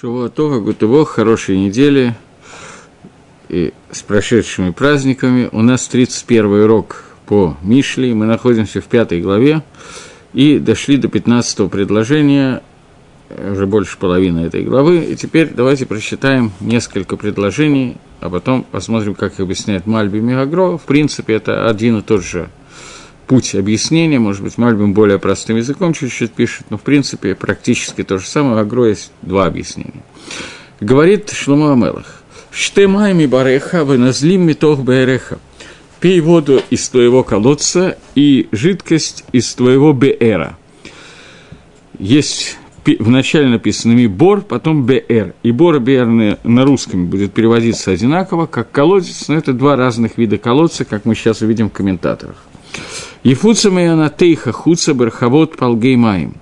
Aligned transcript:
Шавуатова, 0.00 0.58
Гутово, 0.58 1.04
хорошей 1.04 1.58
недели 1.58 2.16
и 3.50 3.74
с 3.90 4.02
прошедшими 4.02 4.70
праздниками. 4.70 5.50
У 5.52 5.60
нас 5.60 5.86
31 5.86 6.46
урок 6.62 7.04
по 7.26 7.58
Мишли, 7.62 8.14
мы 8.14 8.24
находимся 8.24 8.80
в 8.80 8.84
пятой 8.84 9.20
главе 9.20 9.62
и 10.32 10.58
дошли 10.58 10.96
до 10.96 11.08
15 11.08 11.70
предложения, 11.70 12.62
уже 13.28 13.66
больше 13.66 13.98
половины 13.98 14.40
этой 14.40 14.64
главы. 14.64 15.04
И 15.04 15.14
теперь 15.14 15.52
давайте 15.54 15.84
прочитаем 15.84 16.52
несколько 16.60 17.18
предложений, 17.18 17.98
а 18.20 18.30
потом 18.30 18.64
посмотрим, 18.64 19.14
как 19.14 19.38
объясняет 19.40 19.86
Мальби 19.86 20.20
Мегагро. 20.20 20.78
В 20.78 20.84
принципе, 20.84 21.34
это 21.34 21.68
один 21.68 21.98
и 21.98 22.02
тот 22.02 22.24
же 22.24 22.48
путь 23.26 23.54
объяснения, 23.54 24.18
может 24.18 24.42
быть, 24.42 24.58
Мальбим 24.58 24.92
более 24.94 25.18
простым 25.18 25.56
языком 25.56 25.92
чуть-чуть 25.92 26.32
пишет, 26.32 26.66
но, 26.70 26.78
в 26.78 26.82
принципе, 26.82 27.34
практически 27.34 28.02
то 28.02 28.18
же 28.18 28.26
самое, 28.26 28.56
в 28.56 28.58
Агро 28.58 28.88
есть 28.88 29.12
два 29.22 29.46
объяснения. 29.46 30.02
Говорит 30.80 31.30
Шлома 31.30 31.72
Амелах, 31.72 32.22
«Штемайми 32.50 33.26
бареха, 33.26 33.84
выназлим 33.84 34.46
метох 34.46 34.80
береха». 34.80 35.38
Пей 36.00 36.20
воду 36.20 36.60
из 36.68 36.88
твоего 36.88 37.22
колодца 37.22 37.96
и 38.16 38.48
жидкость 38.50 39.24
из 39.32 39.54
твоего 39.54 39.92
беэра. 39.92 40.58
Есть 41.98 42.58
вначале 42.98 43.46
написано 43.46 43.92
«мибор», 43.92 44.40
потом 44.40 44.84
«бр». 44.84 45.34
И 45.44 45.52
«бор» 45.52 45.76
и 45.76 45.78
«бр» 45.78 46.38
на 46.42 46.64
русском 46.64 47.06
будет 47.06 47.32
переводиться 47.32 47.92
одинаково, 47.92 48.46
как 48.46 48.72
колодец, 48.72 49.28
но 49.28 49.36
это 49.36 49.52
два 49.52 49.76
разных 49.76 50.18
вида 50.18 50.38
колодца, 50.38 50.84
как 50.84 51.04
мы 51.04 51.14
сейчас 51.14 51.42
увидим 51.42 51.70
в 51.70 51.72
комментаторах. 51.72 52.36
Ефуца 53.22 53.70
моя 53.70 54.08
тейха 54.08 54.50
хуца 54.50 54.94
бархавод 54.94 55.56
палгей 55.56 55.96
маем. 55.96 56.34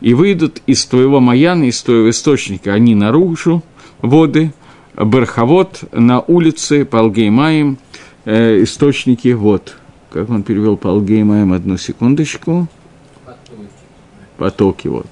И 0.00 0.14
выйдут 0.14 0.62
из 0.66 0.86
твоего 0.86 1.18
маяна, 1.18 1.64
из 1.64 1.82
твоего 1.82 2.10
источника, 2.10 2.72
они 2.72 2.94
наружу, 2.94 3.64
воды, 4.00 4.52
бархавод 4.94 5.82
на 5.90 6.20
улице 6.20 6.84
палгей 6.84 7.30
маем, 7.30 7.78
э, 8.24 8.62
источники 8.62 9.32
вод. 9.32 9.76
Как 10.10 10.30
он 10.30 10.44
перевел 10.44 10.76
палгей 10.76 11.24
маем, 11.24 11.52
одну 11.52 11.76
секундочку. 11.76 12.68
Потоки, 14.36 14.86
вот. 14.86 15.08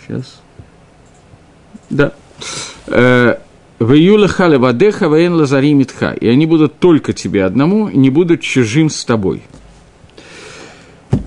Сейчас. 0.00 0.40
Да. 1.90 2.14
В 3.80 3.94
июле 3.94 4.28
хали 4.28 4.56
вадеха 4.56 5.08
ваен 5.08 5.32
лазари 5.32 5.72
митха. 5.72 6.10
И 6.12 6.28
они 6.28 6.44
будут 6.44 6.78
только 6.78 7.14
тебе 7.14 7.46
одному, 7.46 7.88
не 7.88 8.10
будут 8.10 8.42
чужим 8.42 8.90
с 8.90 9.06
тобой. 9.06 9.42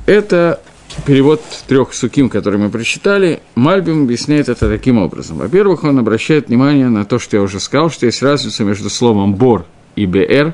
Это 0.06 0.62
перевод 1.08 1.42
трех 1.68 1.96
суким, 1.96 2.30
который 2.30 2.60
мы 2.60 2.70
прочитали. 2.70 3.42
Мальбим 3.56 4.04
объясняет 4.04 4.50
это 4.50 4.70
таким 4.70 5.00
образом. 5.00 5.38
Во-первых, 5.38 5.84
он 5.84 5.98
обращает 5.98 6.50
внимание 6.50 6.90
на 6.90 7.06
то, 7.06 7.18
что 7.18 7.38
я 7.38 7.42
уже 7.42 7.60
сказал, 7.60 7.90
что 7.90 8.06
есть 8.06 8.22
разница 8.22 8.64
между 8.64 8.92
словом 8.92 9.34
«бор» 9.34 9.66
и 9.96 10.06
«бр», 10.06 10.54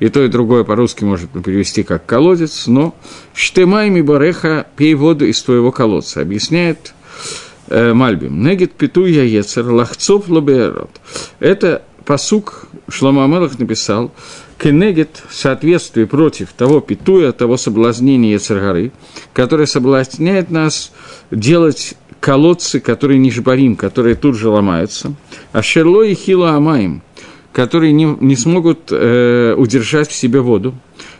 и 0.00 0.08
то, 0.10 0.22
и 0.22 0.28
другое 0.28 0.64
по-русски 0.64 1.04
может 1.04 1.30
перевести 1.30 1.82
как 1.82 2.04
«колодец», 2.04 2.66
но 2.66 2.94
«штемайми 3.32 4.02
бореха»– 4.02 4.66
«пей 4.76 4.92
воду 4.92 5.24
из 5.24 5.42
твоего 5.42 5.72
колодца», 5.72 6.20
объясняет 6.20 6.92
Мальбим. 7.70 8.42
Негет 8.42 8.72
питу 8.72 9.06
я 9.06 9.22
ецер 9.22 9.66
лахцов 9.70 10.28
лоберот. 10.28 10.90
Это 11.40 11.82
посук 12.04 12.68
Шлома 12.88 13.24
Амелах 13.24 13.58
написал, 13.58 14.12
Кенегет 14.58 15.22
в 15.28 15.34
соответствии 15.34 16.04
против 16.04 16.52
того 16.52 16.80
питуя, 16.80 17.32
того 17.32 17.56
соблазнения 17.56 18.32
Ецергары, 18.32 18.92
которое 19.32 19.66
соблазняет 19.66 20.50
нас 20.50 20.90
делать 21.30 21.94
колодцы, 22.18 22.80
которые 22.80 23.18
не 23.18 23.30
жбарим, 23.30 23.76
которые 23.76 24.16
тут 24.16 24.36
же 24.36 24.48
ломаются, 24.48 25.14
а 25.52 25.62
шерло 25.62 26.02
и 26.02 26.14
хило 26.14 26.56
амаем, 26.56 27.02
которые 27.52 27.92
не, 27.92 28.04
не 28.20 28.34
смогут 28.34 28.88
э, 28.90 29.54
удержать 29.56 30.08
в 30.08 30.14
себе 30.14 30.40
воду. 30.40 30.74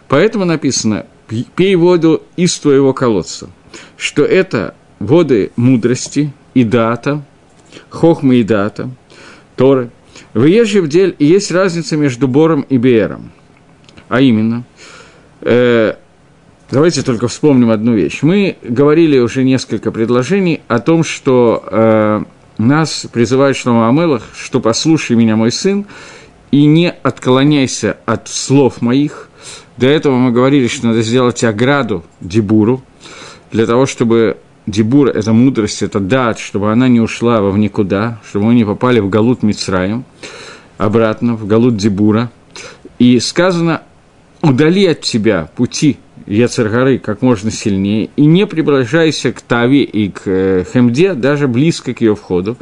Поэтому 0.08 0.44
написано 0.44 1.06
«пей 1.54 1.76
воду 1.76 2.22
из 2.36 2.58
твоего 2.58 2.92
колодца», 2.92 3.50
что 3.96 4.24
это 4.24 4.74
воды 4.98 5.52
мудрости, 5.54 6.32
и 6.58 6.64
дата, 6.64 7.22
хохма 7.88 8.34
и 8.34 8.42
дата, 8.42 8.90
Торы. 9.54 9.90
В 10.34 10.44
Ежи 10.44 10.82
в 10.82 10.88
дель 10.88 11.14
есть 11.20 11.52
разница 11.52 11.96
между 11.96 12.26
Бором 12.26 12.62
и 12.62 12.78
Беером. 12.78 13.30
А 14.08 14.20
именно, 14.20 14.64
э, 15.42 15.94
давайте 16.70 17.02
только 17.02 17.28
вспомним 17.28 17.70
одну 17.70 17.94
вещь. 17.94 18.22
Мы 18.22 18.56
говорили 18.62 19.18
уже 19.18 19.44
несколько 19.44 19.92
предложений 19.92 20.62
о 20.66 20.80
том, 20.80 21.04
что 21.04 21.62
э, 21.64 22.22
нас 22.58 23.06
призывает 23.12 23.56
Шлома 23.56 23.88
Амелах, 23.88 24.24
что 24.36 24.60
«послушай 24.60 25.14
меня, 25.16 25.36
мой 25.36 25.52
сын, 25.52 25.86
и 26.50 26.66
не 26.66 26.90
отклоняйся 26.90 27.98
от 28.04 28.28
слов 28.28 28.82
моих». 28.82 29.28
До 29.76 29.86
этого 29.86 30.16
мы 30.16 30.32
говорили, 30.32 30.66
что 30.66 30.88
надо 30.88 31.02
сделать 31.02 31.44
ограду 31.44 32.04
Дебуру, 32.20 32.82
для 33.52 33.64
того, 33.64 33.86
чтобы 33.86 34.38
Дебур– 34.68 35.08
это 35.14 35.32
мудрость, 35.32 35.82
это 35.82 35.98
дат, 35.98 36.38
чтобы 36.38 36.70
она 36.70 36.88
не 36.88 37.00
ушла 37.00 37.40
в 37.40 37.56
никуда, 37.56 38.20
чтобы 38.28 38.46
мы 38.46 38.54
не 38.54 38.66
попали 38.66 39.00
в 39.00 39.08
Галут 39.08 39.42
Мицраем, 39.42 40.04
обратно 40.76 41.36
в 41.36 41.46
Галут 41.46 41.78
Дебура. 41.78 42.30
И 42.98 43.18
сказано, 43.18 43.80
удали 44.42 44.84
от 44.84 45.00
тебя 45.00 45.48
пути 45.56 45.96
Яцергары 46.26 46.98
как 46.98 47.22
можно 47.22 47.50
сильнее, 47.50 48.10
и 48.16 48.26
не 48.26 48.46
приближайся 48.46 49.32
к 49.32 49.40
Таве 49.40 49.84
и 49.84 50.10
к 50.10 50.22
э, 50.26 50.64
Хемде, 50.70 51.14
даже 51.14 51.48
близко 51.48 51.94
к 51.94 52.02
ее 52.02 52.14
входу, 52.14 52.58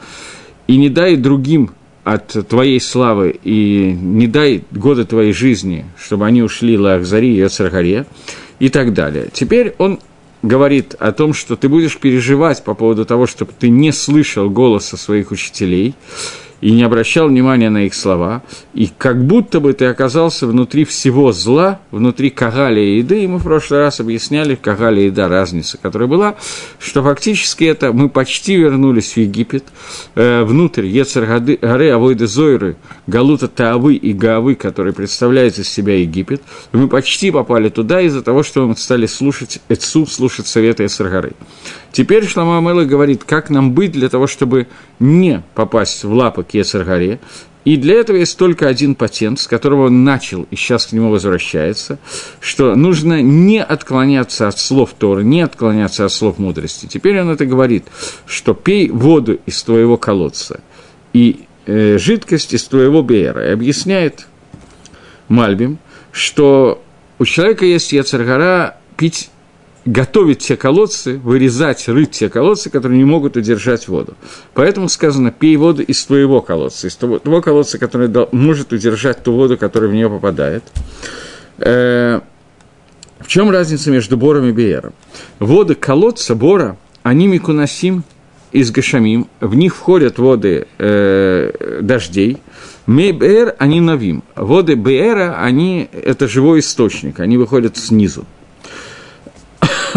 и 0.69 0.77
не 0.77 0.89
дай 0.89 1.17
другим 1.17 1.73
от 2.05 2.29
твоей 2.49 2.81
славы, 2.81 3.37
и 3.43 3.99
не 4.01 4.29
дай 4.29 4.63
годы 4.71 5.05
твоей 5.05 5.33
жизни, 5.33 5.87
чтобы 5.99 6.27
они 6.27 6.43
ушли 6.43 6.79
Лахзари 6.79 7.35
и 7.35 7.39
Яцергаре, 7.39 8.07
и 8.61 8.69
так 8.69 8.95
далее. 8.95 9.27
Теперь 9.33 9.75
он 9.79 9.99
говорит 10.47 10.95
о 10.99 11.13
том, 11.13 11.35
что 11.35 11.57
ты 11.57 11.69
будешь 11.69 11.99
переживать 11.99 12.65
по 12.65 12.75
поводу 12.75 13.05
того, 13.05 13.27
чтобы 13.27 13.53
ты 13.59 13.69
не 13.69 13.93
слышал 13.93 14.49
голоса 14.49 14.97
своих 14.97 15.31
учителей, 15.31 15.95
и 16.61 16.73
не 16.73 16.83
обращал 16.83 17.29
внимания 17.29 17.71
на 17.71 17.87
их 17.87 17.95
слова, 17.95 18.43
и 18.75 18.89
как 18.99 19.25
будто 19.25 19.61
бы 19.61 19.73
ты 19.73 19.87
оказался 19.87 20.47
внутри 20.47 20.85
всего 20.85 21.33
зла, 21.33 21.81
внутри 21.91 22.31
Кагаля 22.31 22.83
и 22.83 22.99
Еды, 22.99 23.25
и 23.25 23.27
мы 23.27 23.39
в 23.39 23.45
прошлый 23.45 23.81
раз 23.81 24.01
объясняли 24.01 24.55
Кагаля 24.55 25.03
и 25.03 25.07
Еда 25.07 25.29
разница, 25.29 25.79
которая 25.79 26.09
была, 26.09 26.37
что 26.79 27.03
фактически 27.03 27.65
это 27.65 27.93
мы 27.93 28.09
почти 28.09 28.57
вернулись 28.57 29.13
в 29.13 29.17
Египет, 29.19 29.65
э, 30.15 30.45
внутрь 30.45 30.87
Ецер-Гары, 30.87 31.91
Авойды 31.91 32.27
Зойры, 32.27 32.77
Галута 33.07 33.49
Таавы 33.49 33.95
и 33.95 34.13
Гаавы, 34.13 34.55
которые 34.55 34.95
представляют 34.95 35.59
из 35.59 35.69
себя 35.69 35.99
Египет, 35.99 36.43
мы 36.73 36.89
почти 36.89 37.31
попали 37.31 37.69
туда 37.69 38.01
из-за 38.01 38.23
того, 38.23 38.43
что 38.43 38.67
мы 38.67 38.77
стали 38.77 39.07
слушать 39.07 39.61
Эцу, 39.69 40.07
слушать 40.07 40.47
советы 40.47 40.85
Ецер-Гары. 40.85 41.33
Теперь 41.93 42.27
Шлама 42.27 42.59
Амела 42.59 42.85
говорит, 42.85 43.25
как 43.25 43.49
нам 43.49 43.73
быть 43.73 43.93
для 43.93 44.11
того, 44.11 44.27
чтобы 44.27 44.67
не 45.01 45.43
попасть 45.55 46.05
в 46.05 46.13
лапы 46.13 46.46
к 46.47 46.55
Ецаргаре. 46.55 47.21
И 47.65 47.77
для 47.77 47.97
этого 47.97 48.17
есть 48.17 48.39
только 48.39 48.69
один 48.69 48.95
патент, 48.95 49.41
с 49.41 49.49
которого 49.49 49.87
он 49.87 50.05
начал 50.05 50.47
и 50.53 50.57
сейчас 50.57 50.87
к 50.87 50.93
нему 50.93 51.11
возвращается, 51.11 51.99
что 52.39 52.77
нужно 52.77 53.23
не 53.23 53.61
отклоняться 53.61 54.47
от 54.47 54.59
слов 54.61 54.95
Торы, 54.97 55.25
не 55.25 55.41
отклоняться 55.41 56.05
от 56.05 56.13
слов 56.13 56.39
мудрости. 56.39 56.87
Теперь 56.87 57.21
он 57.21 57.29
это 57.29 57.45
говорит, 57.45 57.87
что 58.25 58.55
пей 58.55 58.89
воду 58.89 59.41
из 59.47 59.61
твоего 59.65 59.97
колодца 59.97 60.61
и 61.13 61.47
э, 61.67 61.99
жидкость 61.99 62.55
из 62.55 62.63
твоего 62.65 63.03
беера. 63.03 63.49
И 63.49 63.53
объясняет 63.53 64.29
Мальбим, 65.27 65.79
что 66.13 66.81
у 67.19 67.25
человека 67.25 67.65
есть 67.65 67.93
Ецаргара 67.93 68.77
пить 68.97 69.31
готовить 69.87 70.41
те 70.41 70.57
колодцы, 70.57 71.19
вырезать, 71.19 71.89
рыть 71.89 72.11
те 72.11 72.29
колодцы, 72.29 72.69
которые 72.69 72.99
не 72.99 73.05
могут 73.05 73.37
удержать 73.37 73.89
воду. 73.89 74.15
Поэтому 74.53 74.89
сказано, 74.89 75.31
пей 75.31 75.57
воду 75.57 75.83
из 75.83 76.05
твоего 76.05 76.43
колодца, 76.43 76.89
из 76.89 76.97
того, 76.97 77.19
того 77.21 77.41
колодца, 77.41 77.79
который 77.79 78.11
может 78.33 78.73
удержать 78.73 79.23
ту 79.23 79.33
воду, 79.33 79.57
которая 79.57 79.89
в 79.89 79.95
нее 79.95 80.11
попадает. 80.11 80.65
Э, 81.59 82.21
в 83.21 83.29
чем 83.29 83.51
разница 83.51 83.91
между 83.91 84.17
бором 84.17 84.47
и 84.47 84.53
беером? 84.53 84.93
Воды 85.39 85.75
колодца, 85.77 86.35
бора, 86.35 86.77
они 87.03 87.29
микунасим 87.29 88.03
из 88.51 88.71
гашамим, 88.73 89.29
в 89.41 89.55
них 89.55 89.75
входят 89.77 90.19
воды 90.19 90.67
э, 90.79 91.79
дождей, 91.81 92.39
Мейбер, 92.87 93.57
они 93.59 93.81
новим. 93.81 94.23
Воды 94.37 94.75
Беера, 94.75 95.43
они, 95.43 95.89
это 95.93 96.29
живой 96.29 96.61
источник, 96.61 97.19
они 97.19 97.37
выходят 97.37 97.77
снизу. 97.77 98.25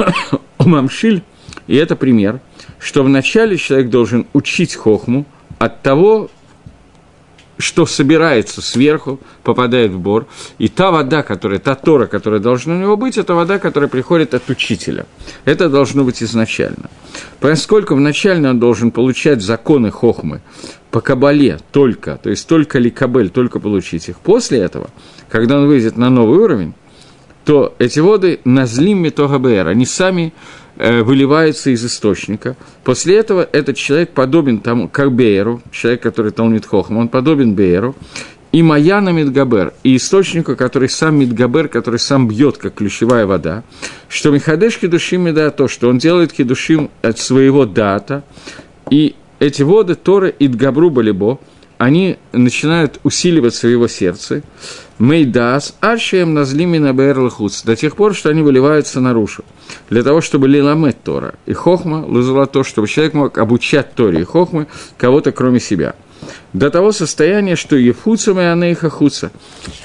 Мамшиль, 0.59 1.23
и 1.67 1.75
это 1.75 1.95
пример, 1.95 2.39
что 2.79 3.03
вначале 3.03 3.57
человек 3.57 3.89
должен 3.89 4.27
учить 4.33 4.75
хохму 4.75 5.25
от 5.57 5.81
того, 5.81 6.29
что 7.59 7.85
собирается 7.85 8.61
сверху, 8.61 9.19
попадает 9.43 9.91
в 9.91 9.99
бор, 9.99 10.27
и 10.59 10.69
та 10.69 10.91
вода, 10.91 11.23
которая, 11.23 11.59
та 11.59 11.75
Тора, 11.75 12.05
которая 12.05 12.39
должна 12.39 12.75
у 12.75 12.77
него 12.77 12.95
быть, 12.95 13.17
это 13.17 13.35
вода, 13.35 13.59
которая 13.59 13.89
приходит 13.89 14.33
от 14.33 14.49
учителя. 14.49 15.05
Это 15.43 15.67
должно 15.67 16.05
быть 16.05 16.23
изначально. 16.23 16.89
Поскольку 17.41 17.95
вначале 17.95 18.49
он 18.49 18.59
должен 18.59 18.91
получать 18.91 19.41
законы 19.41 19.91
хохмы 19.91 20.41
по 20.89 21.01
кабале 21.01 21.59
только, 21.73 22.17
то 22.23 22.29
есть 22.29 22.47
только 22.47 22.79
ли 22.79 22.89
кабель, 22.89 23.29
только 23.29 23.59
получить 23.59 24.07
их. 24.07 24.19
После 24.19 24.59
этого, 24.59 24.89
когда 25.27 25.57
он 25.57 25.67
выйдет 25.67 25.97
на 25.97 26.09
новый 26.09 26.39
уровень, 26.39 26.73
то 27.45 27.75
эти 27.79 27.99
воды 27.99 28.39
назлим 28.43 28.99
метогабер, 28.99 29.67
они 29.67 29.85
сами 29.85 30.33
Э, 30.81 31.03
выливается 31.03 31.71
из 31.71 31.85
источника. 31.85 32.55
После 32.85 33.17
этого 33.17 33.45
этот 33.51 33.75
человек 33.75 34.11
подобен 34.11 34.59
тому, 34.59 34.87
как 34.87 35.11
Бейеру, 35.11 35.61
человек, 35.73 36.01
который 36.01 36.31
Талмит 36.31 36.65
Хохм, 36.65 36.95
он 36.95 37.09
подобен 37.09 37.53
Бейеру, 37.53 37.97
и 38.53 38.63
Маяна 38.63 39.09
Мидгабер, 39.09 39.73
и 39.83 39.97
источнику, 39.97 40.55
который 40.55 40.87
сам 40.87 41.19
Мидгабер, 41.19 41.67
который 41.67 41.99
сам 41.99 42.29
бьет, 42.29 42.57
как 42.57 42.75
ключевая 42.75 43.25
вода, 43.25 43.63
что 44.07 44.31
Михадеш 44.31 44.77
Кедушим 44.77 45.23
Меда 45.23 45.51
то, 45.51 45.67
что 45.67 45.89
он 45.89 45.97
делает 45.97 46.31
Кедушим 46.31 46.89
от 47.01 47.19
своего 47.19 47.65
дата, 47.65 48.23
и 48.89 49.17
эти 49.39 49.63
воды 49.63 49.95
Торы 49.95 50.33
и 50.39 50.47
Дгабру 50.47 50.91
Балибо, 50.91 51.39
они 51.79 52.17
начинают 52.33 52.99
усиливаться 53.03 53.67
в 53.67 53.71
его 53.71 53.87
сердце, 53.87 54.43
Мейдас, 54.99 55.75
Аршием 55.79 56.33
Назлими 56.33 56.77
на 56.77 56.93
Бэрлахуц, 56.93 57.63
до 57.63 57.77
тех 57.77 57.95
пор, 57.95 58.13
что 58.13 58.29
они 58.29 58.41
выливаются 58.41 58.99
наружу, 58.99 59.45
для 59.89 60.03
того, 60.03 60.19
чтобы 60.19 60.49
лиламет 60.49 61.01
Тора. 61.01 61.35
И 61.45 61.53
Хохма 61.53 62.05
лузала 62.05 62.47
то, 62.47 62.65
чтобы 62.65 62.89
человек 62.89 63.13
мог 63.13 63.37
обучать 63.37 63.95
Торе 63.95 64.21
и 64.21 64.23
Хохмы 64.25 64.67
кого-то 64.97 65.31
кроме 65.31 65.61
себя. 65.61 65.95
До 66.51 66.69
того 66.69 66.91
состояния, 66.91 67.55
что 67.55 67.77
Ефуца 67.77 68.33
Майанейха 68.33 68.89
Хуца, 68.89 69.31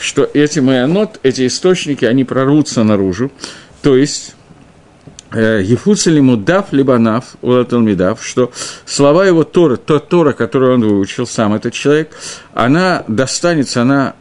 что 0.01 0.29
эти 0.35 0.59
Майанот, 0.59 1.21
эти 1.23 1.47
источники, 1.47 2.05
они 2.05 2.25
прорвутся 2.25 2.83
наружу, 2.83 3.31
то 3.83 3.97
есть 3.97 4.35
Ефуца 5.35 6.11
лиму 6.11 6.37
дав, 6.37 6.73
либо 6.73 6.99
нав, 6.99 7.25
улаталмидав, 7.43 8.25
что 8.25 8.53
слова 8.87 9.27
его 9.27 9.45
Тора, 9.45 9.77
то 9.77 9.99
Тора, 9.99 10.33
которую 10.33 10.75
он 10.75 10.81
выучил, 10.83 11.27
сам 11.27 11.55
этот 11.55 11.73
человек, 11.73 12.11
она 12.53 13.05
достанется, 13.09 13.83
она 13.83 14.15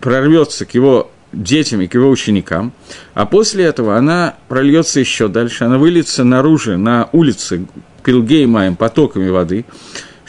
прорвется 0.00 0.66
к 0.66 0.74
его 0.74 1.10
детям 1.32 1.80
и 1.80 1.88
к 1.88 1.94
его 1.94 2.08
ученикам, 2.08 2.72
а 3.14 3.26
после 3.26 3.64
этого 3.64 3.96
она 3.96 4.36
прольется 4.48 5.00
еще 5.00 5.28
дальше, 5.28 5.64
она 5.64 5.78
выльется 5.78 6.24
наружу, 6.24 6.78
на 6.78 7.08
улице, 7.12 7.66
пилгей 8.04 8.46
маем, 8.46 8.76
потоками 8.76 9.28
воды. 9.28 9.64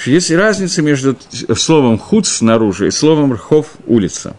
Есть 0.06 0.32
разница 0.32 0.82
между 0.82 1.16
словом 1.56 2.00
хуц 2.00 2.28
снаружи 2.28 2.88
и 2.88 2.92
словом 2.92 3.34
рхов 3.34 3.68
улица. 3.86 4.36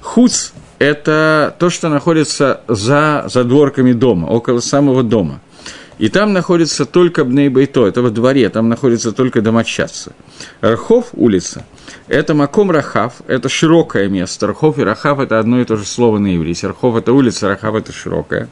Хуц– 0.00 0.52
это 0.84 1.54
то, 1.58 1.70
что 1.70 1.88
находится 1.88 2.60
за 2.68 3.24
задворками 3.28 3.92
дома, 3.92 4.26
около 4.26 4.60
самого 4.60 5.02
дома. 5.02 5.40
И 5.98 6.08
там 6.08 6.32
находится 6.32 6.86
только 6.86 7.24
Бнейбайто, 7.24 7.86
это 7.86 8.02
во 8.02 8.10
дворе, 8.10 8.48
там 8.48 8.68
находится 8.68 9.12
только 9.12 9.40
домочадцы. 9.40 10.12
Рхов– 10.62 11.10
улица– 11.12 11.64
это 12.08 12.34
Маком 12.34 12.70
Рахав, 12.70 13.14
это 13.28 13.48
широкое 13.48 14.08
место. 14.08 14.48
Рахов 14.48 14.78
и 14.78 14.82
Рахав– 14.82 15.18
это 15.20 15.38
одно 15.38 15.60
и 15.60 15.64
то 15.64 15.76
же 15.76 15.84
слово 15.84 16.18
на 16.18 16.36
иврите. 16.36 16.66
Рахов– 16.66 16.96
это 16.98 17.12
улица, 17.12 17.48
Рахав– 17.48 17.74
это 17.76 17.92
широкая. 17.92 18.48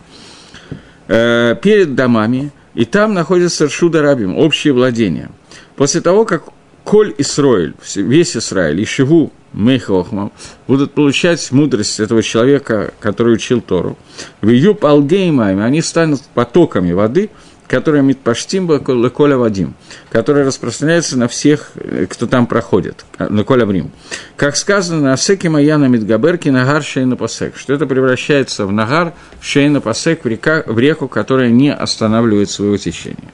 Э, 1.08 1.56
перед 1.60 1.96
домами, 1.96 2.52
и 2.74 2.84
там 2.84 3.12
находится 3.12 3.68
Шуда 3.68 4.02
Рабим, 4.02 4.38
общее 4.38 4.72
владение. 4.72 5.28
После 5.74 6.00
того, 6.00 6.24
как 6.24 6.44
Коль 6.84 7.12
Исроиль, 7.18 7.74
весь 7.96 8.36
Израиль, 8.36 8.80
и 8.80 8.84
Шиву 8.84 9.32
Мейхохмам 9.52 10.32
будут 10.66 10.92
получать 10.92 11.50
мудрость 11.52 12.00
этого 12.00 12.22
человека, 12.22 12.92
который 13.00 13.34
учил 13.34 13.60
Тору, 13.60 13.96
в 14.40 14.48
Юб 14.48 14.84
Алгеймайме 14.84 15.64
они 15.64 15.82
станут 15.82 16.22
потоками 16.34 16.92
воды– 16.92 17.30
которая 17.72 18.02
Митпаштимба 18.02 18.80
Коля 18.80 19.38
Вадим, 19.38 19.74
которая 20.10 20.44
распространяется 20.44 21.18
на 21.18 21.26
всех, 21.26 21.70
э, 21.76 22.04
кто 22.06 22.26
там 22.26 22.46
проходит, 22.46 23.06
э, 23.16 23.28
на 23.28 23.44
Коля 23.44 23.64
Врим. 23.64 23.90
Как 24.36 24.56
сказано, 24.56 25.00
на 25.00 25.12
Асеке 25.14 25.48
Маяна 25.48 25.86
Мидгаберки 25.86 26.50
Нагар 26.50 26.82
Шейна 26.82 27.16
Пасек, 27.16 27.56
что 27.56 27.72
это 27.72 27.86
превращается 27.86 28.66
в 28.66 28.72
Нагар 28.72 29.14
Шейна 29.40 29.80
Пасек, 29.80 30.22
в, 30.22 30.28
река, 30.28 30.62
в 30.66 30.78
реку, 30.78 31.08
которая 31.08 31.48
не 31.48 31.72
останавливает 31.72 32.50
своего 32.50 32.76
течения. 32.76 33.32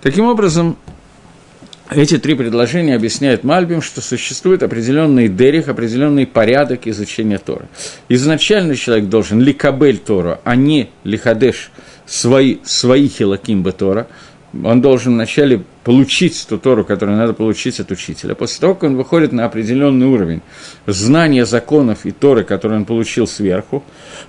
Таким 0.00 0.24
образом, 0.24 0.78
эти 1.90 2.18
три 2.18 2.34
предложения 2.34 2.94
объясняют 2.94 3.44
Мальбим, 3.44 3.82
что 3.82 4.00
существует 4.00 4.62
определенный 4.62 5.28
дерих, 5.28 5.68
определенный 5.68 6.26
порядок 6.26 6.86
изучения 6.86 7.38
Тора. 7.38 7.68
Изначально 8.08 8.76
человек 8.76 9.08
должен 9.08 9.40
ликабель 9.40 9.98
Тору, 9.98 10.38
а 10.44 10.56
не 10.56 10.90
лихадеш– 11.04 11.70
свои, 12.10 12.58
свои 12.64 13.08
хилаким 13.08 13.62
Тора, 13.72 14.08
он 14.64 14.80
должен 14.80 15.12
вначале 15.12 15.62
получить 15.84 16.44
ту 16.48 16.58
Тору, 16.58 16.84
которую 16.84 17.16
надо 17.16 17.34
получить 17.34 17.78
от 17.78 17.92
учителя. 17.92 18.34
После 18.34 18.60
того, 18.60 18.74
как 18.74 18.82
он 18.82 18.96
выходит 18.96 19.30
на 19.30 19.44
определенный 19.44 20.06
уровень 20.06 20.42
знания 20.88 21.46
законов 21.46 22.04
и 22.04 22.10
Торы, 22.10 22.42
которые 22.42 22.80
он 22.80 22.84
получил 22.84 23.28
сверху, 23.28 23.84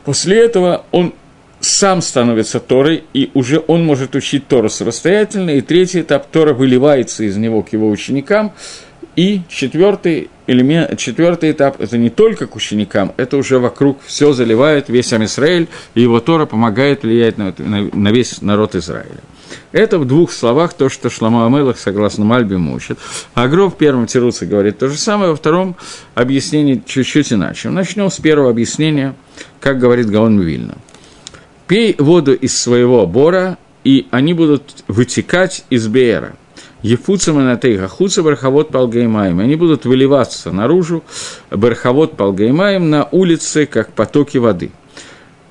после 0.05 0.45
этого 0.45 0.85
он 0.91 1.13
сам 1.61 2.01
становится 2.01 2.59
Торой, 2.59 3.03
и 3.13 3.31
уже 3.33 3.63
он 3.67 3.85
может 3.85 4.15
учить 4.15 4.47
Тору 4.47 4.69
самостоятельно, 4.69 5.51
и 5.51 5.61
третий 5.61 6.01
этап 6.01 6.27
Тора 6.27 6.53
выливается 6.53 7.23
из 7.23 7.37
него 7.37 7.61
к 7.61 7.71
его 7.71 7.89
ученикам, 7.89 8.51
и 9.15 9.41
четвертый, 9.49 10.29
элемент, 10.47 10.97
четвертый 10.97 11.51
этап– 11.51 11.75
это 11.79 11.97
не 11.97 12.09
только 12.09 12.47
к 12.47 12.55
ученикам, 12.55 13.13
это 13.17 13.37
уже 13.37 13.59
вокруг 13.59 13.99
все 14.05 14.33
заливает, 14.33 14.89
весь 14.89 15.13
Амисраэль, 15.13 15.67
и 15.95 16.01
его 16.01 16.19
Тора 16.19 16.45
помогает 16.45 17.03
влиять 17.03 17.37
на, 17.37 17.53
на, 17.57 17.89
на 17.93 18.07
весь 18.09 18.41
народ 18.41 18.75
Израиля. 18.75 19.21
Это 19.73 19.99
в 19.99 20.05
двух 20.05 20.31
словах 20.31 20.73
то, 20.73 20.89
что 20.89 21.09
Шламу 21.09 21.45
Амелах, 21.45 21.77
согласно 21.77 22.23
Мальбе, 22.23 22.55
учит. 22.55 22.97
А 23.33 23.49
Гров 23.49 23.73
в 23.73 23.77
первом 23.77 24.07
Тируце 24.07 24.45
говорит 24.45 24.79
то 24.79 24.87
же 24.87 24.97
самое, 24.97 25.31
во 25.31 25.35
втором 25.35 25.75
объяснении 26.15 26.81
чуть-чуть 26.85 27.33
иначе. 27.33 27.69
Начнем 27.69 28.09
с 28.09 28.17
первого 28.17 28.49
объяснения, 28.49 29.13
как 29.59 29.77
говорит 29.77 30.09
Гаон 30.09 30.39
Вильна. 30.39 30.75
«Пей 31.71 31.95
воду 31.97 32.33
из 32.33 32.59
своего 32.59 33.07
бора, 33.07 33.57
и 33.85 34.05
они 34.11 34.33
будут 34.33 34.83
вытекать 34.89 35.63
из 35.69 35.87
Беера. 35.87 36.35
Ефуца 36.81 37.31
Манатейха, 37.31 37.87
Хуца 37.87 38.23
Бархавод 38.23 38.71
Палгаймаем. 38.71 39.39
Они 39.39 39.55
будут 39.55 39.85
выливаться 39.85 40.51
наружу, 40.51 41.01
Бархавод 41.49 42.17
Палгаймаем, 42.17 42.89
на 42.89 43.07
улице, 43.13 43.67
как 43.67 43.93
потоки 43.93 44.37
воды. 44.37 44.71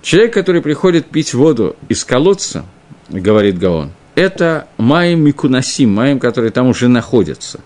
Человек, 0.03 0.35
который 0.35 0.61
приходит 0.61 1.07
пить 1.07 1.33
воду 1.33 1.75
из 1.89 2.05
колодца, 2.05 2.67
говорит 3.09 3.59
Гаон, 3.59 3.93
это 4.15 4.69
Маем 4.77 5.25
Микунасим, 5.25 5.91
Маем, 5.91 6.19
который 6.19 6.51
там 6.51 6.69
уже 6.69 6.89
находится. 6.89 7.61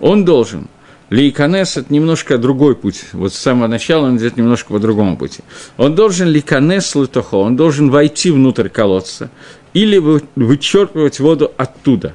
Он 0.00 0.24
должен 0.24 0.66
Лейканес– 1.10 1.76
это 1.76 1.92
немножко 1.92 2.38
другой 2.38 2.76
путь. 2.76 3.04
Вот 3.12 3.34
с 3.34 3.36
самого 3.36 3.66
начала 3.66 4.06
он 4.06 4.16
идет 4.16 4.36
немножко 4.36 4.72
по 4.72 4.78
другому 4.78 5.16
пути. 5.16 5.42
Он 5.76 5.96
должен 5.96 6.28
лейканес 6.28 6.94
литохо, 6.94 7.34
он 7.34 7.56
должен 7.56 7.90
войти 7.90 8.30
внутрь 8.30 8.68
колодца 8.68 9.28
или 9.74 9.98
вычерпывать 10.36 11.18
воду 11.18 11.52
оттуда. 11.56 12.14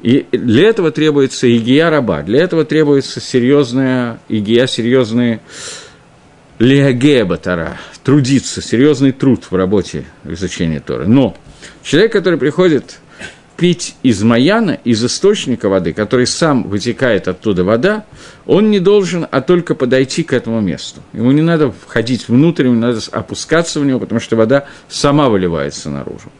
И 0.00 0.26
для 0.32 0.68
этого 0.68 0.90
требуется 0.90 1.54
игия 1.54 1.90
раба, 1.90 2.22
для 2.22 2.40
этого 2.40 2.64
требуется 2.64 3.20
серьезная 3.20 4.18
игия, 4.30 4.66
серьезные 4.66 5.40
леогея 6.58 7.26
батара, 7.26 7.76
трудиться, 8.02 8.62
серьезный 8.62 9.12
труд 9.12 9.44
в 9.50 9.54
работе 9.54 10.06
изучения 10.24 10.80
Торы. 10.80 11.06
Но 11.06 11.36
человек, 11.82 12.12
который 12.12 12.38
приходит 12.38 13.00
пить 13.60 13.94
из 14.02 14.22
маяна, 14.22 14.78
из 14.84 15.04
источника 15.04 15.68
воды, 15.68 15.92
который 15.92 16.26
сам 16.26 16.62
вытекает 16.62 17.28
оттуда 17.28 17.62
вода, 17.62 18.06
он 18.46 18.70
не 18.70 18.80
должен, 18.80 19.26
а 19.30 19.42
только 19.42 19.74
подойти 19.74 20.22
к 20.22 20.32
этому 20.32 20.62
месту. 20.62 21.02
Ему 21.12 21.30
не 21.32 21.42
надо 21.42 21.70
входить 21.70 22.26
внутрь, 22.26 22.68
ему 22.68 22.80
надо 22.80 23.00
опускаться 23.12 23.78
в 23.78 23.84
него, 23.84 24.00
потому 24.00 24.18
что 24.18 24.36
вода 24.36 24.64
сама 24.88 25.28
выливается 25.28 25.90
наружу. 25.90 26.32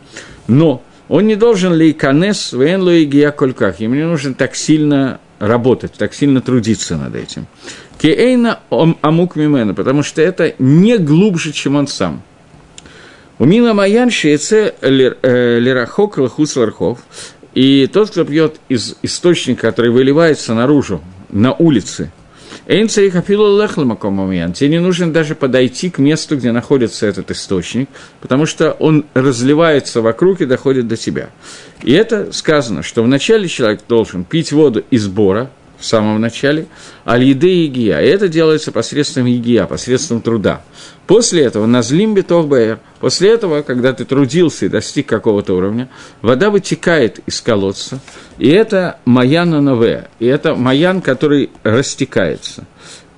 Но 0.48 0.82
он 1.10 1.26
не 1.26 1.36
должен 1.36 1.74
лейканес 1.74 2.54
вен 2.54 2.80
лоигия 2.80 3.32
кольках. 3.32 3.80
Ему 3.80 3.96
не 3.96 4.06
нужно 4.06 4.32
так 4.32 4.56
сильно 4.56 5.20
работать, 5.38 5.92
так 5.92 6.14
сильно 6.14 6.40
трудиться 6.40 6.96
над 6.96 7.14
этим. 7.14 7.46
Кеэйна 8.00 8.60
амук 8.70 9.36
мимена, 9.36 9.74
потому 9.74 10.02
что 10.02 10.22
это 10.22 10.54
не 10.58 10.96
глубже, 10.96 11.52
чем 11.52 11.76
он 11.76 11.86
сам. 11.86 12.22
У 13.40 13.46
Мила 13.46 13.72
Маян 13.72 14.10
шееце 14.10 14.74
э, 14.82 15.58
лирахок 15.58 16.18
лахус 16.18 16.56
лархов. 16.56 16.98
И 17.54 17.88
тот, 17.90 18.10
кто 18.10 18.26
пьет 18.26 18.56
из 18.68 18.96
источника, 19.00 19.62
который 19.62 19.90
выливается 19.90 20.52
наружу, 20.52 21.00
на 21.30 21.54
улице. 21.54 22.12
Тебе 24.52 24.68
не 24.68 24.78
нужно 24.78 25.10
даже 25.10 25.34
подойти 25.34 25.88
к 25.88 25.96
месту, 25.96 26.36
где 26.36 26.52
находится 26.52 27.06
этот 27.06 27.30
источник, 27.30 27.88
потому 28.20 28.44
что 28.44 28.72
он 28.72 29.06
разливается 29.14 30.02
вокруг 30.02 30.42
и 30.42 30.44
доходит 30.44 30.86
до 30.86 30.98
тебя. 30.98 31.30
И 31.82 31.92
это 31.92 32.34
сказано, 32.34 32.82
что 32.82 33.02
вначале 33.02 33.48
человек 33.48 33.80
должен 33.88 34.24
пить 34.24 34.52
воду 34.52 34.84
из 34.90 35.08
бора, 35.08 35.50
в 35.80 35.86
самом 35.86 36.20
начале, 36.20 36.66
аль-еды 37.06 37.50
и 37.50 37.62
егия. 37.64 38.00
И 38.00 38.06
это 38.06 38.28
делается 38.28 38.70
посредством 38.70 39.24
егия, 39.26 39.66
посредством 39.66 40.20
труда. 40.20 40.62
После 41.06 41.42
этого 41.42 41.66
назлим 41.66 42.14
битов 42.14 42.46
бэйр. 42.46 42.78
После 43.00 43.30
этого, 43.30 43.62
когда 43.62 43.92
ты 43.92 44.04
трудился 44.04 44.66
и 44.66 44.68
достиг 44.68 45.06
какого-то 45.06 45.54
уровня, 45.54 45.88
вода 46.22 46.50
вытекает 46.50 47.20
из 47.26 47.40
колодца, 47.40 47.98
и 48.38 48.48
это 48.48 48.98
маяна 49.04 49.60
нове, 49.60 50.08
и 50.20 50.26
это 50.26 50.54
маян, 50.54 51.00
который 51.00 51.50
растекается. 51.64 52.66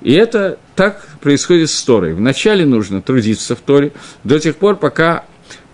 И 0.00 0.12
это 0.12 0.58
так 0.74 1.06
происходит 1.20 1.70
с 1.70 1.82
Торой. 1.82 2.14
Вначале 2.14 2.64
нужно 2.64 3.02
трудиться 3.02 3.54
в 3.54 3.60
Торе 3.60 3.92
до 4.24 4.38
тех 4.40 4.56
пор, 4.56 4.76
пока 4.76 5.24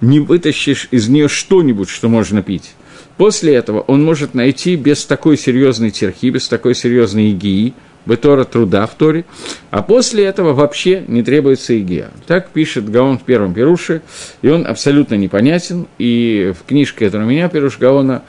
не 0.01 0.21
вытащишь 0.21 0.89
из 0.91 1.09
нее 1.09 1.29
что-нибудь, 1.29 1.89
что 1.89 2.09
можно 2.09 2.43
пить. 2.43 2.75
После 3.19 3.57
этого 3.57 3.81
он 3.81 4.03
может 4.05 4.33
найти 4.33 4.77
без 4.77 5.05
такой 5.05 5.37
серьезной 5.37 5.91
терхи, 5.91 6.31
без 6.31 6.49
такой 6.49 6.75
серьезной 6.75 7.33
игии, 7.33 7.75
Бетора 8.07 8.45
труда 8.45 8.87
в 8.87 8.95
Торе, 8.95 9.27
а 9.71 9.83
после 9.83 10.25
этого 10.25 10.55
вообще 10.55 11.05
не 11.07 11.23
требуется 11.23 11.79
игия. 11.79 12.11
Так 12.27 12.49
пишет 12.49 12.89
Гаон 12.89 13.19
в 13.19 13.25
первом 13.25 13.53
Перуше, 13.53 14.01
и 14.41 14.49
он 14.49 14.67
абсолютно 14.67 15.17
непонятен, 15.17 15.87
и 15.99 16.55
в 16.59 16.67
книжке, 16.67 17.05
которая 17.07 17.27
у 17.27 17.31
меня, 17.31 17.51
Перуш 17.51 17.77
Гаона, 17.77 18.23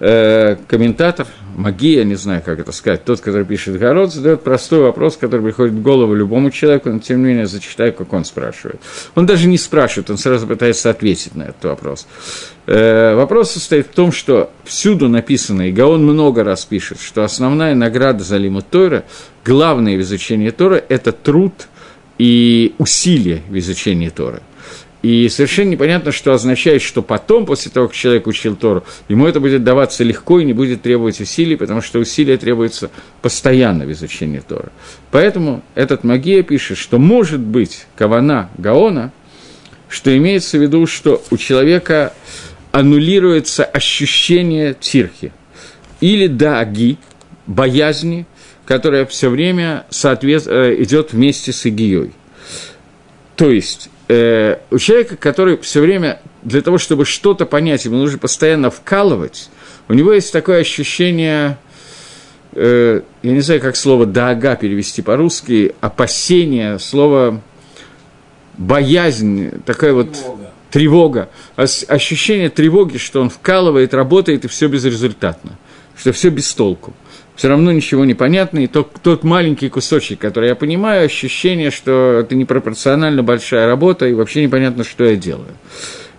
э, 0.00 0.56
комментатор, 0.66 1.28
магия, 1.60 2.04
не 2.04 2.16
знаю, 2.16 2.42
как 2.44 2.58
это 2.58 2.72
сказать, 2.72 3.04
тот, 3.04 3.20
который 3.20 3.44
пишет 3.44 3.78
Город, 3.78 4.12
задает 4.12 4.42
простой 4.42 4.80
вопрос, 4.80 5.16
который 5.16 5.42
приходит 5.42 5.74
в 5.74 5.82
голову 5.82 6.14
любому 6.14 6.50
человеку, 6.50 6.90
но 6.90 6.98
тем 6.98 7.18
не 7.18 7.28
менее 7.28 7.46
зачитаю, 7.46 7.92
как 7.92 8.12
он 8.12 8.24
спрашивает. 8.24 8.80
Он 9.14 9.26
даже 9.26 9.46
не 9.46 9.58
спрашивает, 9.58 10.10
он 10.10 10.18
сразу 10.18 10.46
пытается 10.46 10.90
ответить 10.90 11.34
на 11.34 11.44
этот 11.44 11.64
вопрос. 11.64 12.06
Э, 12.66 13.14
вопрос 13.14 13.52
состоит 13.52 13.86
в 13.86 13.94
том, 13.94 14.12
что 14.12 14.50
всюду 14.64 15.08
написано, 15.08 15.68
и 15.68 15.72
Гаон 15.72 16.04
много 16.04 16.44
раз 16.44 16.64
пишет, 16.64 17.00
что 17.00 17.22
основная 17.24 17.74
награда 17.74 18.24
за 18.24 18.36
Лиму 18.36 18.62
Тора, 18.62 19.04
главное 19.44 19.96
в 19.96 20.00
изучении 20.00 20.50
Тора– 20.50 20.82
это 20.88 21.12
труд 21.12 21.68
и 22.18 22.74
усилие 22.78 23.42
в 23.48 23.58
изучении 23.58 24.08
Тора. 24.08 24.42
И 25.02 25.28
совершенно 25.30 25.70
непонятно, 25.70 26.12
что 26.12 26.32
означает, 26.32 26.82
что 26.82 27.00
потом, 27.00 27.46
после 27.46 27.70
того, 27.70 27.88
как 27.88 27.96
человек 27.96 28.26
учил 28.26 28.54
Тору, 28.54 28.84
ему 29.08 29.26
это 29.26 29.40
будет 29.40 29.64
даваться 29.64 30.04
легко 30.04 30.40
и 30.40 30.44
не 30.44 30.52
будет 30.52 30.82
требовать 30.82 31.20
усилий, 31.20 31.56
потому 31.56 31.80
что 31.80 31.98
усилия 31.98 32.36
требуются 32.36 32.90
постоянно 33.22 33.86
в 33.86 33.92
изучении 33.92 34.40
Тора. 34.40 34.70
Поэтому 35.10 35.62
этот 35.74 36.04
Магия 36.04 36.42
пишет, 36.42 36.76
что 36.76 36.98
может 36.98 37.40
быть 37.40 37.86
кавана 37.96 38.50
Гаона, 38.58 39.12
что 39.88 40.14
имеется 40.16 40.58
в 40.58 40.62
виду, 40.62 40.86
что 40.86 41.22
у 41.30 41.36
человека 41.38 42.12
аннулируется 42.70 43.64
ощущение 43.64 44.76
тирхи 44.78 45.32
или 46.00 46.26
даги, 46.26 46.98
боязни, 47.46 48.26
которая 48.66 49.06
все 49.06 49.30
время 49.30 49.86
соответ... 49.90 50.46
Э, 50.46 50.76
идет 50.78 51.12
вместе 51.12 51.52
с 51.52 51.66
игией. 51.66 52.12
То 53.34 53.50
есть 53.50 53.90
э, 54.10 54.58
у 54.70 54.78
человека, 54.78 55.16
который 55.16 55.56
все 55.58 55.80
время 55.80 56.20
для 56.42 56.62
того, 56.62 56.78
чтобы 56.78 57.04
что-то 57.04 57.46
понять, 57.46 57.84
ему 57.84 57.96
нужно 57.96 58.18
постоянно 58.18 58.70
вкалывать, 58.70 59.50
у 59.88 59.92
него 59.92 60.12
есть 60.12 60.32
такое 60.32 60.60
ощущение, 60.60 61.58
э, 62.52 63.02
я 63.22 63.32
не 63.32 63.40
знаю, 63.40 63.60
как 63.60 63.76
слово 63.76 64.06
«дага» 64.06 64.56
перевести 64.56 65.02
по-русски, 65.02 65.74
опасение, 65.80 66.78
слово 66.80 67.40
боязнь, 68.58 69.62
такая 69.64 69.92
вот 69.92 70.08
тревога, 70.70 71.28
ощущение 71.56 72.50
тревоги, 72.50 72.98
что 72.98 73.20
он 73.20 73.30
вкалывает, 73.30 73.94
работает, 73.94 74.44
и 74.44 74.48
все 74.48 74.66
безрезультатно, 74.66 75.56
что 76.00 76.12
все 76.12 76.30
без 76.30 76.52
толку 76.54 76.94
все 77.40 77.48
равно 77.48 77.72
ничего 77.72 78.04
не 78.04 78.12
понятно, 78.12 78.58
и 78.58 78.66
тот, 78.66 78.92
тот 79.02 79.24
маленький 79.24 79.70
кусочек, 79.70 80.18
который 80.18 80.50
я 80.50 80.54
понимаю, 80.54 81.06
ощущение, 81.06 81.70
что 81.70 82.18
это 82.20 82.34
непропорционально 82.34 83.22
большая 83.22 83.66
работа, 83.66 84.06
и 84.06 84.12
вообще 84.12 84.42
непонятно, 84.42 84.84
что 84.84 85.04
я 85.04 85.16
делаю. 85.16 85.54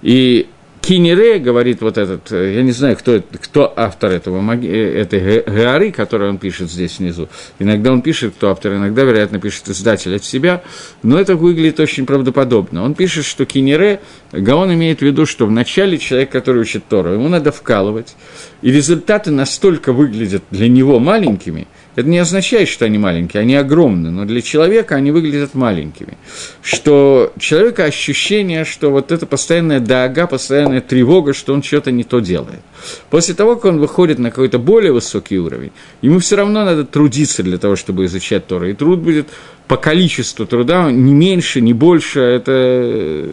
И 0.02 0.48
Кинере, 0.82 1.38
говорит 1.38 1.82
вот 1.82 1.98
этот, 2.00 2.32
э, 2.32 2.56
я 2.56 2.64
не 2.64 2.72
знаю, 2.72 2.98
кто, 2.98 3.22
кто 3.34 3.72
автор 3.76 4.12
этого, 4.12 4.42
э, 4.56 5.02
этой 5.02 5.44
Геары, 5.44 5.92
которую 5.92 6.32
он 6.32 6.38
пишет 6.40 6.72
здесь 6.72 6.98
внизу. 6.98 7.30
Иногда 7.60 7.92
он 7.92 8.02
пишет, 8.02 8.34
кто 8.36 8.50
автор, 8.50 8.74
иногда, 8.74 9.04
вероятно, 9.04 9.40
пишет 9.40 9.70
издатель 9.70 10.16
от 10.16 10.24
себя, 10.24 10.64
но 11.04 11.20
это 11.20 11.36
выглядит 11.36 11.80
очень 11.80 12.08
правдоподобно. 12.08 12.84
Он 12.84 12.96
пишет, 12.96 13.26
что 13.26 13.46
Кинере, 13.46 14.02
Гаон 14.32 14.74
имеет 14.74 15.00
в 15.00 15.02
виду, 15.04 15.28
что 15.28 15.46
вначале 15.46 16.00
человек, 16.00 16.32
который 16.32 16.62
учит 16.62 16.84
Тору, 16.90 17.14
ему 17.14 17.30
надо 17.30 17.52
вкалывать, 17.52 18.16
и 18.64 18.72
результаты 18.72 19.30
настолько 19.30 19.94
выглядят 19.94 20.44
для 20.50 20.68
него 20.68 21.00
маленькими– 21.00 21.68
это 21.96 22.08
не 22.08 22.20
означает, 22.20 22.70
что 22.70 22.86
они 22.86 22.98
маленькие, 22.98 23.42
они 23.42 23.56
огромны, 23.56 24.12
но 24.12 24.26
для 24.26 24.42
человека 24.42 24.96
они 24.96 25.12
выглядят 25.12 25.56
маленькими. 25.56 26.18
Что 26.62 27.34
человека 27.38 27.84
ощущение, 27.84 28.64
что 28.64 28.92
вот 28.92 29.12
это 29.12 29.26
постоянная 29.26 29.80
дага, 29.80 30.26
постоянная 30.28 30.82
тревога, 30.82 31.34
что 31.34 31.54
он 31.54 31.62
что-то 31.64 31.92
не 31.92 32.04
то 32.04 32.20
делает. 32.20 32.62
После 33.10 33.34
того, 33.34 33.56
как 33.56 33.66
он 33.66 33.80
выходит 33.80 34.20
на 34.20 34.30
какой-то 34.30 34.58
более 34.58 34.94
высокий 34.94 35.38
уровень, 35.38 35.72
ему 36.02 36.20
все 36.20 36.38
равно 36.38 36.64
надо 36.64 36.86
трудиться 36.86 37.44
для 37.44 37.58
того, 37.58 37.76
чтобы 37.76 38.06
изучать 38.06 38.48
Тору. 38.48 38.70
И 38.70 38.74
труд 38.74 39.00
будет 39.00 39.28
по 39.68 39.76
количеству 39.78 40.46
труда 40.46 40.92
не 40.92 41.14
меньше, 41.14 41.62
не 41.62 41.74
больше, 41.74 42.20
это 42.20 43.30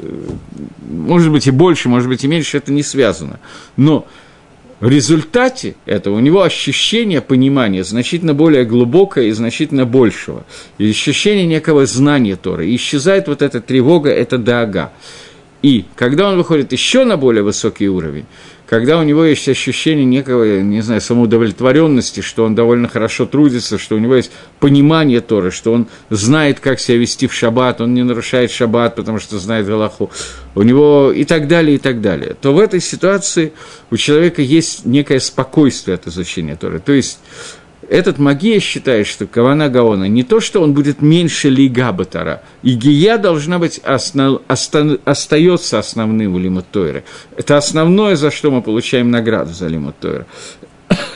может 0.89 1.31
быть 1.31 1.47
и 1.47 1.51
больше, 1.51 1.89
может 1.89 2.09
быть 2.09 2.25
и 2.25 2.29
меньше, 2.29 2.59
это 2.59 2.73
не 2.73 2.83
связано. 2.83 3.39
Но 3.77 4.07
в 4.81 4.89
результате 4.89 5.75
этого 5.87 6.17
у 6.17 6.21
него 6.21 6.43
ощущение 6.43 7.21
понимания 7.21 7.83
значительно 7.83 8.33
более 8.33 8.65
глубокое 8.65 9.25
и 9.27 9.33
значительно 9.33 9.87
большего. 9.87 10.45
И 10.79 10.89
ощущение 10.89 11.47
некого 11.47 11.85
знания 11.85 12.37
Торы. 12.37 12.69
И 12.69 12.77
исчезает 12.77 13.27
вот 13.27 13.43
эта 13.43 13.61
тревога, 13.61 14.11
это 14.11 14.39
дага. 14.39 14.93
И 15.63 15.85
когда 15.97 16.29
он 16.29 16.37
выходит 16.37 16.71
еще 16.71 17.05
на 17.05 17.17
более 17.17 17.43
высокий 17.43 17.89
уровень, 17.89 18.27
когда 18.69 18.99
у 18.99 19.03
него 19.03 19.25
есть 19.25 19.49
ощущение 19.49 20.05
некого, 20.05 20.61
не 20.61 20.83
знаю, 20.83 21.01
самоудовлетворенности, 21.01 22.21
что 22.21 22.45
он 22.45 22.55
довольно 22.55 22.87
хорошо 22.87 23.25
трудится, 23.25 23.79
что 23.79 23.97
у 23.97 23.99
него 23.99 24.15
есть 24.15 24.31
понимание 24.61 25.23
Торы, 25.23 25.51
что 25.51 25.73
он 25.73 25.89
знает, 26.11 26.61
как 26.61 26.79
себя 26.79 26.99
вести 26.99 27.27
в 27.27 27.33
шаббат, 27.33 27.81
он 27.81 27.95
не 27.95 28.03
нарушает 28.03 28.51
шаббат, 28.51 28.95
потому 28.95 29.21
что 29.21 29.39
знает 29.39 29.67
Галаху, 29.67 30.11
у 30.55 30.63
него 30.63 31.11
и 31.13 31.25
так 31.25 31.49
далее, 31.49 31.77
и 31.77 31.79
так 31.79 32.03
далее, 32.03 32.37
то 32.39 32.53
в 32.53 32.59
этой 32.59 32.81
ситуации 32.81 33.53
у 33.91 33.97
человека 33.97 34.43
есть 34.43 34.85
некое 34.85 35.21
спокойствие 35.21 35.95
от 35.95 36.07
изучения 36.07 36.55
Торы. 36.55 36.79
То 36.79 36.93
есть 36.93 37.21
этот 37.89 38.19
магия 38.19 38.61
считает, 38.61 39.07
что 39.07 39.27
Кавана 39.27 39.69
Гаона 39.69 40.09
не 40.09 40.23
то, 40.23 40.41
что 40.41 40.61
он 40.61 40.75
будет 40.75 41.01
меньше 41.01 41.49
Лига 41.49 41.93
Батара, 41.93 42.43
и 42.63 42.75
Гия 42.75 43.17
должна 43.19 43.59
быть 43.59 43.79
основ, 43.79 44.43
оста, 44.49 44.99
остается 45.05 45.79
основным 45.79 46.35
в 46.35 46.39
Лимут 46.39 46.67
Тойры. 46.71 47.05
Это 47.37 47.57
основное, 47.57 48.17
за 48.17 48.31
что 48.31 48.51
мы 48.51 48.63
получаем 48.63 49.11
награду 49.11 49.55
за 49.55 49.69
Лимут 49.69 49.99
Тойры. 49.99 50.27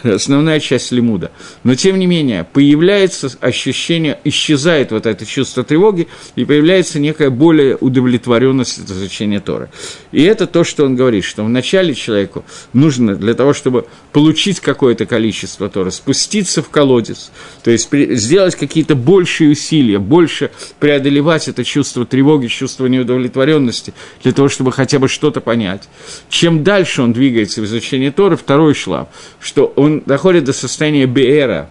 Основная 0.03 0.61
часть 0.61 0.93
лимуда. 0.93 1.31
Но, 1.65 1.75
тем 1.75 1.99
не 1.99 2.07
менее, 2.07 2.45
появляется 2.45 3.31
ощущение, 3.41 4.19
исчезает 4.25 4.93
вот 4.93 5.07
это 5.07 5.27
чувство 5.27 5.65
тревоги, 5.65 6.09
и 6.37 6.45
появляется 6.45 6.99
некая 6.99 7.31
более 7.31 7.77
удовлетворенность 7.77 8.79
от 8.79 8.91
изучения 8.91 9.41
Торы. 9.41 9.69
И 10.13 10.23
это 10.23 10.47
то, 10.47 10.65
что 10.65 10.85
он 10.85 10.97
говорит, 10.97 11.25
что 11.25 11.45
вначале 11.45 11.95
человеку 11.95 12.45
нужно 12.73 13.15
для 13.15 13.35
того, 13.35 13.53
чтобы 13.53 13.87
получить 14.13 14.61
какое-то 14.61 15.07
количество 15.07 15.69
Торы, 15.69 15.91
спуститься 15.91 16.63
в 16.63 16.71
колодец, 16.71 17.31
то 17.63 17.71
есть 17.71 17.89
сделать 17.93 18.57
какие-то 18.57 18.95
большие 18.95 19.51
усилия, 19.51 19.99
больше 19.99 20.51
преодолевать 20.79 21.49
это 21.49 21.65
чувство 21.65 22.07
тревоги, 22.07 22.47
чувство 22.47 22.87
неудовлетворенности, 22.87 23.95
для 24.23 24.33
того, 24.33 24.49
чтобы 24.49 24.73
хотя 24.73 24.99
бы 24.99 25.09
что-то 25.09 25.41
понять. 25.41 25.89
Чем 26.29 26.65
дальше 26.65 27.03
он 27.03 27.13
двигается 27.13 27.61
в 27.61 27.65
изучении 27.65 28.11
Торы, 28.11 28.37
второй 28.37 28.75
шлам, 28.75 29.09
что 29.41 29.73
он 29.77 29.92
доходит 30.01 30.45
до 30.45 30.53
состояния 30.53 31.07
Беэра, 31.07 31.69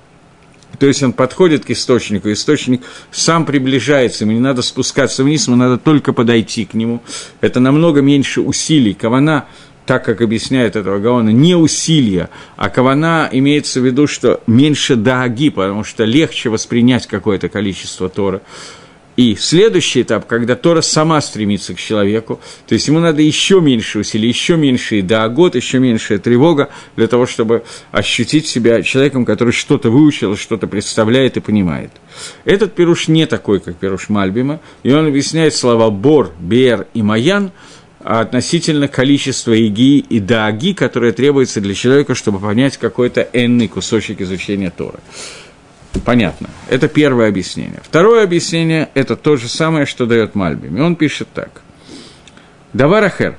то 0.79 0.87
есть 0.87 1.03
он 1.03 1.13
подходит 1.13 1.65
к 1.65 1.69
источнику, 1.69 2.31
источник 2.31 2.81
сам 3.11 3.45
приближается, 3.45 4.23
ему 4.23 4.33
не 4.33 4.39
надо 4.39 4.61
спускаться 4.61 5.23
вниз, 5.23 5.47
ему 5.47 5.57
надо 5.57 5.77
только 5.77 6.13
подойти 6.13 6.65
к 6.65 6.73
нему. 6.73 7.01
Это 7.41 7.59
намного 7.59 8.01
меньше 8.01 8.41
усилий. 8.41 8.93
Кавана, 8.93 9.45
так 9.85 10.05
как 10.05 10.21
объясняет 10.21 10.75
этого 10.75 10.99
Гаона, 10.99 11.29
не 11.29 11.55
усилия, 11.55 12.29
а 12.55 12.69
кавана 12.69 13.27
имеется 13.31 13.81
в 13.81 13.85
виду, 13.85 14.07
что 14.07 14.41
меньше 14.47 14.95
дааги, 14.95 15.49
потому 15.49 15.83
что 15.83 16.03
легче 16.03 16.49
воспринять 16.49 17.07
какое-то 17.07 17.49
количество 17.49 18.07
Тора. 18.07 18.41
И 19.17 19.35
следующий 19.35 20.03
этап, 20.03 20.25
когда 20.25 20.55
Тора 20.55 20.81
сама 20.81 21.19
стремится 21.19 21.73
к 21.73 21.79
человеку, 21.79 22.39
то 22.65 22.73
есть 22.73 22.87
ему 22.87 22.99
надо 22.99 23.21
еще 23.21 23.59
меньше 23.59 23.99
усилий, 23.99 24.29
еще 24.29 24.55
меньше 24.55 25.01
год, 25.01 25.55
еще 25.55 25.79
меньшая 25.79 26.17
тревога 26.17 26.69
для 26.95 27.07
того, 27.07 27.25
чтобы 27.25 27.63
ощутить 27.91 28.47
себя 28.47 28.81
человеком, 28.83 29.25
который 29.25 29.51
что-то 29.51 29.89
выучил, 29.89 30.37
что-то 30.37 30.67
представляет 30.67 31.37
и 31.37 31.41
понимает. 31.41 31.91
Этот 32.45 32.73
пируш 32.73 33.09
не 33.09 33.25
такой, 33.25 33.59
как 33.59 33.75
пируш 33.75 34.09
Мальбима, 34.09 34.61
и 34.83 34.93
он 34.93 35.07
объясняет 35.07 35.53
слова 35.55 35.89
«бор», 35.89 36.31
«бер» 36.39 36.87
и 36.93 37.01
«маян», 37.01 37.51
относительно 38.03 38.87
количества 38.87 39.53
иги 39.53 39.99
и 39.99 40.19
дааги, 40.19 40.73
которое 40.73 41.11
требуется 41.11 41.61
для 41.61 41.75
человека, 41.75 42.15
чтобы 42.15 42.39
понять 42.39 42.77
какой-то 42.77 43.27
энный 43.33 43.67
кусочек 43.67 44.21
изучения 44.21 44.71
Торы. 44.75 44.99
Понятно. 46.05 46.49
Это 46.69 46.87
первое 46.87 47.27
объяснение. 47.27 47.81
Второе 47.83 48.23
объяснение– 48.23 48.89
это 48.93 49.15
то 49.15 49.35
же 49.35 49.47
самое, 49.47 49.85
что 49.85 50.05
дает 50.05 50.35
Мальбим. 50.35 50.77
И 50.77 50.79
он 50.81 50.95
пишет 50.95 51.27
так. 51.33 51.61
Даварахер. 52.73 53.37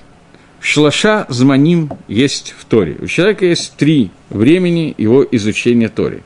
Шлаша 0.60 1.26
зманим 1.28 1.90
есть 2.06 2.54
в 2.56 2.64
Торе. 2.66 2.96
У 3.00 3.06
человека 3.06 3.46
есть 3.46 3.74
три 3.76 4.10
времени 4.30 4.94
его 4.96 5.26
изучения 5.32 5.88
Тори. 5.88 6.22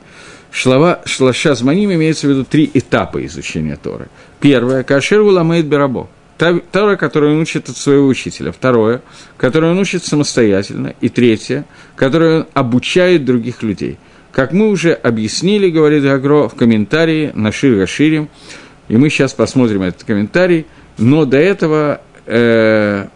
Шлава, 0.51 1.01
шлаша 1.05 1.55
зманим 1.55 1.91
имеется 1.93 2.27
в 2.27 2.29
виду 2.29 2.43
три 2.45 2.69
этапа 2.73 3.25
изучения 3.25 3.77
Торы. 3.77 4.09
Первое– 4.39 4.83
кашер 4.83 5.21
уламейт 5.21 5.65
берабо. 5.65 6.07
Тора, 6.37 6.97
которую 6.97 7.33
он 7.33 7.41
учит 7.41 7.67
от 7.67 7.77
своего 7.77 8.07
учителя. 8.07 8.51
Второе, 8.51 9.01
которое 9.37 9.71
он 9.71 9.79
учит 9.79 10.05
самостоятельно. 10.05 10.93
И 11.01 11.09
третье, 11.09 11.65
которое 11.95 12.41
он 12.41 12.47
обучает 12.53 13.25
других 13.25 13.63
людей. 13.63 13.97
Как 14.37 14.53
мы 14.53 14.69
уже 14.69 14.93
объяснили, 14.93 15.71
говорит 15.71 16.03
Гагро 16.03 16.47
в 16.47 16.53
комментарии 16.53 17.31
на 17.33 17.51
Шир 17.51 17.75
Гаширим, 17.75 18.29
и 18.87 18.95
мы 18.95 19.09
сейчас 19.09 19.33
посмотрим 19.33 19.81
этот 19.81 20.03
комментарий, 20.03 20.67
но 20.99 21.25
до 21.25 21.37
этого 21.37 22.01
э, 22.27 23.07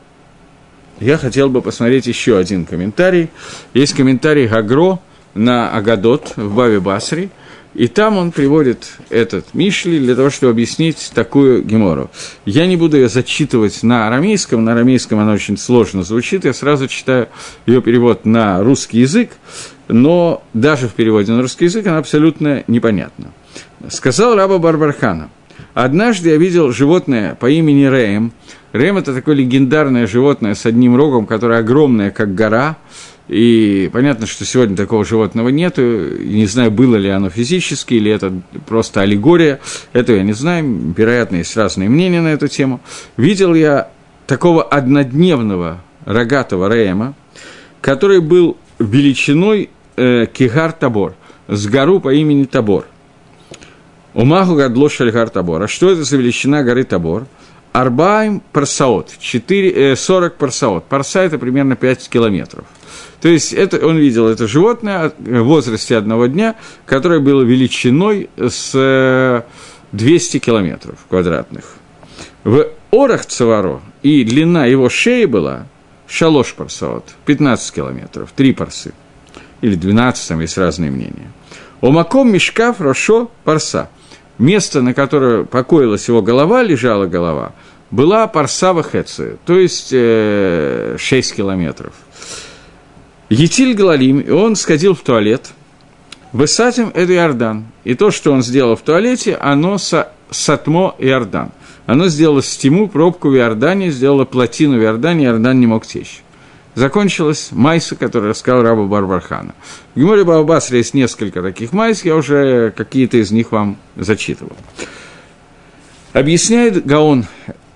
я 1.00 1.18
хотел 1.20 1.50
бы 1.50 1.62
посмотреть 1.62 2.08
еще 2.08 2.40
один 2.40 2.66
комментарий. 2.66 3.30
Есть 3.76 3.94
комментарий 3.94 4.48
Гагро 4.48 4.98
на 5.36 5.70
Агадот 5.70 6.34
в 6.38 6.56
Баве 6.56 6.80
Басри– 6.80 7.30
и 7.74 7.88
там 7.88 8.18
он 8.18 8.32
приводит 8.32 8.98
этот 9.10 9.54
Мишли 9.54 10.00
для 10.00 10.16
того, 10.16 10.30
чтобы 10.30 10.52
объяснить 10.52 11.12
такую 11.14 11.64
гемору. 11.64 12.10
Я 12.46 12.68
не 12.68 12.76
буду 12.76 12.98
ее 12.98 13.08
зачитывать 13.08 13.82
на 13.84 14.08
арамейском, 14.08 14.64
на 14.64 14.74
арамейском 14.74 15.20
она 15.20 15.34
очень 15.34 15.58
сложно 15.58 16.04
звучит, 16.04 16.46
я 16.46 16.54
сразу 16.54 16.88
читаю 16.88 17.30
ее 17.66 17.82
перевод 17.82 18.26
на 18.26 18.62
русский 18.62 19.00
язык, 19.00 19.32
но 19.88 20.44
даже 20.54 20.88
в 20.88 20.94
переводе 20.94 21.32
на 21.32 21.42
русский 21.42 21.66
язык 21.66 21.88
она 21.88 21.98
абсолютно 21.98 22.64
непонятна. 22.68 23.32
Сказал 23.90 24.36
раба 24.36 24.58
Барбархана, 24.58 25.30
«Однажды 25.74 26.30
я 26.30 26.38
видел 26.38 26.72
животное 26.72 27.36
по 27.36 27.50
имени 27.50 27.86
Рэем. 27.86 28.34
Рэем– 28.74 28.98
это 29.00 29.14
такое 29.14 29.36
легендарное 29.36 30.08
животное 30.08 30.56
с 30.56 30.66
одним 30.66 30.96
рогом, 30.96 31.26
которое 31.26 31.60
огромное, 31.60 32.12
как 32.12 32.36
гора– 32.36 32.78
и 33.32 33.90
понятно, 33.94 34.28
что 34.28 34.44
сегодня 34.44 34.76
такого 34.76 35.06
животного 35.06 35.48
нету. 35.48 35.82
Не 35.82 36.46
знаю, 36.48 36.70
было 36.70 36.98
ли 36.98 37.08
оно 37.08 37.30
физически, 37.30 37.94
или 37.94 38.12
это 38.12 38.34
просто 38.68 39.00
аллегория. 39.00 39.62
Этого 39.94 40.18
я 40.18 40.24
не 40.24 40.34
знаю. 40.34 40.94
Вероятно, 40.98 41.38
есть 41.38 41.56
разные 41.56 41.88
мнения 41.88 42.20
на 42.20 42.28
эту 42.28 42.50
тему. 42.50 42.82
Видел 43.16 43.54
я 43.54 43.90
такого 44.28 44.64
однодневного 44.64 45.82
рогатого 46.04 46.68
Рейма, 46.70 47.14
который 47.80 48.20
был 48.20 48.58
величиной 48.80 49.70
э, 49.96 50.26
Кигар 50.26 50.74
Табор, 50.74 51.16
с 51.48 51.68
гору 51.68 52.02
по 52.02 52.14
имени 52.14 52.44
Табор. 52.44 52.86
Умаху 54.14 54.56
гадло 54.56 54.90
шальгар 54.90 55.30
Табор. 55.30 55.64
А 55.64 55.70
что 55.70 55.90
это 55.90 56.04
за 56.04 56.18
величина 56.18 56.64
горы 56.64 56.84
Табор? 56.84 57.28
Арбаем 57.74 58.42
парсаот, 58.52 59.14
4, 59.20 59.96
40 59.96 60.36
парсаот. 60.36 60.86
Парса– 60.86 61.22
это 61.24 61.38
примерно 61.38 61.76
5 61.76 62.10
километров– 62.10 62.66
то 63.22 63.30
есть 63.30 63.54
это, 63.54 63.86
он 63.86 63.98
видел 63.98 64.28
это 64.28 64.48
животное 64.48 65.14
в 65.18 65.44
возрасте 65.44 65.96
одного 65.96 66.26
дня, 66.26 66.56
которое 66.86 67.20
было 67.20 67.44
величиной 67.44 68.30
с 68.36 69.46
200 69.92 70.40
километров 70.40 70.98
квадратных. 71.08 71.66
В 72.44 72.68
орах 72.90 73.28
Цаваро 73.28 73.82
и 74.02 74.24
длина 74.24 74.66
его 74.66 74.90
шеи 74.90 75.26
была 75.26 75.68
шалош 76.08 76.56
парсаот, 76.56 77.06
15 77.26 77.74
километров, 77.74 78.34
3 78.36 78.54
парсы. 78.54 78.94
Или 79.62 79.76
12, 79.76 80.28
там 80.28 80.40
есть 80.40 80.58
разные 80.58 80.90
мнения. 80.90 81.32
Омаком 81.82 82.32
мешкав 82.32 82.82
рошо 82.82 83.30
парса. 83.44 83.90
Место, 84.38 84.82
на 84.82 84.94
которое 84.94 85.44
покоилась 85.44 86.08
его 86.08 86.22
голова, 86.22 86.64
лежала 86.64 87.06
голова, 87.06 87.54
была 87.92 88.28
парса 88.28 88.74
вахеция, 88.74 89.38
то 89.46 89.60
есть 89.60 89.90
э, 89.92 90.96
6 90.98 91.36
километров– 91.36 91.94
Етиль 93.32 93.74
Галалим, 93.74 94.20
и 94.20 94.30
он 94.30 94.58
сходил 94.58 94.94
в 94.94 95.00
туалет. 95.00 95.52
Высатим– 96.34 96.92
это 96.94 97.14
Иордан. 97.14 97.64
И 97.86 97.96
то, 97.96 98.12
что 98.12 98.34
он 98.34 98.44
сделал 98.44 98.76
в 98.76 98.82
туалете, 98.82 99.36
оно 99.36 99.78
са, 99.78 100.10
сатмо 100.30 100.96
Иордан. 101.00 101.52
Оно 101.86 102.10
сделало 102.10 102.44
стиму, 102.44 102.90
пробку 102.90 103.30
в 103.30 103.36
Иордане, 103.38 103.90
сделало 103.90 104.26
плотину 104.26 104.78
в 104.78 104.84
Иордане, 104.84 105.28
Иордан 105.28 105.62
не 105.62 105.66
мог 105.66 105.88
течь. 105.88 106.24
Закончилась 106.74 107.50
майса, 107.52 107.96
которую 107.96 108.30
рассказал 108.30 108.64
рабу 108.64 108.88
Барбархана. 108.88 109.54
В 109.94 110.00
Геморе 110.00 110.24
Бабасре 110.24 110.78
есть 110.78 110.94
несколько 110.94 111.42
таких 111.42 111.74
майс, 111.74 112.06
я 112.06 112.16
уже 112.16 112.72
какие-то 112.72 113.18
из 113.18 113.32
них 113.32 113.52
вам 113.52 113.78
зачитывал. 113.96 114.56
Объясняет 116.14 116.86
Гаон, 116.86 117.26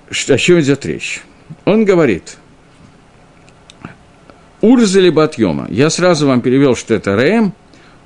о 0.09 0.37
чем 0.37 0.59
идет 0.61 0.85
речь. 0.85 1.23
Он 1.65 1.83
говорит– 1.83 2.37
Урзали 4.65 5.09
Батьема. 5.09 5.67
Я 5.69 5.91
сразу 5.91 6.27
вам 6.27 6.41
перевел, 6.41 6.75
что 6.75 6.95
это 6.95 7.15
Рэм, 7.15 7.53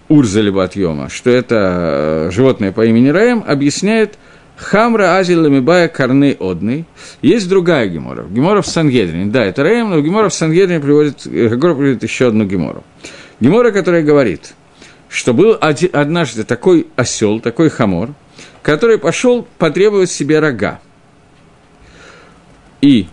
Урзали 0.10 0.50
Батьема, 0.50 1.08
что 1.08 1.30
это 1.30 2.28
э, 2.28 2.32
животное 2.32 2.74
по 2.74 2.86
имени 2.86 3.08
Рэм, 3.08 3.46
объясняет 3.48 4.18
Хамра 4.60 5.18
Азил 5.18 5.42
Ламибая 5.42 5.88
Карны 5.88 6.36
Одный. 6.38 6.86
Есть 7.22 7.48
другая 7.48 7.88
гемора. 7.88 8.26
Гемора 8.26 8.62
в 8.62 8.68
Сангедрине. 8.68 9.28
Да, 9.28 9.46
это 9.46 9.64
Рэм, 9.64 9.90
но 9.90 10.02
гемора 10.02 10.28
в 10.28 10.34
Сангедрине 10.34 10.82
приводит, 10.82 11.24
приводит 11.24 12.04
еще 12.04 12.28
одну 12.28 12.44
гемору. 12.44 12.84
Гемора, 13.40 13.72
которая 13.72 14.04
говорит, 14.04 14.54
что 15.08 15.34
был 15.34 15.58
однажды 15.62 16.44
такой 16.44 16.88
осел, 16.98 17.40
такой 17.40 17.70
хамор, 17.70 18.14
который 18.62 18.98
пошел 18.98 19.48
потребовать 19.58 20.12
себе 20.12 20.40
рога. 20.40 20.82
И 22.82 23.08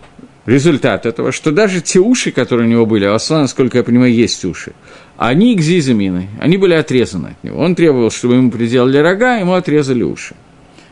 результат 0.45 1.05
этого, 1.05 1.31
что 1.31 1.51
даже 1.51 1.79
те 1.79 1.99
уши, 1.99 2.31
которые 2.31 2.67
у 2.67 2.71
него 2.71 2.85
были, 2.85 3.05
а 3.05 3.13
у 3.13 3.15
осла, 3.15 3.39
насколько 3.39 3.77
я 3.77 3.85
понимаю, 3.85 4.13
есть 4.13 4.43
уши, 4.43 4.73
они 5.15 5.55
гзизамины, 5.55 6.27
они 6.41 6.57
были 6.57 6.73
отрезаны 6.73 7.37
от 7.39 7.43
него. 7.43 7.61
Он 7.61 7.73
требовал, 7.73 8.11
чтобы 8.11 8.35
ему 8.35 8.51
приделали 8.51 8.97
рога, 8.97 9.37
ему 9.37 9.53
отрезали 9.53 10.03
уши. 10.03 10.35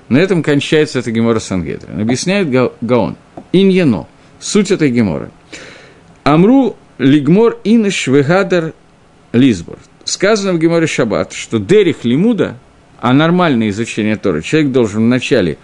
На 0.10 0.18
этом 0.18 0.44
кончается 0.44 1.00
эта 1.00 1.12
гемора 1.12 1.40
Сангедрин. 1.40 2.00
Объясняет 2.00 2.50
Гаон. 2.82 3.18
Иньяно. 3.52 4.08
Суть 4.40 4.72
этой 4.72 4.92
геморы. 4.92 5.32
Амру 6.24 6.76
лигмор 6.98 7.60
иныш 7.64 8.08
вегадар 8.08 8.74
лизбор. 9.34 9.78
Сказано 10.04 10.54
в 10.54 10.60
геморе 10.60 10.88
Шаббат, 10.88 11.34
что 11.34 11.58
дерих 11.60 12.06
лимуда, 12.06 12.58
а 13.00 13.14
нормальное 13.14 13.70
изучение 13.70 14.16
Торы, 14.16 14.42
человек 14.42 14.72
должен 14.72 15.04
вначале 15.04 15.58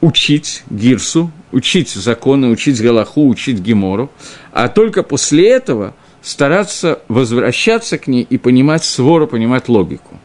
учить 0.00 0.64
гирсу, 0.68 1.30
учить 1.52 1.90
законы, 1.90 2.48
учить 2.48 2.80
галаху, 2.82 3.28
учить 3.28 3.60
гемору, 3.60 4.10
а 4.52 4.68
только 4.68 5.02
после 5.02 5.48
этого 5.48 5.94
стараться 6.22 7.00
возвращаться 7.08 7.98
к 7.98 8.06
ней 8.06 8.26
и 8.28 8.36
понимать 8.36 8.84
свору, 8.84 9.26
понимать 9.26 9.68
логику. 9.68 10.18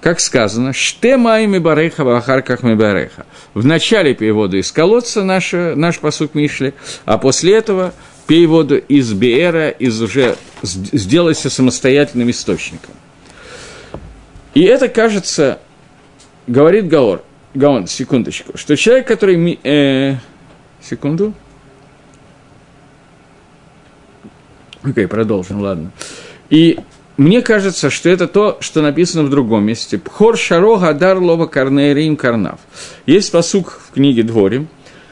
Как 0.00 0.20
сказано, 0.20 0.72
«Ште 0.72 1.16
майми 1.16 1.58
бареха 1.58 2.04
вахарках 2.04 2.62
ми 2.62 2.74
бареха». 2.74 3.26
В 3.54 3.64
начале 3.64 4.14
пей 4.14 4.30
воду 4.30 4.56
из 4.56 4.70
колодца, 4.70 5.24
наш, 5.24 5.52
наш 5.52 5.98
посук 5.98 6.34
Мишли, 6.34 6.74
а 7.04 7.18
после 7.18 7.56
этого 7.56 7.92
пей 8.28 8.46
воду 8.46 8.76
из 8.76 9.12
Биэра, 9.12 9.70
из 9.70 10.00
уже 10.00 10.36
сделайся 10.62 11.50
самостоятельным 11.50 12.30
источником. 12.30 12.94
И 14.54 14.62
это, 14.62 14.88
кажется, 14.88 15.58
говорит 16.46 16.88
Гаор, 16.88 17.24
Гаон, 17.54 17.88
секундочку, 17.88 18.56
что 18.56 18.76
человек, 18.76 19.08
который... 19.08 19.58
Э, 19.64 20.16
секунду. 20.80 21.34
Окей, 24.82 25.04
okay, 25.04 25.08
продолжим, 25.08 25.60
ладно. 25.60 25.90
И 26.50 26.78
мне 27.18 27.42
кажется, 27.42 27.90
что 27.90 28.08
это 28.08 28.26
то, 28.26 28.56
что 28.60 28.80
написано 28.80 29.24
в 29.24 29.30
другом 29.30 29.64
месте. 29.64 29.98
Пхор 29.98 30.38
шаро 30.38 30.78
гадар 30.78 31.18
лова 31.18 31.46
карнерим 31.46 32.16
карнав. 32.16 32.58
Есть 33.04 33.30
посук 33.30 33.80
в 33.88 33.92
книге 33.92 34.22
Дворим, 34.22 34.68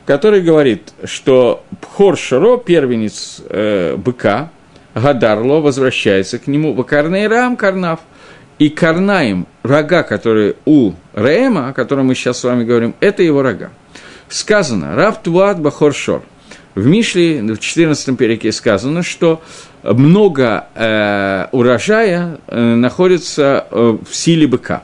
который 0.06 0.40
говорит, 0.40 0.94
что 1.04 1.62
Пхор 1.82 2.16
шаро, 2.16 2.56
первенец 2.56 3.42
э, 3.50 3.96
быка, 3.96 4.50
гадарло, 4.94 5.60
возвращается 5.60 6.38
к 6.38 6.46
нему, 6.46 6.72
вакарнейрам 6.72 7.56
карнав– 7.58 8.00
и 8.58 8.70
Карнаим, 8.70 9.46
рога, 9.62 10.02
которые 10.02 10.56
у 10.64 10.92
Рема, 11.14 11.68
о 11.68 11.72
котором 11.72 12.06
мы 12.06 12.14
сейчас 12.14 12.38
с 12.38 12.44
вами 12.44 12.64
говорим, 12.64 12.94
это 13.00 13.22
его 13.22 13.42
рога. 13.42 13.70
Сказано, 14.28 14.96
Рав 14.96 15.22
Туат 15.22 15.60
Бахоршор. 15.60 16.22
В 16.74 16.86
Мишле, 16.86 17.42
в 17.42 17.58
14 17.58 18.16
переке 18.18 18.52
сказано, 18.52 19.02
что 19.02 19.42
много 19.92 20.66
э, 20.74 21.46
урожая 21.52 22.38
э, 22.46 22.60
находится 22.60 23.66
э, 23.70 23.98
в 24.08 24.14
силе 24.14 24.46
быка. 24.46 24.82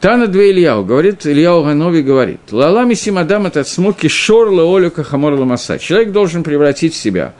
Тана 0.00 0.26
две 0.26 0.50
Ильяу, 0.50 0.84
говорит, 0.84 1.26
Ильяу 1.26 1.62
Ганови 1.62 2.02
говорит, 2.02 2.40
Лалами 2.50 2.94
Симадам 2.94 3.46
это 3.46 3.62
смоки 3.62 4.08
шор 4.08 4.50
леолю 4.50 4.90
кахамор 4.90 5.34
ламаса. 5.34 5.78
Человек 5.78 6.10
должен 6.12 6.42
превратить 6.42 6.94
себя 6.94 7.34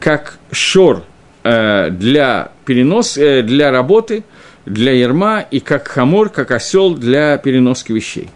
как 0.00 0.38
шор 0.50 1.04
Э, 1.44 1.88
для 1.90 2.50
перенос, 2.66 3.16
э, 3.16 3.42
для 3.42 3.70
работы, 3.70 4.24
для 4.66 4.92
ерма 4.92 5.40
и 5.50 5.60
как 5.60 5.88
хамор, 5.88 6.28
как 6.28 6.50
осел 6.50 6.94
для 6.94 7.38
переноски 7.38 7.92
вещей. 7.92 8.28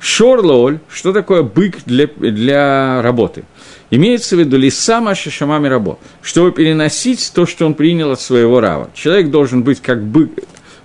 Шорлооль, 0.00 0.80
что 0.88 1.12
такое 1.12 1.42
бык 1.42 1.76
для, 1.84 2.06
для 2.06 3.02
работы? 3.02 3.44
Имеется 3.90 4.36
в 4.36 4.40
виду 4.40 4.56
лисама 4.56 5.14
шишамами 5.14 5.68
рабо, 5.68 5.98
чтобы 6.20 6.50
переносить 6.50 7.30
то, 7.34 7.46
что 7.46 7.66
он 7.66 7.74
принял 7.74 8.10
от 8.10 8.20
своего 8.20 8.60
рава. 8.60 8.90
Человек 8.94 9.30
должен 9.30 9.62
быть 9.62 9.80
как 9.80 10.02
бык, 10.04 10.30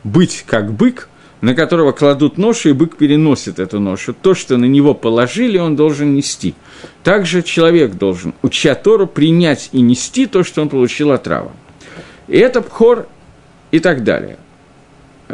быть 0.03 0.43
как 0.45 0.71
бык, 0.71 1.09
на 1.41 1.55
которого 1.55 1.91
кладут 1.93 2.37
ношу, 2.37 2.69
и 2.69 2.73
бык 2.73 2.97
переносит 2.97 3.57
эту 3.57 3.79
ношу. 3.79 4.13
То, 4.13 4.35
что 4.35 4.57
на 4.57 4.65
него 4.65 4.93
положили, 4.93 5.57
он 5.57 5.75
должен 5.75 6.13
нести. 6.13 6.53
Также 7.03 7.41
человек 7.41 7.95
должен, 7.95 8.35
уча 8.43 8.75
Тору, 8.75 9.07
принять 9.07 9.69
и 9.71 9.81
нести 9.81 10.27
то, 10.27 10.43
что 10.43 10.61
он 10.61 10.69
получил 10.69 11.11
от 11.11 11.27
рава. 11.27 11.51
И 12.27 12.37
это 12.37 12.61
пхор 12.61 13.07
и 13.71 13.79
так 13.79 14.03
далее. 14.03 14.37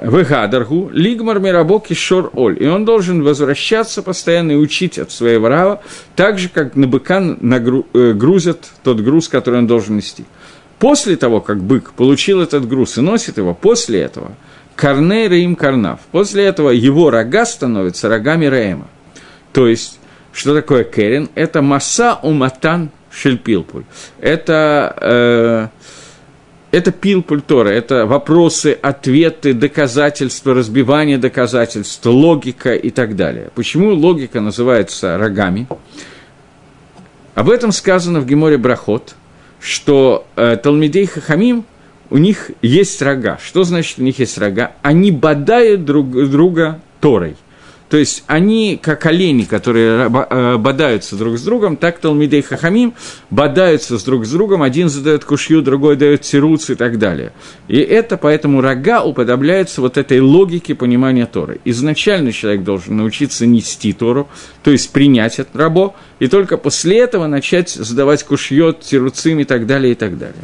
Вегадаргу, 0.01 0.89
лигмар 0.91 1.39
мирабок 1.39 1.91
и 1.91 1.93
шор 1.93 2.31
оль. 2.33 2.61
И 2.61 2.67
он 2.67 2.85
должен 2.85 3.23
возвращаться 3.23 4.01
постоянно 4.03 4.53
и 4.53 4.55
учить 4.55 4.99
от 4.99 5.11
своего 5.11 5.47
рава, 5.49 5.81
так 6.15 6.39
же, 6.39 6.49
как 6.49 6.75
на 6.75 6.87
быка 6.87 7.21
э, 7.21 8.13
грузят 8.13 8.59
тот 8.83 8.99
груз, 8.99 9.27
который 9.27 9.59
он 9.59 9.67
должен 9.67 9.97
нести. 9.97 10.25
После 10.79 11.15
того, 11.15 11.41
как 11.41 11.61
бык 11.61 11.93
получил 11.93 12.41
этот 12.41 12.67
груз 12.67 12.97
и 12.97 13.01
носит 13.01 13.37
его, 13.37 13.53
после 13.53 14.01
этого– 14.01 14.31
Карней 14.77 15.27
Раим 15.27 15.55
Карнав. 15.55 15.99
После 16.11 16.45
этого 16.45 16.69
его 16.69 17.09
рога 17.09 17.45
становятся 17.45 18.07
рогами 18.07 18.45
Раэма. 18.45 18.87
То 19.51 19.67
есть, 19.67 19.99
что 20.31 20.53
такое 20.53 20.83
Керен? 20.83 21.29
Это 21.33 21.61
Маса 21.63 22.19
Уматан 22.21 22.91
Шельпилпуль. 23.11 23.83
Это, 24.19 24.95
э, 25.01 25.67
это 26.71 26.91
пилпуль 26.91 27.41
Тора, 27.41 27.69
это 27.69 28.05
вопросы, 28.05 28.77
ответы, 28.81 29.53
доказательства, 29.53 30.53
разбивание 30.53 31.17
доказательств, 31.17 32.05
логика 32.05 32.73
и 32.73 32.89
так 32.89 33.15
далее. 33.15 33.49
Почему 33.55 33.93
логика 33.93 34.41
называется 34.41 35.17
рогами? 35.17 35.67
Об 37.35 37.49
этом 37.49 37.71
сказано 37.71 38.19
в 38.19 38.25
Геморе 38.25 38.57
Брахот, 38.57 39.15
что 39.59 40.27
э, 40.35 40.57
Талмидей 40.57 41.05
Хахамим– 41.05 41.65
у 42.09 42.17
них 42.17 42.51
есть 42.61 43.01
рога. 43.01 43.37
Что 43.43 43.63
значит 43.63 43.99
у 43.99 44.03
них 44.03 44.19
есть 44.19 44.37
рога? 44.37 44.73
Они 44.81 45.11
бодают 45.11 45.85
друг 45.85 46.11
друга 46.29 46.79
Торой. 47.01 47.35
То 47.89 47.97
есть 47.97 48.23
они, 48.27 48.77
как 48.81 49.05
олени, 49.05 49.43
которые 49.43 50.09
э, 50.09 50.57
бодаются 50.57 51.15
друг 51.15 51.37
с 51.37 51.43
другом, 51.43 51.77
так 51.77 51.99
Талмидей 51.99 52.41
Хахамим 52.41 52.93
бодаются 53.29 53.97
с 53.97 54.03
друг 54.03 54.25
с 54.25 54.31
другом, 54.31 54.61
один 54.61 54.89
задает 54.89 55.23
кушью, 55.23 55.61
другой 55.61 55.95
дает 55.95 56.21
тируц 56.21 56.69
и 56.69 56.75
так 56.75 56.99
далее. 56.99 57.31
И 57.69 57.77
это 57.77 58.17
поэтому 58.17 58.61
рога 58.61 59.03
уподобляются 59.03 59.79
вот 59.79 59.97
этой 59.97 60.19
логике 60.19 60.75
понимания 60.75 61.25
Торы. 61.25 61.61
Изначально 61.63 62.33
человек 62.33 62.63
должен 62.63 62.97
научиться 62.97 63.45
нести 63.45 63.93
Тору, 63.93 64.27
то 64.63 64.71
есть 64.71 64.91
принять 64.91 65.39
от 65.39 65.55
рабо, 65.55 65.95
и 66.19 66.27
только 66.27 66.57
после 66.57 66.99
этого 66.99 67.27
начать 67.27 67.69
задавать 67.69 68.23
кушьет, 68.23 68.81
тируцим 68.81 69.39
и 69.39 69.43
так 69.45 69.65
далее, 69.65 69.93
и 69.93 69.95
так 69.95 70.17
далее. 70.17 70.43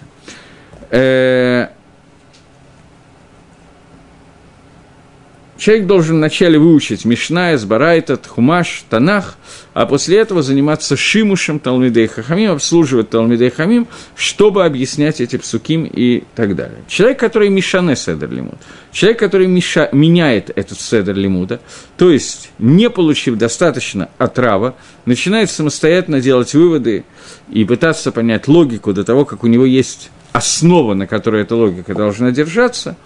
Человек 5.63 5.87
должен 5.87 6.17
вначале 6.17 6.59
выучить 6.59 7.05
Мишная, 7.05 7.57
Сбарайтат, 7.57 8.27
Хумаш, 8.27 8.83
Танах, 8.89 9.37
а 9.73 9.85
после 9.85 10.17
этого 10.17 10.43
заниматься 10.43 10.97
Шимушем 10.97 11.57
Талмидей 11.59 12.07
Хахамим, 12.07 12.51
обслуживать 12.51 13.09
Талмидей 13.09 13.49
Хамим, 13.49 13.87
чтобы 14.13 14.65
объяснять 14.65 15.21
эти 15.21 15.37
псуким 15.37 15.85
и 15.85 16.25
так 16.35 16.57
далее. 16.57 16.79
Человек, 16.89 17.17
который 17.17 17.47
Мишане 17.47 17.95
Седер 17.95 18.29
Лимуд, 18.29 18.57
человек, 18.91 19.19
который 19.19 19.47
миша, 19.47 19.87
меняет 19.93 20.51
этот 20.53 20.81
Седер 20.81 21.15
Лимуда, 21.15 21.61
то 21.95 22.11
есть, 22.11 22.51
не 22.59 22.89
получив 22.89 23.37
достаточно 23.37 24.09
отрава, 24.17 24.75
начинает 25.05 25.49
самостоятельно 25.49 26.19
делать 26.19 26.53
выводы 26.53 27.05
и 27.49 27.63
пытаться 27.63 28.11
понять 28.11 28.49
логику 28.49 28.91
до 28.91 29.05
того, 29.05 29.23
как 29.23 29.45
у 29.45 29.47
него 29.47 29.65
есть 29.65 30.11
основа, 30.33 30.93
на 30.93 31.07
которой 31.07 31.43
эта 31.43 31.55
логика 31.55 31.95
должна 31.95 32.31
держаться. 32.31 32.97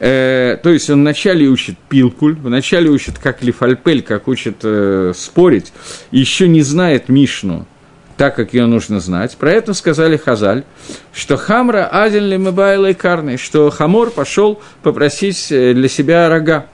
Э, 0.00 0.56
то 0.62 0.70
есть 0.70 0.88
он 0.88 1.00
вначале 1.00 1.46
учит 1.46 1.76
пилкуль, 1.90 2.34
вначале 2.34 2.88
учит 2.88 3.18
как 3.18 3.42
лифальпель, 3.42 4.00
как 4.00 4.28
учит 4.28 4.56
э, 4.62 5.12
спорить, 5.14 5.74
еще 6.10 6.48
не 6.48 6.62
знает 6.62 7.10
Мишну, 7.10 7.66
так, 8.16 8.34
как 8.34 8.54
ее 8.54 8.64
нужно 8.64 8.98
знать. 9.00 9.36
Про 9.36 9.52
это 9.52 9.74
сказали 9.74 10.16
Хазаль, 10.16 10.64
что 11.12 11.36
Хамра 11.36 11.86
Адин 11.86 12.24
Лемебайла 12.24 12.90
и 12.90 12.94
Карный, 12.94 13.36
что 13.36 13.68
Хамор 13.68 14.10
пошел 14.10 14.62
попросить 14.82 15.52
э, 15.52 15.74
для 15.74 15.88
себя 15.88 16.30
рога. 16.30 16.66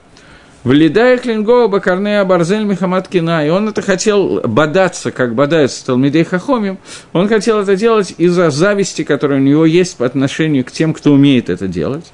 Влидая 0.67 1.17
Клингова 1.17 1.69
Бакарнея 1.69 2.25
Барзель 2.25 2.65
Мехамад 2.65 3.07
Кина, 3.07 3.47
и 3.47 3.51
он 3.51 3.69
это 3.69 3.83
хотел 3.83 4.41
бодаться, 4.41 5.13
как 5.13 5.37
бодаются 5.37 5.87
Талмидей 5.87 6.25
Хахомим, 6.25 6.79
он 7.13 7.29
хотел 7.29 7.61
это 7.61 7.77
делать 7.77 8.17
из-за 8.19 8.51
зависти, 8.51 9.05
которая 9.05 9.39
у 9.39 9.43
него 9.43 9.65
есть 9.65 9.97
по 9.97 10.05
отношению 10.05 10.65
к 10.65 10.73
тем, 10.73 10.93
кто 10.93 11.13
умеет 11.13 11.51
это 11.51 11.69
делать. 11.69 12.13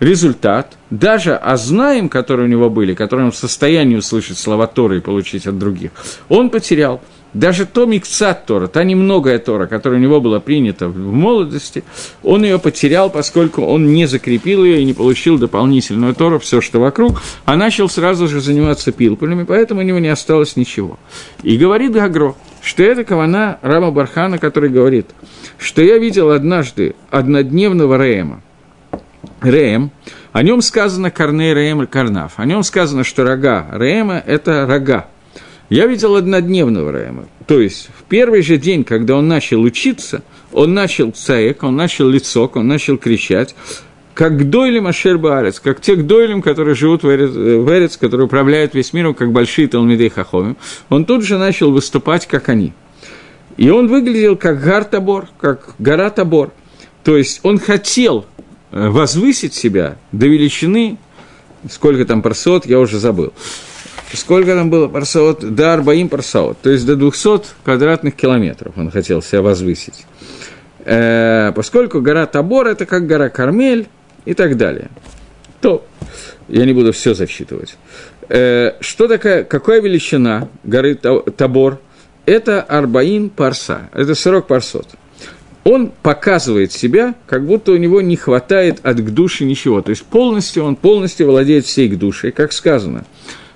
Результат, 0.00 0.76
даже 0.90 1.34
ознаем, 1.34 2.08
которые 2.08 2.46
у 2.46 2.50
него 2.50 2.70
были, 2.70 2.94
которые 2.94 3.26
он 3.26 3.32
в 3.32 3.36
состоянии 3.36 3.96
услышать 3.96 4.38
слова 4.38 4.66
Торы 4.66 4.98
и 4.98 5.00
получить 5.00 5.46
от 5.46 5.58
других, 5.58 5.90
он 6.28 6.50
потерял– 6.50 7.00
даже 7.34 7.66
то 7.66 7.84
миксат 7.84 8.46
Тора, 8.46 8.68
та 8.68 8.84
немногое 8.84 9.40
Тора, 9.40 9.66
которая 9.66 9.98
у 9.98 10.02
него 10.02 10.20
была 10.20 10.38
принята 10.38 10.88
в 10.88 10.96
молодости, 10.96 11.82
он 12.22 12.44
ее 12.44 12.60
потерял, 12.60 13.10
поскольку 13.10 13.62
он 13.62 13.92
не 13.92 14.06
закрепил 14.06 14.64
ее 14.64 14.80
и 14.80 14.84
не 14.84 14.94
получил 14.94 15.36
дополнительную 15.36 16.14
Тору, 16.14 16.38
все, 16.38 16.60
что 16.60 16.78
вокруг, 16.78 17.20
а 17.44 17.56
начал 17.56 17.88
сразу 17.88 18.28
же 18.28 18.40
заниматься 18.40 18.92
пилпулями, 18.92 19.42
поэтому 19.42 19.80
у 19.80 19.84
него 19.84 19.98
не 19.98 20.08
осталось 20.08 20.56
ничего. 20.56 20.96
И 21.42 21.56
говорит 21.56 21.92
Гагро, 21.92 22.36
что 22.62 22.84
это 22.84 23.02
кавана 23.02 23.58
Рама 23.62 23.90
Бархана, 23.90 24.38
который 24.38 24.70
говорит, 24.70 25.06
что 25.58 25.82
я 25.82 25.98
видел 25.98 26.30
однажды 26.30 26.94
однодневного 27.10 28.00
Реема. 28.00 28.42
Реем, 29.44 29.90
о 30.32 30.42
нем 30.42 30.62
сказано 30.62 31.10
Корней 31.10 31.54
Реем 31.54 31.82
и 31.82 31.86
Карнав, 31.86 32.34
о 32.36 32.44
нем 32.44 32.62
сказано, 32.62 33.04
что 33.04 33.24
рога 33.24 33.68
Реема– 33.72 34.22
это 34.26 34.66
рога, 34.66 35.08
я 35.70 35.86
видел 35.86 36.14
однодневного 36.16 36.92
Раема. 36.92 37.24
То 37.46 37.60
есть, 37.60 37.88
в 37.98 38.04
первый 38.04 38.42
же 38.42 38.58
день, 38.58 38.84
когда 38.84 39.16
он 39.16 39.28
начал 39.28 39.62
учиться, 39.62 40.22
он 40.52 40.74
начал 40.74 41.10
цаек, 41.10 41.62
он 41.62 41.76
начал 41.76 42.08
лицок, 42.08 42.56
он 42.56 42.68
начал 42.68 42.98
кричать, 42.98 43.54
как 44.12 44.48
дойлем 44.50 44.86
Ашер 44.86 45.18
Баарец, 45.18 45.58
как 45.58 45.80
те 45.80 45.96
дойлем, 45.96 46.42
которые 46.42 46.74
живут 46.74 47.02
в 47.02 47.08
Эрец, 47.08 47.96
которые 47.96 48.26
управляют 48.26 48.74
весь 48.74 48.92
миром, 48.92 49.14
как 49.14 49.32
большие 49.32 49.66
Талмидей 49.66 50.10
Хахомим, 50.10 50.56
он 50.90 51.04
тут 51.04 51.24
же 51.24 51.38
начал 51.38 51.72
выступать, 51.72 52.26
как 52.26 52.48
они. 52.48 52.72
И 53.56 53.70
он 53.70 53.88
выглядел 53.88 54.36
как 54.36 54.62
гар 54.62 54.84
Табор, 54.84 55.28
как 55.40 55.74
гора 55.78 56.10
Табор. 56.10 56.52
То 57.02 57.16
есть 57.16 57.40
он 57.42 57.58
хотел 57.58 58.26
возвысить 58.74 59.54
себя 59.54 59.96
до 60.10 60.26
величины, 60.26 60.98
сколько 61.70 62.04
там 62.04 62.22
парсот, 62.22 62.66
я 62.66 62.80
уже 62.80 62.98
забыл. 62.98 63.32
Сколько 64.12 64.54
там 64.54 64.70
было 64.70 64.88
парсаот? 64.88 65.54
До 65.54 65.74
Арбаим 65.74 66.08
парсаот, 66.08 66.58
то 66.60 66.70
есть 66.70 66.84
до 66.84 66.96
200 66.96 67.64
квадратных 67.64 68.14
километров 68.14 68.74
он 68.76 68.90
хотел 68.90 69.22
себя 69.22 69.42
возвысить. 69.42 70.06
Э, 70.84 71.52
поскольку 71.54 72.00
гора 72.00 72.26
Табор– 72.26 72.66
это 72.68 72.84
как 72.84 73.06
гора 73.06 73.28
Кармель 73.28 73.88
и 74.24 74.34
так 74.34 74.56
далее. 74.56 74.90
То 75.60 75.84
я 76.48 76.64
не 76.66 76.72
буду 76.72 76.92
все 76.92 77.14
зачитывать. 77.14 77.76
Э, 78.28 78.72
что 78.80 79.08
такая, 79.08 79.44
какая 79.44 79.80
величина 79.80 80.48
горы 80.64 80.94
Табор? 80.94 81.80
Это 82.26 82.62
Арбаим 82.62 83.30
парса, 83.30 83.88
это 83.92 84.14
40 84.14 84.46
парсот 84.46 84.88
он 85.64 85.92
показывает 86.02 86.72
себя, 86.72 87.14
как 87.26 87.46
будто 87.46 87.72
у 87.72 87.76
него 87.76 88.02
не 88.02 88.16
хватает 88.16 88.80
от 88.84 88.98
к 88.98 89.10
душе 89.10 89.44
ничего. 89.44 89.80
То 89.80 89.90
есть 89.90 90.04
полностью 90.04 90.64
он 90.64 90.76
полностью 90.76 91.26
владеет 91.26 91.64
всей 91.64 91.88
к 91.88 91.98
душе, 91.98 92.30
как 92.30 92.52
сказано. 92.52 93.04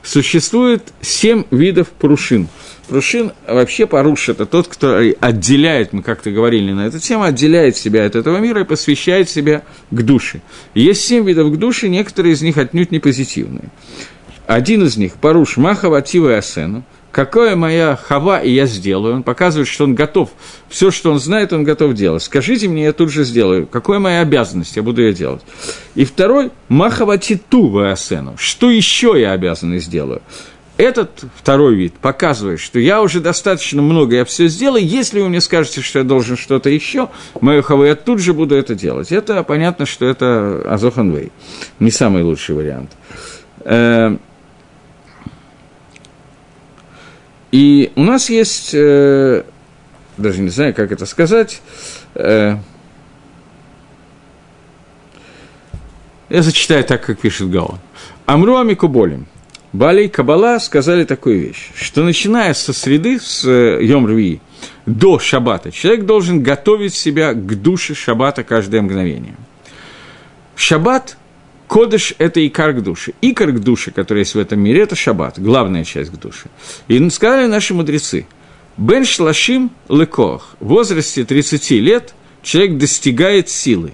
Существует 0.03 0.83
семь 1.03 1.45
видов 1.51 1.89
прушин. 1.89 2.49
Прушин, 2.89 3.33
вообще 3.47 3.87
поруш, 3.87 4.31
это 4.31 4.47
тот, 4.47 4.69
кто 4.69 4.99
отделяет, 5.21 5.93
мы 5.93 6.03
как-то 6.03 6.31
говорили 6.31 6.73
на 6.73 6.87
эту 6.87 6.99
тему, 6.99 7.25
отделяет 7.25 7.77
себя 7.77 8.07
от 8.07 8.17
этого 8.17 8.39
мира 8.39 8.63
и 8.63 8.65
посвящает 8.65 9.29
себя 9.29 9.63
к 9.91 10.03
душе. 10.03 10.41
есть 10.75 11.05
семь 11.05 11.27
видов 11.27 11.53
к 11.53 11.57
душе, 11.59 11.89
некоторые 11.89 12.33
из 12.33 12.41
них 12.41 12.57
отнюдь 12.57 12.91
не 12.91 13.01
позитивные. 13.01 13.65
Один 14.47 14.83
из 14.85 14.97
них– 14.97 15.13
Паруш 15.21 15.59
Махава 15.59 16.01
Тива 16.01 16.31
и 16.31 16.35
Асену– 16.37 16.83
какое 17.19 17.57
моя 17.57 17.97
хава, 17.97 18.39
и 18.39 18.53
я 18.53 18.67
сделаю. 18.67 19.17
Он 19.17 19.23
показывает, 19.25 19.67
что 19.67 19.83
он 19.83 19.97
готов. 19.97 20.31
Все, 20.69 20.93
что 20.93 21.11
он 21.11 21.19
знает, 21.19 21.53
он 21.53 21.65
готов 21.65 21.95
делать. 21.95 22.23
Скажите 22.23 22.69
мне, 22.69 22.85
я 22.85 22.93
тут 22.93 23.11
же 23.11 23.25
сделаю. 23.25 23.67
Какая 23.67 23.99
моя 23.99 24.21
обязанность, 24.21 24.77
я 24.77 24.85
буду 24.85 25.03
ее 25.03 25.13
делать. 25.13 25.43
И 25.97 26.05
второй, 26.05 26.53
махава 26.69 27.19
титу 27.19 27.67
ваасену. 27.67 28.37
Что 28.39 28.71
еще 28.71 29.21
я 29.21 29.33
обязан 29.33 29.75
и 29.75 29.81
сделаю? 29.81 30.23
этот 30.77 31.25
второй 31.35 31.75
вид 31.75 31.95
показывает, 31.95 32.61
что 32.61 32.79
я 32.79 33.03
уже 33.03 33.19
достаточно 33.19 33.83
много, 33.83 34.15
я 34.15 34.25
все 34.25 34.47
сделал, 34.47 34.77
если 34.77 35.21
вы 35.21 35.29
мне 35.29 35.41
скажете, 35.41 35.81
что 35.81 35.99
я 35.99 36.05
должен 36.05 36.37
что-то 36.37 36.71
еще, 36.71 37.09
мою 37.41 37.65
хаву, 37.65 37.83
я 37.85 37.97
тут 37.97 38.21
же 38.21 38.33
буду 38.33 38.55
это 38.55 38.77
делать. 38.77 39.11
Это 39.11 39.43
понятно, 39.43 39.87
что 39.87 40.07
это 40.07 40.63
Азоханвей, 40.73 41.33
не 41.81 41.91
самый 41.91 42.23
лучший 42.23 42.55
вариант. 42.55 42.93
Э, 43.65 44.19
и 47.53 47.93
у 47.97 48.03
нас 48.03 48.31
есть, 48.31 48.71
э, 48.75 49.45
даже 50.17 50.41
не 50.41 50.51
знаю, 50.51 50.75
как 50.75 50.93
это 50.93 51.07
сказать, 51.07 51.63
э, 52.15 52.57
я 56.29 56.43
зачитаю 56.43 56.85
так, 56.85 57.05
как 57.05 57.19
пишет 57.21 57.51
Гаон. 57.51 57.79
Амру 58.27 58.57
Амикуболим– 58.57 59.27
Бали 59.73 60.05
и 60.05 60.09
Кабала 60.09 60.59
сказали 60.59 61.05
такую 61.05 61.41
вещь, 61.41 61.71
что 61.75 62.03
начиная 62.03 62.55
со 62.55 62.73
среды, 62.73 63.21
с 63.21 63.45
э, 63.45 63.85
Йом 63.85 64.09
до 64.87 65.19
Шабата, 65.19 65.71
человек 65.71 66.07
должен 66.07 66.43
готовить 66.43 66.95
себя 66.95 67.35
к 67.35 67.63
душе 67.63 67.95
Шабата 67.95 68.45
каждое 68.45 68.81
мгновение. 68.81 69.35
Шаббат, 70.57 71.19
Кодыш– 71.69 72.15
это 72.19 72.45
икар 72.47 72.73
к 72.73 72.83
душе. 72.83 73.13
Икар 73.21 73.53
к 73.53 73.61
душе, 73.61 73.91
который 73.91 74.21
есть 74.21 74.35
в 74.35 74.39
этом 74.39 74.59
мире, 74.59 74.83
это 74.83 74.97
шаббат, 74.97 75.39
главная 75.39 75.85
часть 75.85 76.11
к 76.11 76.17
душе. 76.17 76.49
И 76.89 77.11
сказали 77.11 77.47
наши 77.47 77.75
мудрецы, 77.75 78.27
Бен 78.77 79.05
Шлашим 79.05 79.71
Лекох, 79.89 80.57
в 80.61 80.69
возрасте 80.69 81.25
30 81.25 81.71
лет 81.73 82.15
человек 82.43 82.79
достигает 82.79 83.49
силы. 83.49 83.93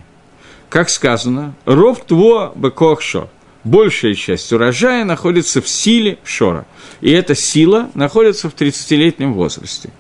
Как 0.69 0.89
сказано, 0.89 1.55
Ров 1.67 2.05
Тво 2.07 2.53
Бекох 2.55 3.03
Шо– 3.03 3.29
большая 3.65 4.15
часть 4.15 4.53
урожая 4.53 5.05
находится 5.05 5.61
в 5.61 5.69
силе 5.69 6.19
Шора. 6.23 6.67
И 7.01 7.11
эта 7.11 7.35
сила 7.35 7.91
находится 7.95 8.49
в 8.49 8.55
30-летнем 8.55 9.35
возрасте. 9.35 9.91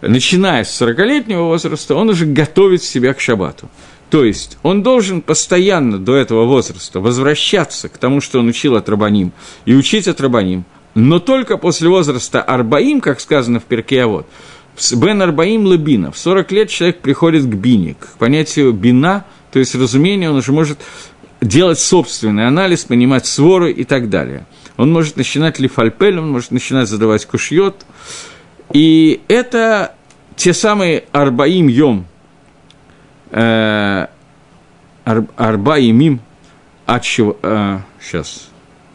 Начиная 0.00 0.64
с 0.64 0.80
40-летнего 0.80 1.42
возраста, 1.42 1.94
он 1.94 2.10
уже 2.10 2.24
готовит 2.26 2.82
себя 2.82 3.12
к 3.12 3.20
шабату. 3.20 3.68
То 4.10 4.24
есть 4.24 4.58
он 4.62 4.82
должен 4.82 5.22
постоянно 5.22 5.98
до 5.98 6.16
этого 6.16 6.44
возраста 6.44 7.00
возвращаться 7.00 7.88
к 7.88 7.96
тому, 7.96 8.20
что 8.20 8.40
он 8.40 8.48
учил 8.48 8.76
от 8.76 8.88
Рабаним, 8.88 9.32
и 9.64 9.74
учить 9.74 10.08
от 10.08 10.20
Рабаним, 10.20 10.64
но 10.94 11.20
только 11.20 11.56
после 11.56 11.88
возраста 11.88 12.42
Арбаим, 12.42 13.00
как 13.00 13.20
сказано 13.20 13.60
в 13.60 13.64
Перкеавод, 13.64 14.26
Бен 14.96 15.22
Арбаим 15.22 15.70
Лебина, 15.70 16.10
в 16.10 16.18
40 16.18 16.52
лет 16.52 16.70
человек 16.70 17.00
приходит 17.00 17.44
к 17.44 17.54
бине, 17.54 17.94
к 17.94 18.18
понятию 18.18 18.72
бина, 18.72 19.24
то 19.52 19.58
есть 19.58 19.74
разумение, 19.74 20.30
он 20.30 20.36
уже 20.36 20.52
может 20.52 20.78
делать 21.40 21.78
собственный 21.78 22.46
анализ, 22.46 22.84
понимать 22.84 23.26
своры 23.26 23.72
и 23.72 23.84
так 23.84 24.10
далее. 24.10 24.46
Он 24.76 24.92
может 24.92 25.16
начинать 25.16 25.58
лифальпель, 25.58 26.18
он 26.18 26.30
может 26.30 26.50
начинать 26.50 26.88
задавать 26.88 27.26
кушьет. 27.26 27.86
И 28.72 29.20
это 29.28 29.94
те 30.36 30.52
самые 30.52 31.04
арбаим 31.12 31.68
йом, 31.68 32.06
э, 33.30 34.06
арбаим 35.04 36.00
им, 36.00 36.20
от 36.86 37.02
чего, 37.02 37.36
э, 37.42 37.78
сейчас, 38.00 38.50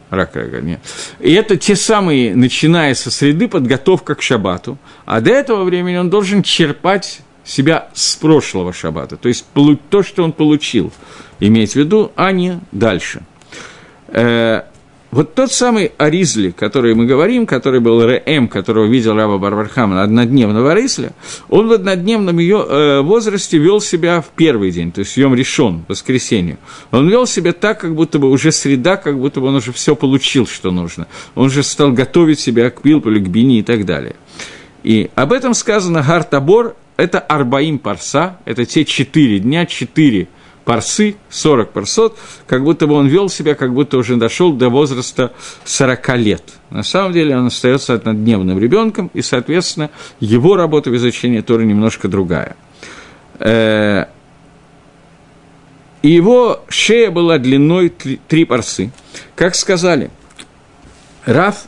рака, 0.09 0.41
нет. 0.61 0.79
И 1.19 1.33
это 1.33 1.57
те 1.57 1.75
самые, 1.75 2.35
начиная 2.35 2.93
со 2.95 3.11
среды, 3.11 3.47
подготовка 3.47 4.15
к 4.15 4.21
шабату, 4.21 4.77
а 5.05 5.21
до 5.21 5.31
этого 5.31 5.63
времени 5.63 5.97
он 5.97 6.09
должен 6.09 6.43
черпать 6.43 7.21
себя 7.43 7.89
с 7.93 8.15
прошлого 8.15 8.73
шаббата, 8.73 9.17
то 9.17 9.27
есть 9.27 9.45
то, 9.89 10.03
что 10.03 10.23
он 10.23 10.31
получил, 10.31 10.91
иметь 11.39 11.73
в 11.73 11.75
виду, 11.75 12.11
а 12.15 12.31
не 12.31 12.59
дальше. 12.71 13.21
Э, 14.07 14.63
вот 15.15 15.33
тот 15.33 15.49
самый 15.49 15.93
Аризли, 15.97 16.49
который 16.49 16.93
мы 16.93 17.05
говорим, 17.05 17.45
который 17.45 17.79
был 17.79 18.05
Рэм, 18.05 18.49
которого 18.49 18.85
видел 18.85 19.15
Раба 19.15 19.37
Барбархама 19.37 20.03
однодневного 20.03 20.73
Аризля, 20.73 21.13
он 21.47 21.69
в 21.69 21.71
однодневном 21.71 22.37
ее, 22.37 22.65
э, 22.67 22.99
возрасте 22.99 23.57
вел 23.57 23.79
себя 23.79 24.19
в 24.19 24.27
первый 24.35 24.71
день, 24.71 24.91
то 24.91 24.99
есть 24.99 25.15
Йом 25.15 25.33
решен, 25.33 25.85
воскресенье. 25.87 26.57
Он 26.91 27.07
вел 27.07 27.25
себя 27.27 27.53
так, 27.53 27.79
как 27.79 27.95
будто 27.95 28.19
бы 28.19 28.29
уже 28.29 28.51
среда, 28.51 28.97
как 28.97 29.17
будто 29.17 29.39
бы 29.39 29.47
он 29.47 29.55
уже 29.55 29.71
все 29.71 29.95
получил, 29.95 30.45
что 30.45 30.71
нужно. 30.71 31.07
Он 31.33 31.49
же 31.49 31.63
стал 31.63 31.93
готовить 31.93 32.41
себя 32.41 32.69
к 32.69 32.81
Пилпулю, 32.81 33.21
к 33.21 33.29
Бини 33.29 33.59
и 33.59 33.63
так 33.63 33.85
далее. 33.85 34.17
И 34.83 35.09
об 35.15 35.31
этом 35.31 35.53
сказано 35.53 36.03
Гартабор 36.05 36.75
это 36.97 37.19
Арбаим 37.19 37.79
парса, 37.79 38.39
это 38.43 38.65
те 38.65 38.83
четыре 38.83 39.39
дня, 39.39 39.65
четыре 39.65 40.27
парсы, 40.65 41.15
40 41.29 41.71
парсот, 41.71 42.17
как 42.47 42.63
будто 42.63 42.87
бы 42.87 42.95
он 42.95 43.07
вел 43.07 43.29
себя, 43.29 43.55
как 43.55 43.73
будто 43.73 43.97
уже 43.97 44.17
дошел 44.17 44.51
до 44.51 44.69
возраста 44.69 45.31
40 45.63 46.17
лет. 46.17 46.43
На 46.71 46.83
самом 46.83 47.13
деле 47.13 47.37
он 47.37 47.47
остается 47.47 47.93
однодневным 47.93 48.59
ребенком, 48.59 49.09
и, 49.13 49.21
соответственно, 49.21 49.91
его 50.19 50.57
работа 50.57 50.89
в 50.89 50.95
изучении 50.95 51.41
Торы 51.41 51.65
немножко 51.65 52.07
другая. 52.07 52.57
Э, 53.39 54.05
и 56.01 56.09
его 56.09 56.63
шея 56.67 57.11
была 57.11 57.37
длиной 57.37 57.89
три 58.27 58.45
парсы. 58.45 58.91
Как 59.35 59.55
сказали, 59.55 60.09
Раф 61.25 61.67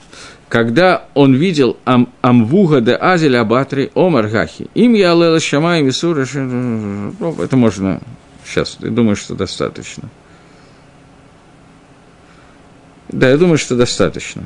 когда 0.49 1.07
он 1.13 1.33
видел 1.33 1.77
ам, 1.83 2.07
Амвуга 2.21 2.79
де 2.79 2.93
Азель 2.93 3.35
Абатри 3.35 3.91
Омар 3.95 4.27
Гахи, 4.27 4.67
им 4.75 4.93
я 4.93 5.11
Алела 5.11 5.41
Шама 5.41 5.81
Мисура, 5.81 6.25
ну, 6.33 7.35
это 7.41 7.57
можно 7.57 7.99
сейчас, 8.47 8.77
я 8.79 8.89
думаю, 8.89 9.15
что 9.15 9.35
достаточно. 9.35 10.09
Да, 13.09 13.29
я 13.29 13.37
думаю, 13.37 13.57
что 13.57 13.75
достаточно. 13.75 14.45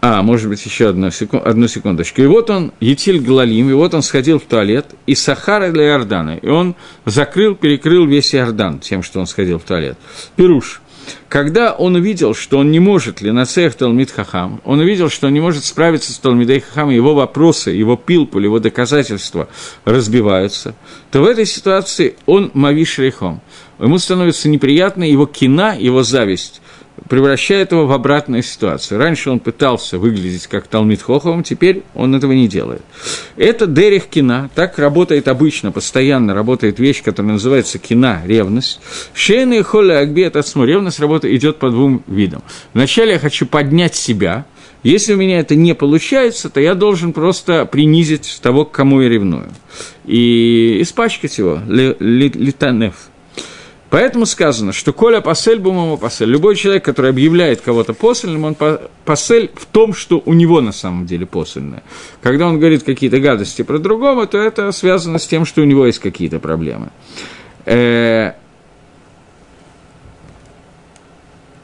А, 0.00 0.22
может 0.22 0.48
быть, 0.48 0.64
еще 0.64 0.90
одну, 0.90 1.10
секунд, 1.10 1.46
одну 1.46 1.66
секундочку. 1.66 2.22
И 2.22 2.26
вот 2.26 2.50
он, 2.50 2.72
Етиль 2.78 3.20
Галалим, 3.20 3.70
и 3.70 3.72
вот 3.72 3.92
он 3.94 4.02
сходил 4.02 4.38
в 4.38 4.44
туалет 4.44 4.86
из 5.06 5.20
Сахара 5.20 5.72
для 5.72 5.88
Иордана, 5.88 6.36
и 6.36 6.46
он 6.46 6.76
закрыл, 7.04 7.56
перекрыл 7.56 8.06
весь 8.06 8.34
Иордан 8.34 8.78
тем, 8.78 9.02
что 9.02 9.18
он 9.18 9.26
сходил 9.26 9.58
в 9.58 9.64
туалет. 9.64 9.98
Пируш– 10.36 10.80
когда 11.28 11.72
он 11.72 11.94
увидел, 11.94 12.34
что 12.34 12.58
он 12.58 12.70
не 12.70 12.80
может 12.80 13.20
ли 13.20 13.30
нацех 13.30 13.74
Талмит 13.74 14.10
Хахам, 14.10 14.60
он 14.64 14.80
увидел, 14.80 15.10
что 15.10 15.26
он 15.26 15.34
не 15.34 15.40
может 15.40 15.64
справиться 15.64 16.12
с 16.12 16.18
Талмидей 16.18 16.60
Хахам, 16.60 16.90
его 16.90 17.14
вопросы, 17.14 17.70
его 17.70 17.96
пилпуль, 17.96 18.44
его 18.44 18.58
доказательства 18.58 19.48
разбиваются, 19.84 20.74
то 21.10 21.20
в 21.20 21.24
этой 21.24 21.46
ситуации 21.46 22.16
он 22.26 22.50
мавиш 22.54 22.98
рейхом. 22.98 23.40
Ему 23.78 23.98
становится 23.98 24.48
неприятно 24.48 25.04
его 25.04 25.26
кина, 25.26 25.76
его 25.78 26.02
зависть 26.02 26.60
превращает 27.08 27.72
его 27.72 27.86
в 27.86 27.92
обратную 27.92 28.42
ситуацию. 28.42 28.98
Раньше 28.98 29.30
он 29.30 29.40
пытался 29.40 29.98
выглядеть 29.98 30.46
как 30.46 30.66
Талмит 30.66 31.02
Хоховым, 31.02 31.42
теперь 31.42 31.82
он 31.94 32.14
этого 32.14 32.32
не 32.32 32.48
делает. 32.48 32.82
Это 33.36 33.66
Дерих 33.66 34.06
Кина, 34.06 34.50
так 34.54 34.78
работает 34.78 35.28
обычно, 35.28 35.72
постоянно 35.72 36.34
работает 36.34 36.78
вещь, 36.78 37.02
которая 37.02 37.32
называется 37.32 37.78
кина, 37.78 38.22
ревность. 38.24 38.80
Шейна 39.14 39.54
и 39.54 39.62
Холля 39.62 40.00
Акби, 40.00 40.22
это 40.22 40.42
ревность 40.64 41.00
работа 41.00 41.34
идет 41.34 41.58
по 41.58 41.70
двум 41.70 42.02
видам. 42.06 42.42
Вначале 42.74 43.12
я 43.12 43.18
хочу 43.18 43.46
поднять 43.46 43.94
себя, 43.94 44.46
если 44.82 45.14
у 45.14 45.16
меня 45.16 45.40
это 45.40 45.56
не 45.56 45.74
получается, 45.74 46.48
то 46.48 46.60
я 46.60 46.74
должен 46.74 47.12
просто 47.12 47.66
принизить 47.66 48.38
того, 48.40 48.64
к 48.64 48.70
кому 48.70 49.00
я 49.00 49.08
ревную. 49.08 49.48
И 50.04 50.78
испачкать 50.80 51.38
его, 51.38 51.60
литанев. 51.66 52.94
Ли, 52.94 53.15
Поэтому 53.88 54.26
сказано, 54.26 54.72
что 54.72 54.92
Коля 54.92 55.20
пасель 55.20 55.58
бумама 55.60 55.96
пасель. 55.96 56.28
Любой 56.28 56.56
человек, 56.56 56.84
который 56.84 57.10
объявляет 57.10 57.60
кого-то 57.60 57.94
посольным, 57.94 58.44
он 58.44 58.56
пасель 59.04 59.50
в 59.54 59.66
том, 59.66 59.94
что 59.94 60.22
у 60.24 60.32
него 60.32 60.60
на 60.60 60.72
самом 60.72 61.06
деле 61.06 61.24
посольное. 61.24 61.82
Когда 62.20 62.48
он 62.48 62.58
говорит 62.58 62.82
какие-то 62.82 63.20
гадости 63.20 63.62
про 63.62 63.78
другого, 63.78 64.26
то 64.26 64.38
это 64.38 64.72
связано 64.72 65.18
с 65.18 65.26
тем, 65.26 65.44
что 65.44 65.62
у 65.62 65.64
него 65.64 65.86
есть 65.86 66.00
какие-то 66.00 66.40
проблемы. 66.40 66.90
Э, 67.64 68.32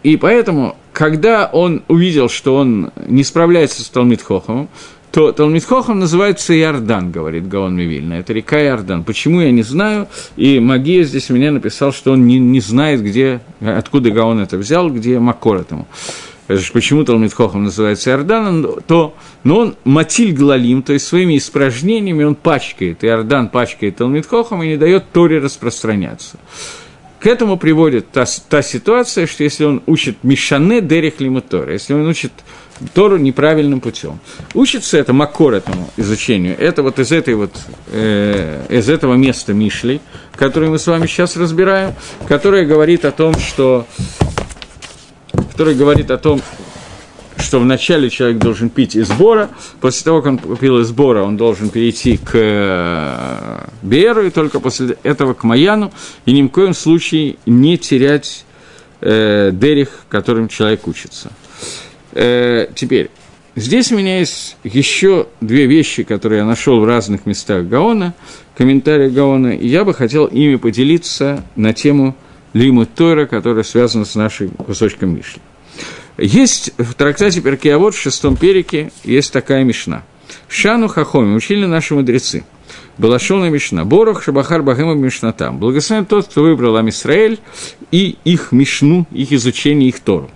и 0.05 0.17
поэтому, 0.17 0.77
когда 0.93 1.47
он 1.47 1.83
увидел, 1.89 2.29
что 2.29 2.57
он 2.57 2.93
не 3.07 3.25
справляется 3.25 3.83
с 3.83 3.89
Талмит 3.89 4.23
Хохомом, 4.23 4.69
то 5.13 5.31
Талмитхохам 5.31 5.99
называется 5.99 6.59
Иордан, 6.59 7.13
говорит 7.13 7.47
Гаон 7.47 7.77
Мивильна. 7.77 8.15
Это 8.15 8.33
река 8.33 8.61
Иордан. 8.63 9.05
Почему, 9.05 9.43
я 9.43 9.51
не 9.51 9.63
знаю. 9.63 10.09
И 10.37 10.59
Магия 10.59 11.05
здесь 11.05 11.29
мне 11.29 11.51
написал, 11.51 11.93
что 11.93 12.13
он 12.13 12.27
не, 12.27 12.39
не 12.39 12.61
знает, 12.61 13.03
где, 13.03 13.41
откуда 13.61 14.11
Гаон 14.11 14.41
это 14.41 14.57
взял, 14.57 14.89
где 14.89 15.19
Макор 15.19 15.59
этому. 15.59 15.87
Почему 16.73 17.05
Талмитхохам 17.05 17.65
называется 17.65 18.11
Иорданом, 18.11 18.81
то, 18.87 19.15
но 19.45 19.59
он 19.59 19.77
Матиль 19.85 20.35
Глалим, 20.35 20.83
то 20.83 20.95
есть 20.95 21.07
своими 21.07 21.37
испражнениями 21.37 22.25
он 22.25 22.35
пачкает, 22.35 23.05
Иордан 23.05 23.49
пачкает 23.49 23.97
Талмитхохам 23.97 24.63
и 24.63 24.69
не 24.69 24.77
дает 24.77 25.13
Торе 25.13 25.39
распространяться. 25.39 26.39
К 27.23 27.27
этому 27.29 27.57
приводит 27.57 28.11
та, 28.11 28.25
та 28.49 28.63
ситуация, 28.63 29.29
что 29.29 29.45
если 29.45 29.65
он 29.65 29.81
учит 29.87 30.25
Мишане 30.25 30.81
Дерих 30.81 31.21
Лимутора, 31.21 31.73
если 31.73 31.95
он 31.95 32.09
учит 32.09 32.33
Тору 32.95 33.17
неправильным 33.17 33.81
путем. 33.81 34.19
Учится 34.55 34.99
это 34.99 35.13
Макор 35.13 35.55
этому 35.55 35.89
изучению. 35.97 36.59
Это 36.59 36.83
вот 36.83 36.99
из, 36.99 37.13
этой 37.13 37.35
вот, 37.35 37.53
э, 37.93 38.67
из 38.69 38.89
этого 38.89 39.15
места 39.15 39.55
Мишли, 39.55 40.01
который 40.35 40.69
мы 40.69 40.81
с 40.81 40.87
вами 40.89 41.07
сейчас 41.07 41.37
разбираем, 41.37 41.95
которое 42.27 42.67
говорит 42.67 43.05
о 43.05 43.13
том, 43.13 43.39
что... 43.39 43.87
Который 45.53 45.77
говорит 45.77 46.11
о 46.11 46.19
том, 46.19 46.43
что 47.43 47.59
вначале 47.59 48.09
человек 48.09 48.39
должен 48.39 48.71
пить 48.71 48.97
из 48.97 49.11
бора, 49.11 49.51
после 49.81 50.05
того, 50.05 50.23
как 50.23 50.33
он 50.33 50.57
пил 50.57 50.81
из 50.81 50.91
бора, 50.93 51.23
он 51.23 51.37
должен 51.37 51.69
перейти 51.69 52.17
к 52.17 52.31
э, 52.35 53.67
Беру, 53.83 54.23
и 54.23 54.31
только 54.31 54.61
после 54.61 54.97
этого 55.03 55.35
к 55.35 55.45
Маяну, 55.45 55.93
и 56.25 56.33
ни 56.33 56.43
в 56.43 56.49
коем 56.49 56.73
случае 56.73 57.37
не 57.45 57.77
терять 57.77 58.45
э, 59.01 59.51
Дерих, 59.53 60.05
которым 60.09 60.49
человек 60.49 60.87
учится. 60.87 61.33
Э, 62.13 62.69
теперь, 62.75 63.11
здесь 63.57 63.93
у 63.93 63.97
меня 63.99 64.21
есть 64.21 64.57
еще 64.65 65.27
две 65.41 65.67
вещи, 65.67 66.05
которые 66.05 66.41
я 66.41 66.45
нашел 66.45 66.81
в 66.81 66.85
разных 66.85 67.27
местах 67.27 67.67
Гаона, 67.67 68.15
комментариях 68.57 69.13
Гаона, 69.13 69.57
и 69.57 69.67
я 69.67 69.85
бы 69.85 69.93
хотел 69.93 70.27
ими 70.27 70.57
поделиться 70.57 71.45
на 71.57 71.75
тему 71.75 72.17
Лиму 72.53 72.87
Тойра, 72.87 73.27
которая 73.27 73.65
связана 73.65 74.05
с 74.05 74.15
нашим 74.15 74.51
кусочком 74.51 75.15
Мишли. 75.15 75.41
Есть 76.19 76.73
в 76.79 76.95
трактате 76.95 77.41
Перкиавод 77.41 77.95
в 77.95 78.01
шестом 78.01 78.37
перике 78.37 78.93
есть 79.05 79.33
такая 79.33 79.65
мишна. 79.65 80.03
Шану 80.49 80.89
Хахоми, 80.89 81.35
учили 81.35 81.67
наши 81.67 81.95
мудрецы. 81.95 82.45
Балашона 82.99 83.49
Мишна, 83.49 83.85
Борох 83.85 84.23
Шабахар 84.23 84.63
Бахема 84.63 84.95
Мишна 84.95 85.33
там. 85.33 85.59
Благословен 85.59 86.05
тот, 86.05 86.27
кто 86.27 86.43
выбрал 86.43 86.77
Амисраэль 86.77 87.39
и 87.91 88.17
их 88.25 88.53
Мишну, 88.53 89.07
их 89.11 89.33
изучение, 89.33 89.89
их 89.89 90.01
Тору. 90.01 90.31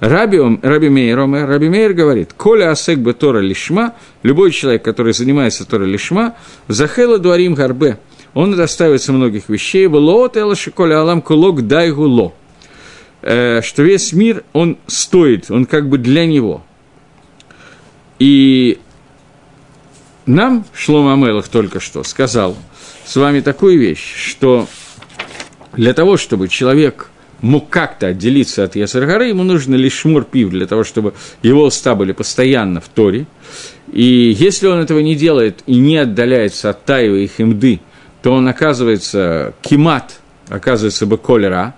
Раби, 0.00 0.38
Раби 0.62 0.88
Мейер, 0.90 1.18
Раби 1.18 1.68
Мейер 1.68 1.94
говорит, 1.94 2.34
«Коля 2.34 2.70
асек 2.70 2.98
бы 2.98 3.14
Тора 3.14 3.38
лишма, 3.38 3.94
любой 4.22 4.50
человек, 4.50 4.82
который 4.82 5.14
занимается 5.14 5.64
Тора 5.64 5.84
лишма, 5.84 6.34
захела 6.68 7.18
дуарим 7.18 7.54
гарбе, 7.54 7.98
он 8.34 8.54
доставится 8.54 9.12
многих 9.12 9.48
вещей, 9.48 9.86
было 9.86 10.24
от 10.24 10.36
элаши 10.36 10.70
коля 10.70 11.00
алам 11.00 11.22
кулок 11.22 11.66
дай 11.66 11.90
э, 11.90 12.30
что 13.22 13.82
весь 13.82 14.12
мир, 14.12 14.44
он 14.52 14.78
стоит, 14.86 15.50
он 15.50 15.66
как 15.66 15.88
бы 15.88 15.98
для 15.98 16.26
него. 16.26 16.62
И 18.18 18.78
нам 20.26 20.64
Шлома 20.74 21.14
Амелах 21.14 21.48
только 21.48 21.80
что 21.80 22.04
сказал 22.04 22.56
с 23.04 23.16
вами 23.16 23.40
такую 23.40 23.78
вещь, 23.78 24.14
что 24.16 24.68
для 25.72 25.94
того, 25.94 26.16
чтобы 26.16 26.48
человек 26.48 27.08
мог 27.40 27.68
как-то 27.68 28.08
отделиться 28.08 28.64
от 28.64 28.76
Ясаргары, 28.76 29.28
ему 29.28 29.42
нужно 29.42 29.74
лишь 29.74 29.94
шмур 29.94 30.24
пив 30.24 30.50
для 30.50 30.66
того, 30.66 30.84
чтобы 30.84 31.14
его 31.42 31.64
уста 31.64 31.94
были 31.94 32.12
постоянно 32.12 32.80
в 32.80 32.88
Торе. 32.88 33.26
И 33.92 34.36
если 34.38 34.68
он 34.68 34.78
этого 34.78 35.00
не 35.00 35.16
делает 35.16 35.62
и 35.66 35.76
не 35.76 35.96
отдаляется 35.96 36.70
от 36.70 36.84
Таева 36.84 37.16
и 37.16 37.26
Химды, 37.26 37.80
то 38.22 38.32
он 38.32 38.46
оказывается 38.46 39.54
кимат, 39.62 40.20
оказывается 40.48 41.06
бы 41.06 41.18
колера. 41.18 41.74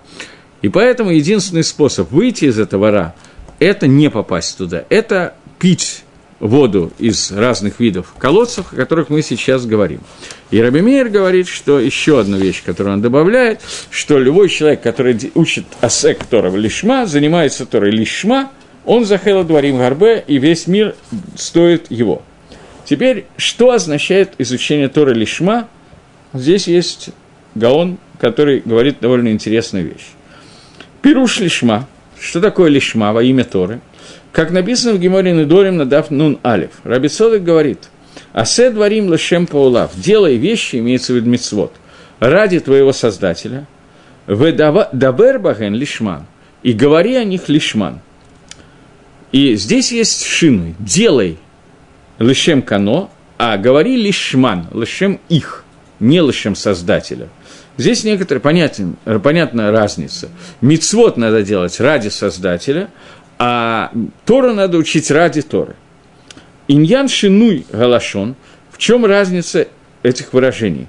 И 0.65 0.69
поэтому 0.69 1.11
единственный 1.11 1.63
способ 1.63 2.11
выйти 2.11 2.45
из 2.45 2.57
этого 2.57 2.89
ра– 2.89 3.13
это 3.59 3.85
не 3.85 4.09
попасть 4.09 4.57
туда, 4.57 4.83
это 4.89 5.35
пить 5.59 6.01
воду 6.39 6.91
из 6.97 7.31
разных 7.31 7.79
видов 7.79 8.15
колодцев, 8.17 8.73
о 8.73 8.75
которых 8.75 9.11
мы 9.11 9.21
сейчас 9.21 9.67
говорим. 9.67 10.01
И 10.49 10.59
Раби 10.59 10.81
Мейер 10.81 11.09
говорит, 11.09 11.49
что 11.49 11.79
еще 11.79 12.19
одна 12.19 12.39
вещь, 12.39 12.63
которую 12.65 12.95
он 12.95 13.01
добавляет, 13.03 13.61
что 13.91 14.17
любой 14.17 14.49
человек, 14.49 14.81
который 14.81 15.31
учит 15.35 15.65
асек 15.81 16.25
Тора 16.25 16.49
лишма, 16.49 17.05
занимается 17.05 17.67
Торой 17.67 17.91
лишма, 17.91 18.49
он 18.85 19.05
захела 19.05 19.43
дворим 19.43 19.77
гарбе, 19.77 20.23
и 20.25 20.39
весь 20.39 20.65
мир 20.65 20.95
стоит 21.35 21.91
его. 21.91 22.23
Теперь, 22.85 23.27
что 23.37 23.69
означает 23.69 24.33
изучение 24.39 24.87
Торы 24.89 25.13
лишма? 25.13 25.67
Здесь 26.33 26.67
есть 26.67 27.09
Гаон, 27.53 27.99
который 28.19 28.63
говорит 28.65 28.97
довольно 28.99 29.29
интересную 29.29 29.85
вещь. 29.85 30.07
Пируш 31.05 31.39
лишма. 31.39 31.87
Что 32.19 32.41
такое 32.41 32.67
лишма 32.71 33.13
во 33.13 33.21
имя 33.21 33.43
Торы? 33.43 33.79
Как 34.31 34.49
написано 34.49 34.93
в 34.93 34.99
Геморе 34.99 35.33
Недорим 35.33 35.77
надав 35.77 36.09
нун 36.09 36.39
алев. 36.41 36.71
Раби 36.83 37.09
Содек 37.09 37.43
говорит, 37.43 37.89
«Асе 38.33 38.71
дворим 38.71 39.09
лашем 39.09 39.45
паулав»– 39.45 39.91
«Делай 39.95 40.37
вещи», 40.37 40.77
имеется 40.77 41.13
в 41.13 41.17
виду 41.17 41.29
митцвот, 41.29 41.73
«ради 42.19 42.59
твоего 42.59 42.91
Создателя, 42.91 43.67
дабер 44.25 45.37
баген 45.37 45.75
лишман»– 45.75 46.25
«и 46.63 46.73
говори 46.73 47.13
о 47.17 47.23
них 47.23 47.49
лишман». 47.49 47.99
И 49.31 49.53
здесь 49.57 49.91
есть 49.91 50.25
шины 50.25 50.73
«делай 50.79 51.37
лишем 52.17 52.63
кано», 52.63 53.11
а 53.37 53.57
говори 53.57 53.95
лишман, 53.95 54.69
лишем 54.73 55.19
их, 55.29 55.64
не 56.05 56.21
лишем 56.21 56.55
Создателя. 56.55 57.29
Здесь 57.77 58.03
некоторая 58.03 58.39
понятен, 58.39 58.95
понятная 59.23 59.71
разница. 59.71 60.29
Мицвод 60.61 61.17
надо 61.17 61.43
делать 61.43 61.79
ради 61.79 62.07
Создателя, 62.07 62.89
а 63.37 63.91
Тору 64.25 64.53
надо 64.53 64.77
учить 64.77 65.11
ради 65.11 65.41
Торы. 65.41 65.75
Иньян 66.67 67.07
шинуй 67.07 67.65
галашон. 67.71 68.35
В 68.71 68.77
чем 68.77 69.05
разница 69.05 69.67
этих 70.03 70.33
выражений? 70.33 70.87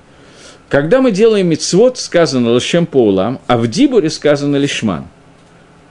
Когда 0.68 1.00
мы 1.00 1.12
делаем 1.12 1.48
мицвод, 1.48 1.98
сказано 1.98 2.54
лишем 2.54 2.86
поулам, 2.86 3.40
а 3.46 3.56
в 3.56 3.68
дибуре 3.68 4.10
сказано 4.10 4.56
лишман. 4.56 5.06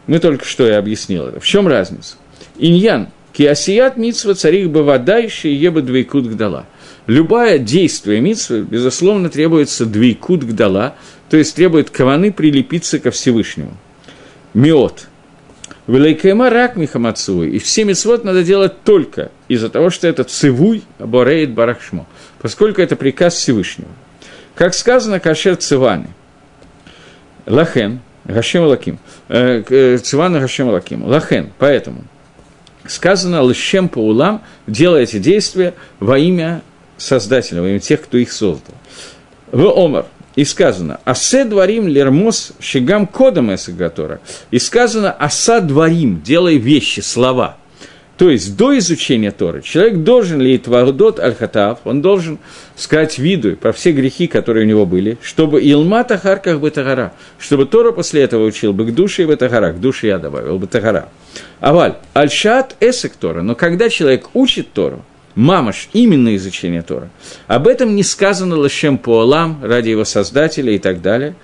Мы 0.08 0.20
только 0.20 0.46
что 0.46 0.68
я 0.68 0.78
объяснил 0.78 1.28
это. 1.28 1.40
В 1.40 1.46
чем 1.46 1.68
разница? 1.68 2.18
Иньян, 2.58 3.10
киасият 3.34 3.98
мицва 3.98 4.34
царих 4.36 4.70
бы 4.70 4.84
вода 4.84 5.18
еще 5.18 5.54
ебы 5.54 5.82
двойкут 5.82 6.28
гдала. 6.28 6.66
Любое 7.08 7.60
действие 7.60 8.20
мицвы, 8.20 8.62
безусловно, 8.62 9.30
требуется 9.30 9.86
двойкут 9.86 10.44
гдала, 10.44 10.96
то 11.30 11.38
есть 11.38 11.56
требует 11.56 11.90
каваны 11.90 12.32
прилепиться 12.32 13.00
ко 13.00 13.12
Всевышнему. 13.12 13.78
Миот– 14.54 15.08
Велайкайма 15.88 16.50
рак 16.50 16.76
михамацуй. 16.76 17.52
И 17.52 17.60
все 17.60 17.84
мецвод 17.84 18.24
надо 18.24 18.44
делать 18.44 18.82
только 18.84 19.32
из-за 19.48 19.70
того, 19.70 19.90
что 19.90 20.08
это 20.08 20.24
цивуй 20.24 20.84
бореет 20.98 21.52
барахшмо, 21.52 22.08
поскольку 22.42 22.82
это 22.82 22.96
приказ 22.96 23.36
Всевышнего. 23.36 23.90
Как 24.56 24.74
сказано, 24.74 25.20
кашер 25.20 25.58
цивани. 25.58 26.08
Лахен, 27.46 28.00
Гашем 28.24 28.64
Лаким. 28.64 28.98
Э, 29.28 29.64
э, 29.70 29.98
цивана 30.00 30.40
Гашем 30.40 30.70
Лаким. 30.70 31.06
Лахен, 31.06 31.52
поэтому. 31.60 32.04
Сказано, 32.88 33.44
лщем 33.44 33.90
по 33.90 34.00
улам, 34.00 34.42
делая 34.66 35.04
эти 35.04 35.20
действия 35.20 35.74
во 36.00 36.18
имя 36.18 36.62
Создателя, 36.98 37.62
во 37.62 37.70
имя 37.70 37.80
тех, 37.80 38.02
кто 38.02 38.18
их 38.18 38.32
создал. 38.32 38.76
В 39.52 39.66
Омар, 39.66 40.06
и 40.36 40.44
сказано 40.44 41.00
«Асе 41.06 41.46
дворим 41.46 41.88
лермос 41.88 42.54
шигам 42.60 43.08
кодом 43.08 43.54
эсагатора». 43.54 44.20
И 44.52 44.60
сказано 44.60 45.12
«Аса 45.12 45.62
дворим»– 45.62 46.22
«делай 46.26 46.58
вещи, 46.58 47.00
слова». 47.00 47.58
То 48.18 48.30
есть 48.30 48.56
до 48.56 48.78
изучения 48.78 49.32
Торы 49.32 49.62
человек 49.62 49.98
должен 49.98 50.40
ли 50.40 50.58
твардот 50.58 51.20
аль-хатав, 51.20 51.80
он 51.84 52.02
должен 52.02 52.40
сказать 52.78 53.18
виду 53.18 53.58
про 53.58 53.74
все 53.74 53.92
грехи, 53.92 54.28
которые 54.28 54.66
у 54.66 54.70
него 54.70 54.86
были, 54.86 55.18
чтобы 55.22 55.62
Илмата 55.62 56.18
Харках 56.18 56.62
Бетагара, 56.62 57.12
чтобы 57.40 57.66
Тора 57.66 57.92
после 57.92 58.24
этого 58.24 58.46
учил 58.46 58.72
бы 58.72 58.86
к 58.86 58.96
душе 58.96 59.24
и 59.24 59.26
Бетагара, 59.26 59.74
к 59.74 59.82
душе 59.82 60.08
я 60.08 60.18
добавил 60.18 60.58
Бетагара. 60.58 61.10
Аваль, 61.60 61.96
аль-шат 62.16 62.78
эсек 62.80 63.18
Тора, 63.18 63.42
но 63.42 63.54
когда 63.54 63.90
человек 63.90 64.30
учит 64.34 64.72
Тору, 64.72 65.04
мамаш, 65.36 65.90
именно 65.94 66.36
изучение 66.36 66.82
Тора. 66.82 67.10
Об 67.48 67.68
этом 67.68 67.96
не 67.96 68.04
сказано 68.04 68.56
лошем 68.56 68.98
поалам, 68.98 69.60
ради 69.62 69.90
его 69.90 70.06
создателя 70.06 70.74
и 70.74 70.80
так 70.80 71.02
далее. 71.02 71.36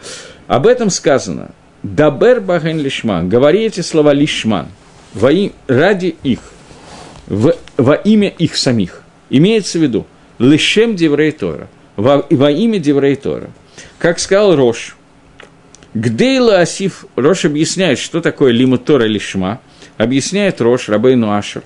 Об 0.47 0.67
этом 0.67 0.89
сказано 0.89 1.51
«Дабер 1.83 2.41
баген 2.41 2.79
лишман», 2.79 3.29
говори 3.29 3.65
эти 3.65 3.81
слова 3.81 4.13
лишман, 4.13 4.67
во 5.13 5.31
и, 5.31 5.51
ради 5.67 6.15
их, 6.23 6.39
в, 7.27 7.55
во 7.77 7.95
имя 7.95 8.29
их 8.29 8.57
самих. 8.57 9.01
Имеется 9.29 9.79
в 9.79 9.81
виду 9.81 10.05
лишем 10.39 10.95
деврей 10.95 11.31
Тора, 11.31 11.67
во, 11.95 12.25
во 12.29 12.51
имя 12.51 12.79
деврей 12.79 13.15
Тора. 13.15 13.49
Как 13.97 14.19
сказал 14.19 14.55
Рош, 14.55 14.95
Гдейла 15.93 16.59
Асиф, 16.59 17.05
Рош 17.15 17.45
объясняет, 17.45 17.99
что 17.99 18.21
такое 18.21 18.51
лимут 18.51 18.85
Тора 18.85 19.03
лишма, 19.03 19.59
объясняет 19.97 20.61
Рош, 20.61 20.89
Рабейну 20.89 21.31
Ашер, 21.31 21.63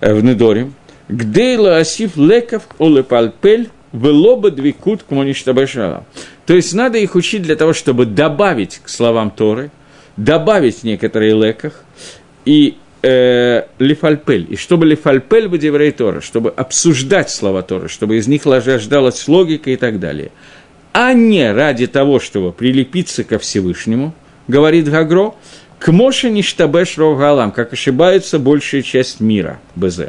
э, 0.00 0.12
в 0.12 0.24
Недоре, 0.24 0.70
Гдейла 1.08 1.78
асиф 1.78 2.16
леков 2.16 2.64
олепальпель 2.78 3.70
велоба 3.92 4.50
двикут 4.50 5.02
к 5.02 5.10
моништабашала. 5.10 6.04
То 6.46 6.54
есть 6.54 6.74
надо 6.74 6.98
их 6.98 7.14
учить 7.14 7.42
для 7.42 7.56
того, 7.56 7.72
чтобы 7.72 8.06
добавить 8.06 8.80
к 8.82 8.88
словам 8.88 9.30
Торы, 9.30 9.70
добавить 10.16 10.84
некоторые 10.84 11.34
леках 11.34 11.84
и 12.44 12.76
э, 13.02 13.62
лифальпель. 13.78 14.46
И 14.50 14.56
чтобы 14.56 14.86
лифальпель 14.86 15.48
бы 15.48 15.58
деврей 15.58 15.92
Тора, 15.92 16.20
чтобы 16.20 16.50
обсуждать 16.50 17.30
слова 17.30 17.62
Торы, 17.62 17.88
чтобы 17.88 18.16
из 18.16 18.28
них 18.28 18.44
рождалась 18.44 19.26
логика 19.28 19.70
и 19.70 19.76
так 19.76 20.00
далее. 20.00 20.30
А 20.92 21.12
не 21.12 21.52
ради 21.52 21.86
того, 21.86 22.18
чтобы 22.20 22.52
прилепиться 22.52 23.24
ко 23.24 23.38
Всевышнему, 23.38 24.14
говорит 24.48 24.88
Гагро, 24.88 25.34
к 25.78 25.92
Моше 25.92 26.28
Ништабеш 26.30 26.96
Галам, 26.96 27.52
как 27.52 27.72
ошибается 27.72 28.38
большая 28.38 28.82
часть 28.82 29.20
мира, 29.20 29.60
БЗ. 29.76 30.08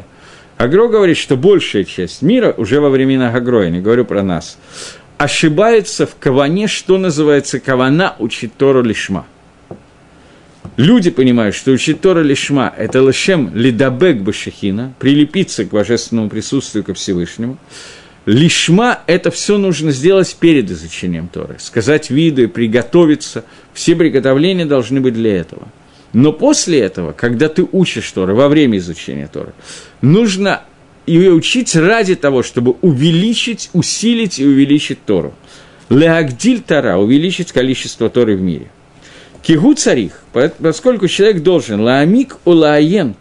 Агро 0.59 0.89
говорит, 0.89 1.15
что 1.15 1.37
большая 1.37 1.85
часть 1.85 2.21
мира, 2.21 2.53
уже 2.57 2.81
во 2.81 2.89
времена 2.89 3.29
Агро, 3.33 3.63
я 3.63 3.69
не 3.69 3.79
говорю 3.79 4.03
про 4.03 4.23
нас, 4.23 4.57
ошибается 5.17 6.05
в 6.05 6.17
каване, 6.17 6.67
что 6.67 6.97
называется 6.97 7.61
кавана 7.61 8.17
учить 8.19 8.51
Тору 8.57 8.83
лишма. 8.83 9.25
Люди 10.75 11.11
понимают, 11.11 11.55
что 11.55 11.71
учить 11.71 12.01
Тора 12.01 12.19
лишма– 12.19 12.73
это 12.77 12.99
лишем 12.99 13.55
лидабек 13.55 14.17
башахина, 14.17 14.93
прилепиться 14.99 15.63
к 15.63 15.69
божественному 15.69 16.29
присутствию, 16.29 16.83
ко 16.83 16.93
Всевышнему. 16.93 17.57
Лишма– 18.25 18.99
это 19.07 19.31
все 19.31 19.57
нужно 19.57 19.91
сделать 19.91 20.35
перед 20.41 20.69
изучением 20.69 21.29
Торы. 21.29 21.55
Сказать 21.59 22.09
виду 22.09 22.43
и 22.43 22.47
приготовиться. 22.47 23.45
Все 23.73 23.95
приготовления 23.95 24.65
должны 24.65 24.99
быть 24.99 25.13
для 25.13 25.37
этого. 25.37 25.69
Но 26.13 26.33
после 26.33 26.79
этого, 26.79 27.11
когда 27.11 27.49
ты 27.49 27.67
учишь 27.71 28.11
Торы, 28.11 28.33
во 28.33 28.47
время 28.47 28.77
изучения 28.77 29.29
Торы, 29.31 29.53
нужно 30.01 30.63
ее 31.05 31.31
учить 31.31 31.75
ради 31.75 32.15
того, 32.15 32.43
чтобы 32.43 32.75
увеличить, 32.81 33.69
усилить 33.73 34.39
и 34.39 34.45
увеличить 34.45 35.03
Тору. 35.05 35.33
Леагдиль 35.89 36.61
Тора– 36.61 36.97
увеличить 36.97 37.51
количество 37.51 38.09
Торы 38.09 38.35
в 38.35 38.41
мире– 38.41 38.67
Кигу 39.41 39.73
царих, 39.73 40.21
поскольку 40.59 41.07
человек 41.07 41.41
должен 41.41 41.81
лаамик 41.81 42.37
улаен 42.45 43.15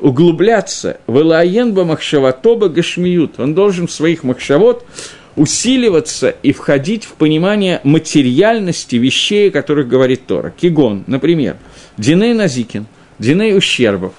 углубляться 0.00 1.00
в 1.06 1.16
лаен 1.16 1.74
ба 1.74 1.84
махшаватоба 1.84 2.68
гашмиют, 2.68 3.38
он 3.38 3.54
должен 3.54 3.86
в 3.86 3.92
своих 3.92 4.22
махшавот 4.22 4.84
усиливаться 5.36 6.30
и 6.30 6.52
входить 6.52 7.04
в 7.04 7.12
понимание 7.12 7.80
материальности 7.84 8.96
вещей, 8.96 9.48
о 9.48 9.52
которых 9.52 9.88
говорит 9.88 10.26
Тора. 10.26 10.50
Кигон, 10.50 11.04
например, 11.06 11.56
Диней 11.96 12.34
Назикин, 12.34 12.86
Диней 13.18 13.56
Ущербов, 13.56 14.12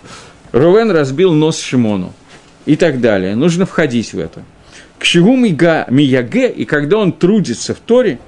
Рувен 0.52 0.92
разбил 0.92 1.34
нос 1.34 1.60
Шимону 1.60 2.14
и 2.66 2.76
так 2.76 3.02
далее. 3.02 3.36
Нужно 3.36 3.66
входить 3.66 4.14
в 4.14 4.20
это. 4.20 4.44
К 5.00 5.06
Шигу 5.06 5.36
Мияге, 5.36 6.50
и 6.50 6.66
когда 6.66 6.98
он 6.98 7.12
трудится 7.12 7.74
в 7.74 7.80
Торе, 7.80 8.20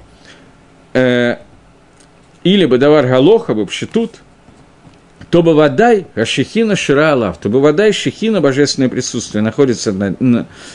э, 0.92 1.36
или 2.44 2.66
бы 2.66 2.78
давар 2.78 3.06
галоха 3.06 3.54
бы 3.54 3.66
пшитут, 3.66 4.16
то 5.30 5.42
бы 5.42 5.54
водай, 5.54 6.06
а 6.14 6.24
шехина 6.24 6.76
шира 6.76 7.12
алав, 7.12 7.38
то 7.38 7.48
бы 7.48 7.60
водай 7.60 7.92
шехина, 7.92 8.40
божественное 8.40 8.88
присутствие, 8.88 9.42
находится 9.42 9.92
над, 9.92 10.20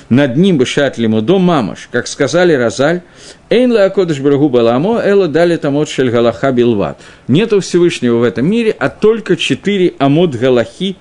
над 0.09 0.37
ним 0.37 0.65
шатлиму 0.65 1.21
до 1.21 1.39
мамаш, 1.39 1.87
как 1.91 2.07
сказали 2.07 2.53
Розаль, 2.53 3.01
эйн 3.49 3.71
ла 3.71 3.85
акодыш 3.85 4.19
брагу 4.19 4.49
баламо, 4.49 4.99
эла 5.01 5.27
дали 5.27 5.55
тамот 5.55 5.87
шель 5.89 6.09
галаха 6.09 6.51
билват. 6.51 6.99
Нету 7.27 7.61
Всевышнего 7.61 8.17
в 8.17 8.23
этом 8.23 8.45
мире, 8.49 8.75
а 8.77 8.89
только 8.89 9.37
четыре 9.37 9.93
амод 9.99 10.35
галахи 10.35 10.97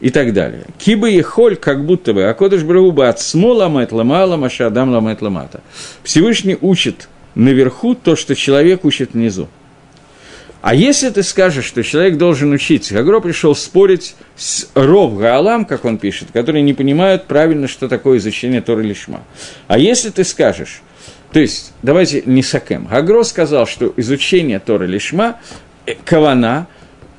и 0.00 0.10
так 0.10 0.32
далее. 0.32 0.64
Киба 0.78 1.10
и 1.10 1.20
холь, 1.22 1.56
как 1.56 1.84
будто 1.84 2.12
бы, 2.12 2.24
акодыш 2.24 2.62
брагу 2.62 2.92
бы 2.92 3.08
от 3.08 3.20
смола 3.20 3.64
ламет 3.64 3.90
ламала, 3.90 4.36
маша 4.36 4.68
адам 4.68 4.90
ламет 4.90 5.22
ламата. 5.22 5.60
Всевышний 6.04 6.56
учит 6.60 7.08
наверху 7.34 7.96
то, 7.96 8.14
что 8.14 8.36
человек 8.36 8.84
учит 8.84 9.14
внизу. 9.14 9.48
А 10.60 10.74
если 10.74 11.10
ты 11.10 11.22
скажешь, 11.22 11.64
что 11.64 11.84
человек 11.84 12.16
должен 12.16 12.50
учиться, 12.52 12.94
Гагро 12.94 13.20
пришел 13.20 13.54
спорить 13.54 14.16
с 14.36 14.68
Ров 14.74 15.16
Гаалам, 15.16 15.64
как 15.64 15.84
он 15.84 15.98
пишет, 15.98 16.28
которые 16.32 16.62
не 16.62 16.74
понимают 16.74 17.26
правильно, 17.26 17.68
что 17.68 17.88
такое 17.88 18.18
изучение 18.18 18.60
Торы 18.60 18.82
Лишма. 18.82 19.22
А 19.68 19.78
если 19.78 20.10
ты 20.10 20.24
скажешь, 20.24 20.82
то 21.32 21.38
есть, 21.38 21.72
давайте 21.82 22.22
не 22.26 22.42
Сакем, 22.42 22.86
Гагро 22.86 23.22
сказал, 23.22 23.66
что 23.66 23.92
изучение 23.96 24.58
Торы 24.58 24.86
Лишма, 24.86 25.38
э, 25.86 25.94
Кавана, 26.04 26.66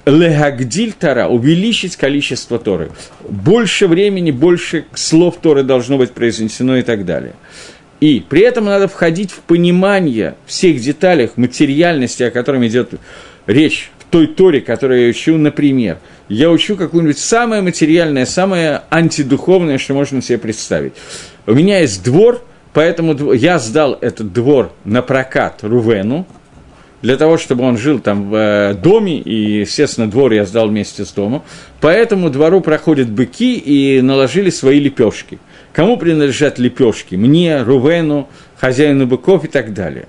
Легагдиль 0.05 0.93
Тора, 0.93 1.27
увеличить 1.27 1.95
количество 1.95 2.59
Торы. 2.59 2.91
Больше 3.21 3.87
времени, 3.87 4.31
больше 4.31 4.85
слов 4.93 5.37
Торы 5.41 5.63
должно 5.63 5.97
быть 5.97 6.11
произнесено 6.11 6.77
и 6.77 6.81
так 6.81 7.05
далее. 7.05 7.35
И 7.99 8.23
при 8.27 8.41
этом 8.41 8.65
надо 8.65 8.87
входить 8.87 9.31
в 9.31 9.39
понимание 9.39 10.35
всех 10.45 10.79
деталей 10.81 11.29
материальности, 11.35 12.23
о 12.23 12.31
котором 12.31 12.65
идет 12.65 12.93
речь 13.49 13.91
в 13.99 14.11
той 14.11 14.27
Торе, 14.27 14.61
которую 14.61 15.03
я 15.03 15.09
учу, 15.09 15.37
например. 15.37 15.97
Я 16.29 16.49
учу 16.51 16.75
какую-нибудь 16.75 17.17
самое 17.17 17.61
материальное, 17.61 18.25
самое 18.25 18.83
антидуховное, 18.89 19.77
что 19.77 19.93
можно 19.93 20.21
себе 20.21 20.37
представить. 20.37 20.93
У 21.45 21.53
меня 21.53 21.79
есть 21.79 22.03
двор, 22.03 22.41
поэтому 22.73 23.33
я 23.33 23.59
сдал 23.59 23.97
этот 23.99 24.31
двор 24.31 24.71
на 24.85 25.01
прокат 25.01 25.63
Рувену, 25.63 26.25
для 27.01 27.15
того, 27.15 27.37
чтобы 27.37 27.63
он 27.63 27.77
жил 27.77 27.99
там 27.99 28.29
в 28.29 28.35
э, 28.35 28.73
доме, 28.73 29.19
и, 29.19 29.61
естественно, 29.61 30.09
двор 30.09 30.33
я 30.33 30.45
сдал 30.45 30.67
вместе 30.67 31.05
с 31.05 31.11
домом. 31.13 31.43
По 31.79 31.87
этому 31.87 32.29
двору 32.29 32.59
проходят 32.59 33.09
быки 33.09 33.55
и 33.55 34.01
наложили 34.01 34.49
свои 34.49 34.79
лепешки– 34.79 35.39
Кому 35.73 35.97
принадлежат 35.97 36.59
лепешки? 36.59 37.15
Мне, 37.15 37.61
Рувену, 37.61 38.27
хозяину 38.57 39.05
быков 39.05 39.45
и 39.45 39.47
так 39.47 39.73
далее. 39.73 40.07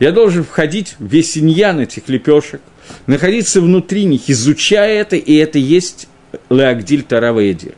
Я 0.00 0.12
должен 0.12 0.44
входить 0.44 0.96
в 0.98 1.06
весь 1.06 1.38
иньян 1.38 1.80
этих 1.80 2.08
лепешек, 2.08 2.60
находиться 3.06 3.60
внутри 3.60 4.04
них, 4.04 4.22
изучая 4.28 5.00
это, 5.00 5.16
и 5.16 5.34
это 5.34 5.58
есть 5.58 6.08
Леагдиль 6.50 7.02
Таравейдир. 7.02 7.74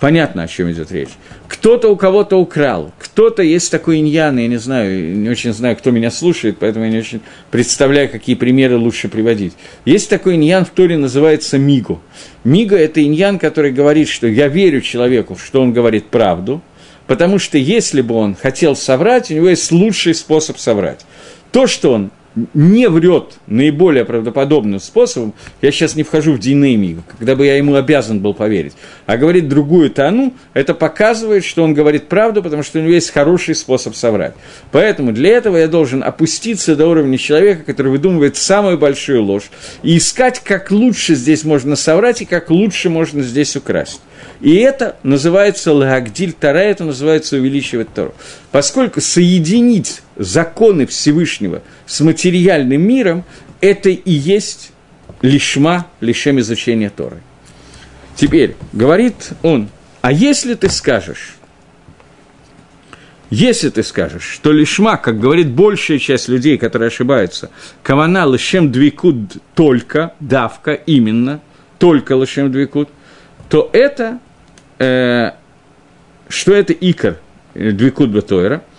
Понятно, 0.00 0.42
о 0.42 0.48
чем 0.48 0.70
идет 0.70 0.92
речь. 0.92 1.10
Кто-то 1.48 1.88
у 1.88 1.96
кого-то 1.96 2.36
украл, 2.36 2.92
кто-то 2.98 3.42
есть 3.42 3.70
такой 3.70 4.00
иньян, 4.00 4.36
я 4.38 4.48
не 4.48 4.56
знаю, 4.56 5.16
не 5.16 5.30
очень 5.30 5.52
знаю, 5.52 5.76
кто 5.76 5.90
меня 5.92 6.10
слушает, 6.10 6.56
поэтому 6.58 6.84
я 6.84 6.90
не 6.90 6.98
очень 6.98 7.20
представляю, 7.50 8.10
какие 8.10 8.34
примеры 8.34 8.76
лучше 8.76 9.08
приводить. 9.08 9.54
Есть 9.84 10.10
такой 10.10 10.34
иньян 10.34 10.64
в 10.64 10.70
Торе, 10.70 10.98
называется 10.98 11.58
Мигу. 11.58 12.02
Мига– 12.42 12.76
это 12.78 13.02
иньян, 13.02 13.38
который 13.38 13.72
говорит, 13.72 14.08
что 14.08 14.26
я 14.26 14.48
верю 14.48 14.80
человеку, 14.80 15.36
что 15.36 15.62
он 15.62 15.72
говорит 15.72 16.06
правду, 16.06 16.60
потому 17.06 17.38
что 17.38 17.58
если 17.58 18.00
бы 18.00 18.14
он 18.14 18.34
хотел 18.34 18.76
соврать, 18.76 19.30
у 19.30 19.34
него 19.34 19.48
есть 19.48 19.70
лучший 19.72 20.14
способ 20.14 20.58
соврать. 20.58 21.04
То, 21.52 21.66
что 21.66 21.92
он 21.92 22.10
не 22.52 22.88
врет 22.88 23.34
наиболее 23.46 24.04
правдоподобным 24.04 24.80
способом, 24.80 25.34
я 25.62 25.70
сейчас 25.70 25.94
не 25.94 26.02
вхожу 26.02 26.32
в 26.32 26.38
динамику, 26.38 27.02
когда 27.18 27.36
бы 27.36 27.46
я 27.46 27.56
ему 27.56 27.74
обязан 27.74 28.20
был 28.20 28.34
поверить, 28.34 28.74
а 29.06 29.16
говорит 29.16 29.48
другую 29.48 29.90
тону, 29.90 30.34
это 30.52 30.74
показывает, 30.74 31.44
что 31.44 31.62
он 31.62 31.74
говорит 31.74 32.08
правду, 32.08 32.42
потому 32.42 32.62
что 32.62 32.78
у 32.78 32.82
него 32.82 32.92
есть 32.92 33.10
хороший 33.10 33.54
способ 33.54 33.94
соврать. 33.94 34.34
Поэтому 34.72 35.12
для 35.12 35.30
этого 35.30 35.56
я 35.56 35.68
должен 35.68 36.02
опуститься 36.02 36.76
до 36.76 36.88
уровня 36.88 37.18
человека, 37.18 37.62
который 37.64 37.92
выдумывает 37.92 38.36
самую 38.36 38.78
большую 38.78 39.22
ложь, 39.22 39.50
и 39.82 39.96
искать, 39.98 40.40
как 40.40 40.70
лучше 40.70 41.14
здесь 41.14 41.44
можно 41.44 41.76
соврать 41.76 42.22
и 42.22 42.24
как 42.24 42.50
лучше 42.50 42.90
можно 42.90 43.22
здесь 43.22 43.56
украсть. 43.56 44.00
И 44.40 44.56
это 44.56 44.96
называется 45.02 45.72
лагдиль 45.72 46.32
Тара, 46.32 46.58
это 46.58 46.84
называется 46.84 47.36
увеличивать 47.36 47.92
Тору. 47.94 48.14
Поскольку 48.50 49.00
соединить 49.00 50.02
законы 50.16 50.86
Всевышнего 50.86 51.62
с 51.86 52.00
материальным 52.00 52.82
миром, 52.82 53.24
это 53.60 53.90
и 53.90 54.10
есть 54.10 54.72
лишма, 55.22 55.86
лишем 56.00 56.38
изучения 56.40 56.90
Торы. 56.90 57.18
Теперь, 58.16 58.56
говорит 58.72 59.32
он, 59.42 59.68
а 60.02 60.12
если 60.12 60.54
ты 60.54 60.68
скажешь, 60.68 61.36
если 63.30 63.70
ты 63.70 63.82
скажешь, 63.82 64.22
что 64.22 64.52
лишма, 64.52 64.96
как 64.96 65.18
говорит 65.18 65.50
большая 65.50 65.98
часть 65.98 66.28
людей, 66.28 66.58
которые 66.58 66.88
ошибаются, 66.88 67.50
кавана 67.82 68.30
лишем 68.30 68.70
двикуд 68.70 69.38
только, 69.54 70.14
давка 70.20 70.72
именно, 70.72 71.40
только 71.78 72.14
лишем 72.14 72.52
двикуд, 72.52 72.88
то 73.48 73.70
это, 73.72 74.20
э, 74.78 75.32
что 76.28 76.54
это 76.54 76.72
икор, 76.72 77.16
э, 77.54 77.72
двикуд 77.72 78.10
батойра– 78.10 78.62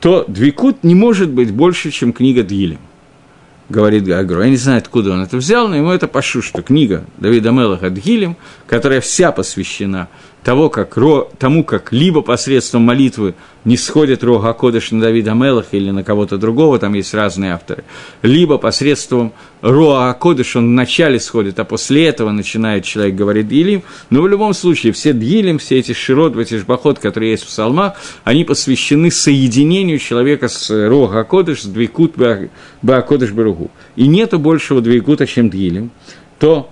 то 0.00 0.24
Двикут 0.28 0.84
не 0.84 0.94
может 0.94 1.30
быть 1.30 1.50
больше, 1.50 1.90
чем 1.90 2.12
книга 2.12 2.42
Дгилем, 2.42 2.78
говорит 3.68 4.04
Гагро. 4.04 4.44
Я 4.44 4.50
не 4.50 4.56
знаю, 4.56 4.78
откуда 4.78 5.12
он 5.12 5.22
это 5.22 5.36
взял, 5.36 5.68
но 5.68 5.76
ему 5.76 5.90
это 5.90 6.06
пошу, 6.06 6.42
что 6.42 6.62
книга 6.62 7.04
Давида 7.18 7.50
Мелаха 7.50 7.90
Дгилем, 7.90 8.36
которая 8.66 9.00
вся 9.00 9.32
посвящена 9.32 10.08
того, 10.48 10.70
как, 10.70 10.96
тому, 11.36 11.62
как 11.62 11.92
либо 11.92 12.22
посредством 12.22 12.80
молитвы 12.80 13.34
не 13.66 13.76
сходит 13.76 14.24
Рога 14.24 14.54
Кодыш 14.54 14.92
на 14.92 15.00
Давида 15.02 15.34
Мелаха 15.34 15.76
или 15.76 15.90
на 15.90 16.02
кого-то 16.02 16.38
другого, 16.38 16.78
там 16.78 16.94
есть 16.94 17.12
разные 17.12 17.52
авторы, 17.52 17.84
либо 18.22 18.56
посредством 18.56 19.34
Роа 19.60 20.10
Кодыш 20.14 20.56
он 20.56 20.68
вначале 20.68 21.20
сходит, 21.20 21.60
а 21.60 21.64
после 21.64 22.06
этого 22.06 22.30
начинает 22.30 22.84
человек 22.84 23.14
говорить 23.14 23.46
Дилим, 23.46 23.82
но 24.08 24.22
в 24.22 24.26
любом 24.26 24.54
случае 24.54 24.94
все 24.94 25.12
Дилим, 25.12 25.58
все 25.58 25.80
эти 25.80 25.92
широт, 25.92 26.34
эти 26.38 26.56
жбахот, 26.56 26.98
которые 26.98 27.32
есть 27.32 27.42
в 27.42 27.48
псалмах, 27.48 27.96
они 28.24 28.44
посвящены 28.44 29.10
соединению 29.10 29.98
человека 29.98 30.48
с 30.48 30.70
Роа 30.70 31.24
Кодыш, 31.24 31.60
с 31.60 31.66
Двикут 31.66 32.14
Баакодыш 32.80 33.32
Баругу. 33.32 33.70
И 33.96 34.08
нету 34.08 34.38
большего 34.38 34.80
Двикута, 34.80 35.26
чем 35.26 35.50
Дилим, 35.50 35.90
то 36.38 36.70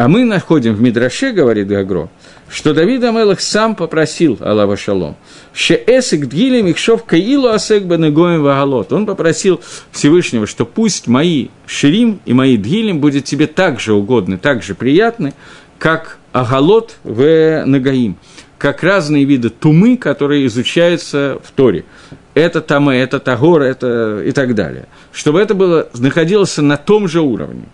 а 0.00 0.08
мы 0.08 0.24
находим 0.24 0.74
в 0.74 0.80
Мидраше, 0.80 1.32
говорит 1.32 1.68
Гагро, 1.68 2.08
что 2.48 2.72
Давид 2.72 3.04
Амелах 3.04 3.38
сам 3.38 3.74
попросил 3.74 4.38
Аллаха 4.40 4.74
Шалом, 4.74 5.16
что 5.52 5.74
эсик 5.74 6.26
дгилем 6.26 6.68
их 6.68 6.78
шов 6.78 7.04
каилу 7.04 7.48
асек 7.48 7.82
бенегоем 7.82 8.42
вагалот. 8.42 8.94
Он 8.94 9.04
попросил 9.04 9.60
Всевышнего, 9.92 10.46
что 10.46 10.64
пусть 10.64 11.06
мои 11.06 11.48
ширим 11.66 12.18
и 12.24 12.32
мои 12.32 12.56
дгилем 12.56 13.00
будет 13.00 13.26
тебе 13.26 13.46
так 13.46 13.78
же 13.78 13.92
угодны, 13.92 14.38
так 14.38 14.62
же 14.62 14.74
приятны, 14.74 15.34
как 15.78 16.16
агалот 16.32 16.96
в 17.04 17.64
нагаим, 17.66 18.16
как 18.56 18.82
разные 18.82 19.26
виды 19.26 19.50
тумы, 19.50 19.98
которые 19.98 20.46
изучаются 20.46 21.38
в 21.44 21.50
Торе. 21.50 21.84
Это 22.32 22.62
тамы, 22.62 22.94
это 22.94 23.18
тагор, 23.18 23.60
это 23.60 24.22
и 24.24 24.32
так 24.32 24.54
далее. 24.54 24.86
Чтобы 25.12 25.40
это 25.40 25.52
было, 25.52 25.90
находилось 25.92 26.56
на 26.56 26.78
том 26.78 27.06
же 27.06 27.20
уровне. 27.20 27.64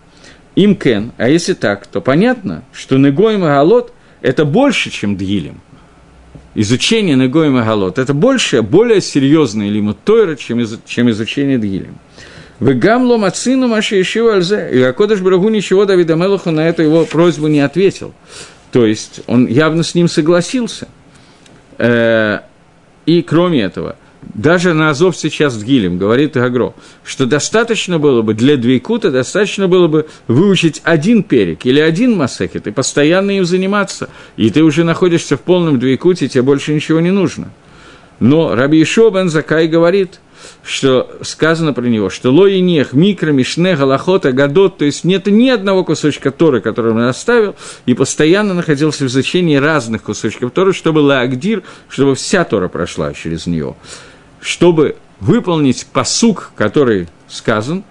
Им 0.57 0.75
кен, 0.75 1.11
а 1.17 1.29
если 1.29 1.53
так, 1.53 1.85
то 1.85 2.01
понятно, 2.01 2.63
что 2.73 2.97
Негоим 2.97 3.45
и 3.45 3.47
Галот– 3.47 3.93
это 4.23 4.43
больше, 4.43 4.89
чем 4.89 5.15
Дгилем. 5.15 5.61
Изучение 6.55 7.15
Негоим 7.15 7.59
и 7.59 7.63
Галот– 7.63 7.99
это 7.99 8.15
больше, 8.15 8.63
более 8.63 8.99
серьезный 8.99 9.69
лимут 9.69 9.99
Тойра, 10.03 10.35
чем, 10.35 10.59
из, 10.59 10.79
чем 10.87 11.11
изучение 11.11 11.59
Дгилем. 11.59 11.99
Вы 12.59 12.73
гамло 12.73 13.17
мацину 13.17 13.67
маши 13.67 14.01
ишива 14.01 14.33
альзе. 14.33 14.71
И 14.73 14.81
Акодыш 14.81 15.21
Брагу 15.21 15.49
ничего 15.49 15.85
Давида 15.85 16.15
Мелаху 16.15 16.49
на 16.49 16.67
эту 16.67 16.81
его 16.81 17.05
просьбу 17.05 17.45
не 17.45 17.59
ответил. 17.59 18.15
То 18.71 18.83
есть 18.83 19.21
он 19.27 19.45
явно 19.45 19.83
с 19.83 19.93
ним 19.93 20.07
согласился. 20.07 20.87
Э, 21.77 22.39
и 23.05 23.21
кроме 23.21 23.61
этого– 23.61 23.95
даже 24.21 24.73
на 24.73 24.89
Азов 24.89 25.15
сейчас 25.15 25.53
с 25.53 25.63
Гилем, 25.63 25.97
говорит 25.97 26.33
Гагро, 26.33 26.73
что 27.03 27.25
достаточно 27.25 27.99
было 27.99 28.21
бы 28.21 28.33
для 28.33 28.57
Двейкута, 28.57 29.11
достаточно 29.11 29.67
было 29.67 29.87
бы 29.87 30.07
выучить 30.27 30.81
один 30.83 31.23
перек 31.23 31.65
или 31.65 31.79
один 31.79 32.15
масекет 32.15 32.67
и 32.67 32.71
постоянно 32.71 33.31
им 33.31 33.45
заниматься, 33.45 34.09
и 34.35 34.49
ты 34.49 34.63
уже 34.63 34.83
находишься 34.83 35.37
в 35.37 35.41
полном 35.41 35.79
Двейкуте, 35.79 36.27
тебе 36.27 36.43
больше 36.43 36.73
ничего 36.73 36.99
не 36.99 37.11
нужно. 37.11 37.49
Но 38.19 38.55
Раби 38.55 38.81
Ишо 38.81 39.09
бен 39.09 39.29
Закай 39.29 39.67
говорит, 39.67 40.19
что 40.63 41.09
сказано 41.21 41.73
про 41.73 41.85
него, 41.85 42.09
что 42.09 42.31
лои 42.31 42.59
нех, 42.59 42.93
микро, 42.93 43.31
мишне, 43.31 43.75
галахота, 43.75 44.31
гадот, 44.31 44.77
то 44.77 44.85
есть 44.85 45.03
нет 45.03 45.27
ни 45.27 45.49
одного 45.49 45.83
кусочка 45.83 46.31
Торы, 46.31 46.61
который 46.61 46.91
он 46.91 47.01
оставил, 47.01 47.55
и 47.85 47.93
постоянно 47.93 48.53
находился 48.53 49.03
в 49.03 49.07
изучении 49.07 49.55
разных 49.57 50.03
кусочков 50.03 50.51
Торы, 50.51 50.73
чтобы 50.73 50.99
лаагдир, 50.99 51.63
чтобы 51.89 52.15
вся 52.15 52.43
Тора 52.43 52.67
прошла 52.67 53.13
через 53.13 53.47
него 53.47 53.77
чтобы 54.41 54.95
выполнить 55.19 55.85
посук, 55.87 56.51
который 56.55 57.07
сказан, 57.27 57.83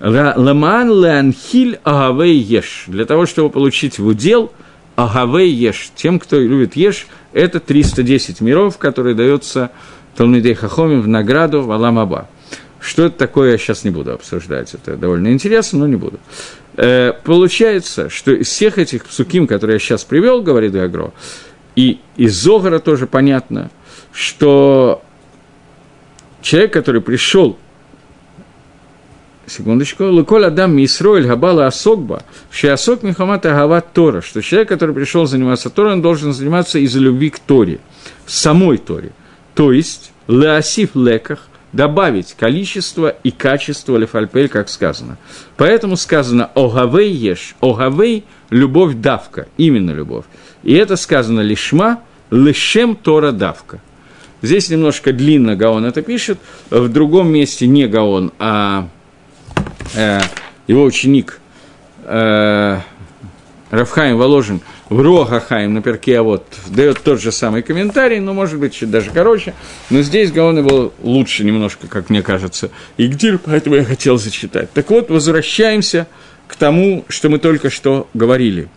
Ламан 0.00 0.88
леанхиль 0.90 1.78
агавей 1.84 2.38
еш. 2.38 2.84
Для 2.86 3.04
того, 3.04 3.26
чтобы 3.26 3.50
получить 3.50 3.98
в 3.98 4.06
удел 4.06 4.50
агавей 4.96 5.52
еш. 5.52 5.90
Тем, 5.94 6.18
кто 6.18 6.38
любит 6.38 6.74
еш, 6.74 7.06
это 7.32 7.60
310 7.60 8.40
миров, 8.40 8.78
которые 8.78 9.14
дается 9.14 9.70
Талмидей 10.16 10.54
Хахомим 10.54 11.02
в 11.02 11.08
награду 11.08 11.62
в 11.62 11.70
Аламаба. 11.70 12.28
Что 12.80 13.06
это 13.06 13.18
такое, 13.18 13.52
я 13.52 13.58
сейчас 13.58 13.84
не 13.84 13.90
буду 13.90 14.12
обсуждать. 14.12 14.72
Это 14.74 14.96
довольно 14.96 15.32
интересно, 15.32 15.80
но 15.80 15.86
не 15.86 15.96
буду. 15.96 16.18
Э, 16.76 17.12
получается, 17.24 18.08
что 18.08 18.32
из 18.32 18.48
всех 18.48 18.78
этих 18.78 19.04
псуким, 19.04 19.46
которые 19.46 19.74
я 19.74 19.78
сейчас 19.78 20.04
привел, 20.04 20.42
говорит 20.42 20.72
Гагро, 20.72 21.12
и 21.76 22.00
из 22.16 22.34
Зогара 22.34 22.78
тоже 22.78 23.06
понятно, 23.06 23.70
что 24.12 25.02
человек, 26.40 26.72
который 26.72 27.00
пришел, 27.00 27.58
секундочку, 29.46 30.04
Луколь 30.04 30.46
Адам 30.46 30.74
Мисроэль 30.74 31.26
Габала 31.26 31.66
Асокба, 31.66 32.22
Шиасок 32.50 33.02
Михамата 33.02 33.50
Гават 33.50 33.92
Тора, 33.92 34.20
что 34.20 34.40
человек, 34.42 34.68
который 34.68 34.94
пришел 34.94 35.26
заниматься 35.26 35.70
Торой, 35.70 35.92
он 35.92 36.02
должен 36.02 36.32
заниматься 36.32 36.78
из-за 36.78 36.98
любви 36.98 37.30
к 37.30 37.38
Торе, 37.38 37.80
самой 38.26 38.78
Торе. 38.78 39.12
То 39.54 39.72
есть, 39.72 40.12
Леосиф 40.28 40.94
Леках, 40.94 41.48
добавить 41.72 42.34
количество 42.34 43.08
и 43.22 43.30
качество 43.30 43.96
лефальпель, 43.96 44.48
как 44.48 44.68
сказано. 44.68 45.18
Поэтому 45.56 45.96
сказано 45.96 46.50
«Огавей 46.54 47.12
ешь», 47.12 47.54
«Огавей»– 47.60 48.24
любовь 48.50 48.94
давка, 48.96 49.46
именно 49.56 49.92
любовь. 49.92 50.24
И 50.62 50.74
это 50.74 50.96
сказано 50.96 51.40
«Лишма», 51.40 52.00
«Лешем 52.30 52.96
Тора 52.96 53.32
давка». 53.32 53.80
Здесь 54.42 54.70
немножко 54.70 55.12
длинно 55.12 55.54
Гаон 55.54 55.84
это 55.84 56.00
пишет, 56.00 56.38
в 56.70 56.88
другом 56.88 57.30
месте 57.30 57.66
не 57.66 57.86
Гаон, 57.86 58.32
а 58.38 58.88
э, 59.94 60.20
его 60.66 60.84
ученик 60.84 61.40
э, 62.04 62.78
Рафхаим 63.70 64.16
Воложин 64.16 64.62
в 64.90 65.00
Рохахаим 65.00 65.72
на 65.72 65.80
перке, 65.80 66.18
а 66.18 66.22
вот 66.22 66.44
дает 66.68 67.00
тот 67.02 67.22
же 67.22 67.32
самый 67.32 67.62
комментарий, 67.62 68.20
но 68.20 68.34
может 68.34 68.58
быть 68.58 68.74
чуть 68.74 68.90
даже 68.90 69.10
короче, 69.10 69.54
но 69.88 70.02
здесь 70.02 70.30
Гаон 70.30 70.58
его 70.58 70.92
лучше 71.02 71.44
немножко, 71.44 71.86
как 71.86 72.10
мне 72.10 72.22
кажется, 72.22 72.70
и 72.98 73.06
где, 73.06 73.38
поэтому 73.38 73.76
я 73.76 73.84
хотел 73.84 74.18
зачитать. 74.18 74.70
Так 74.72 74.90
вот, 74.90 75.08
возвращаемся 75.08 76.06
к 76.46 76.56
тому, 76.56 77.06
что 77.08 77.30
мы 77.30 77.38
только 77.38 77.70
что 77.70 78.08
говорили. 78.12 78.68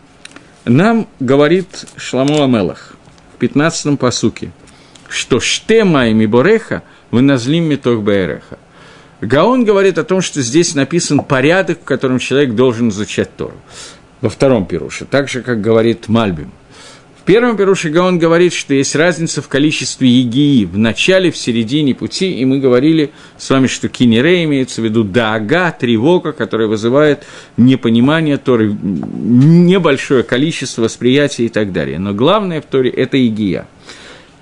Нам 0.64 1.10
говорит 1.20 1.86
Шламу 1.98 2.42
Амелах 2.42 2.96
в 3.38 3.44
15-м 3.44 3.98
посуке– 3.98 4.52
что 5.14 5.40
штема 5.40 6.08
и 6.08 6.14
мибореха 6.14 6.82
вы 7.12 7.22
назлим 7.22 7.66
метох 7.66 8.02
береха. 8.02 8.58
Гаон 9.22 9.64
говорит 9.64 9.98
о 9.98 10.04
том, 10.04 10.22
что 10.22 10.42
здесь 10.42 10.74
написан 10.74 11.20
порядок, 11.20 11.82
в 11.82 11.84
котором 11.84 12.20
человек 12.20 12.56
должен 12.56 12.90
изучать 12.90 13.34
Тору. 13.38 13.56
Во 14.24 14.30
втором 14.30 14.66
пируше, 14.66 15.04
так 15.04 15.28
же, 15.28 15.42
как 15.42 15.60
говорит 15.60 16.08
Мальбим. 16.08 16.50
В 17.20 17.26
первом 17.26 17.58
пируше 17.58 17.90
Гаон 17.90 18.20
говорит, 18.20 18.54
что 18.54 18.74
есть 18.74 18.96
разница 18.96 19.42
в 19.42 19.50
количестве 19.50 20.08
егии 20.08 20.64
в 20.64 20.78
начале, 20.78 21.30
в 21.30 21.36
середине 21.36 21.94
пути, 21.94 22.32
и 22.32 22.46
мы 22.46 22.60
говорили 22.60 23.12
с 23.38 23.50
вами, 23.50 23.68
что 23.68 23.90
кинере 23.90 24.46
имеется 24.46 24.80
в 24.80 24.86
виду 24.86 25.04
даага, 25.04 25.76
тревога, 25.78 26.32
которая 26.32 26.70
вызывает 26.70 27.26
непонимание 27.58 28.38
Торы, 28.38 28.72
небольшое 28.72 30.24
количество 30.24 30.84
восприятия 30.84 31.48
и 31.48 31.50
так 31.50 31.74
далее. 31.74 32.00
Но 32.00 32.14
главное 32.14 32.62
в 32.62 32.66
Торе– 32.66 32.90
это 32.92 33.18
егия– 33.18 33.68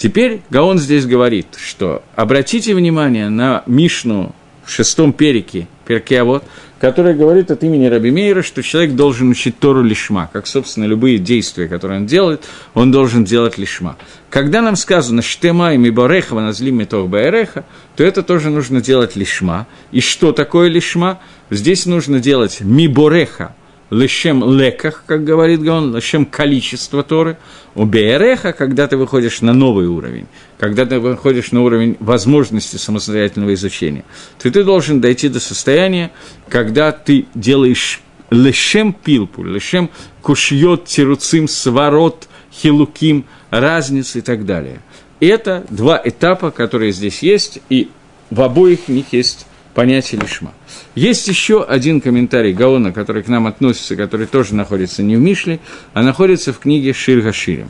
Теперь 0.01 0.41
Гаон 0.49 0.79
здесь 0.79 1.05
говорит, 1.05 1.45
что 1.63 2.01
обратите 2.15 2.73
внимание 2.73 3.29
на 3.29 3.61
Мишну 3.67 4.33
в 4.65 4.71
шестом 4.71 5.13
перике, 5.13 5.67
перке 5.85 6.23
вот, 6.23 6.43
который 6.81 7.13
говорит 7.13 7.51
от 7.51 7.63
имени 7.63 7.85
Раби 7.85 8.09
Мейра, 8.09 8.41
что 8.41 8.63
человек 8.63 8.95
должен 8.95 9.29
учить 9.29 9.59
Тору 9.59 9.83
лишма, 9.83 10.31
как, 10.33 10.47
собственно, 10.47 10.85
любые 10.85 11.19
действия, 11.19 11.67
которые 11.67 11.99
он 11.99 12.07
делает, 12.07 12.45
он 12.73 12.91
должен 12.91 13.23
делать 13.23 13.59
лишма. 13.59 13.97
Когда 14.31 14.63
нам 14.63 14.75
сказано 14.75 15.21
«штема 15.21 15.75
и 15.75 15.77
мибореха 15.77 16.33
ваназли 16.33 16.71
метов 16.71 17.07
баэреха», 17.07 17.65
то 17.95 18.03
это 18.03 18.23
тоже 18.23 18.49
нужно 18.49 18.81
делать 18.81 19.15
лишма. 19.15 19.67
И 19.91 20.01
что 20.01 20.31
такое 20.31 20.69
лишма? 20.69 21.19
Здесь 21.51 21.85
нужно 21.85 22.19
делать 22.19 22.61
мибореха, 22.61 23.53
лешем 23.91 24.57
леках, 24.57 25.03
как 25.05 25.23
говорит 25.23 25.61
Гаон, 25.61 25.95
лешем 25.95 26.25
количество 26.25 27.03
Торы, 27.03 27.37
у 27.75 27.85
Беереха, 27.85 28.53
когда 28.53 28.87
ты 28.87 28.97
выходишь 28.97 29.41
на 29.41 29.53
новый 29.53 29.87
уровень, 29.87 30.27
когда 30.57 30.85
ты 30.85 30.99
выходишь 30.99 31.51
на 31.51 31.61
уровень 31.61 31.97
возможности 31.99 32.77
самостоятельного 32.77 33.53
изучения, 33.53 34.03
то 34.41 34.49
ты 34.49 34.63
должен 34.63 35.01
дойти 35.01 35.29
до 35.29 35.39
состояния, 35.39 36.11
когда 36.49 36.91
ты 36.91 37.25
делаешь 37.35 38.01
лешем 38.29 38.93
пилпу, 38.93 39.43
лешем 39.43 39.89
кушьет, 40.21 40.85
тируцим, 40.85 41.47
сворот, 41.47 42.27
хилуким, 42.51 43.25
разницы 43.49 44.19
и 44.19 44.21
так 44.21 44.45
далее. 44.45 44.81
Это 45.19 45.65
два 45.69 46.01
этапа, 46.03 46.49
которые 46.49 46.93
здесь 46.93 47.21
есть, 47.21 47.59
и 47.69 47.89
в 48.29 48.41
обоих 48.41 48.87
них 48.87 49.07
есть 49.11 49.45
понятие 49.73 50.21
лишма. 50.21 50.53
Есть 50.95 51.27
еще 51.27 51.63
один 51.63 52.01
комментарий 52.01 52.53
Гаона, 52.53 52.91
который 52.91 53.23
к 53.23 53.27
нам 53.27 53.47
относится, 53.47 53.95
который 53.95 54.27
тоже 54.27 54.55
находится 54.55 55.03
не 55.03 55.15
в 55.15 55.19
Мишле, 55.19 55.59
а 55.93 56.03
находится 56.03 56.53
в 56.53 56.59
книге 56.59 56.93
Шир 56.93 57.33
Ширим. 57.33 57.69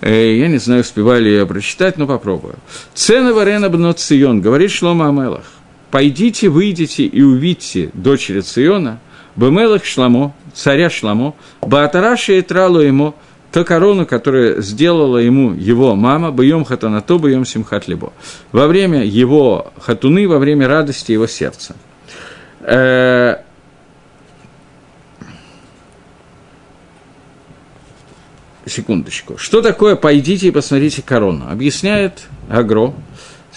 Э, 0.00 0.36
я 0.36 0.48
не 0.48 0.58
знаю, 0.58 0.82
успеваю 0.82 1.22
ли 1.22 1.34
я 1.34 1.46
прочитать, 1.46 1.98
но 1.98 2.06
попробую. 2.06 2.56
Цена 2.94 3.32
Варена 3.32 3.68
Бнот 3.68 3.98
Цион, 3.98 4.40
говорит 4.40 4.70
Шлома 4.70 5.08
Амелах, 5.08 5.44
«Пойдите, 5.90 6.48
выйдите 6.48 7.04
и 7.04 7.22
увидьте 7.22 7.90
дочери 7.94 8.40
Циона, 8.40 9.00
Бемелах 9.36 9.84
Шламо, 9.84 10.34
царя 10.52 10.90
Шламо, 10.90 11.34
Баатараши 11.62 12.38
и 12.38 12.42
Тралу 12.42 12.80
ему, 12.80 13.14
ту 13.52 13.64
корону, 13.64 14.04
которую 14.04 14.60
сделала 14.62 15.18
ему 15.18 15.52
его 15.54 15.94
мама, 15.94 16.30
боем 16.30 16.64
хатанато, 16.64 17.18
боем 17.18 17.44
симхат 17.44 17.88
либо, 17.88 18.12
во 18.52 18.66
время 18.66 19.04
его 19.04 19.72
хатуны, 19.80 20.28
во 20.28 20.38
время 20.38 20.68
радости 20.68 21.12
его 21.12 21.26
сердца. 21.26 21.76
Э, 22.70 23.36
секундочку. 28.66 29.38
Что 29.38 29.62
такое 29.62 29.96
«пойдите 29.96 30.48
и 30.48 30.50
посмотрите 30.50 31.02
корону»? 31.02 31.48
Объясняет 31.50 32.28
Агро, 32.50 32.94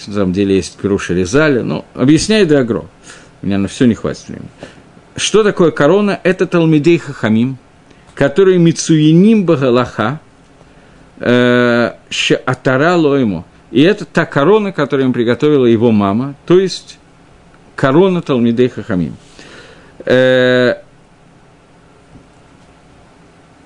на 0.07 0.14
самом 0.14 0.34
деле 0.34 0.55
есть 0.55 0.78
Пируша 0.78 1.14
Резаля, 1.14 1.64
но 1.64 1.86
объясняет 1.93 2.51
Агро. 2.51 2.86
У 3.41 3.45
меня 3.45 3.57
на 3.57 3.68
все 3.68 3.86
не 3.86 3.95
хватит 3.95 4.28
времени. 4.30 4.49
Что 5.16 5.43
такое 5.43 5.72
корона? 5.72 6.20
Это 6.24 6.47
Талмидей 6.47 6.97
Хахамим– 6.97 7.57
который 8.22 8.57
Мицуиним 8.57 9.45
Багалаха, 9.45 10.20
э, 11.20 11.91
Атара 12.45 12.95
ему. 13.20 13.45
И 13.72 13.82
это 13.82 14.05
та 14.05 14.26
корона, 14.26 14.72
которую 14.72 15.07
им 15.07 15.14
приготовила 15.14 15.66
его 15.66 15.91
мама, 15.91 16.36
то 16.45 16.59
есть 16.59 16.99
корона 17.82 18.21
Талмидей 18.21 18.69
Хахамим. 18.69 19.15
Э, 20.05 20.75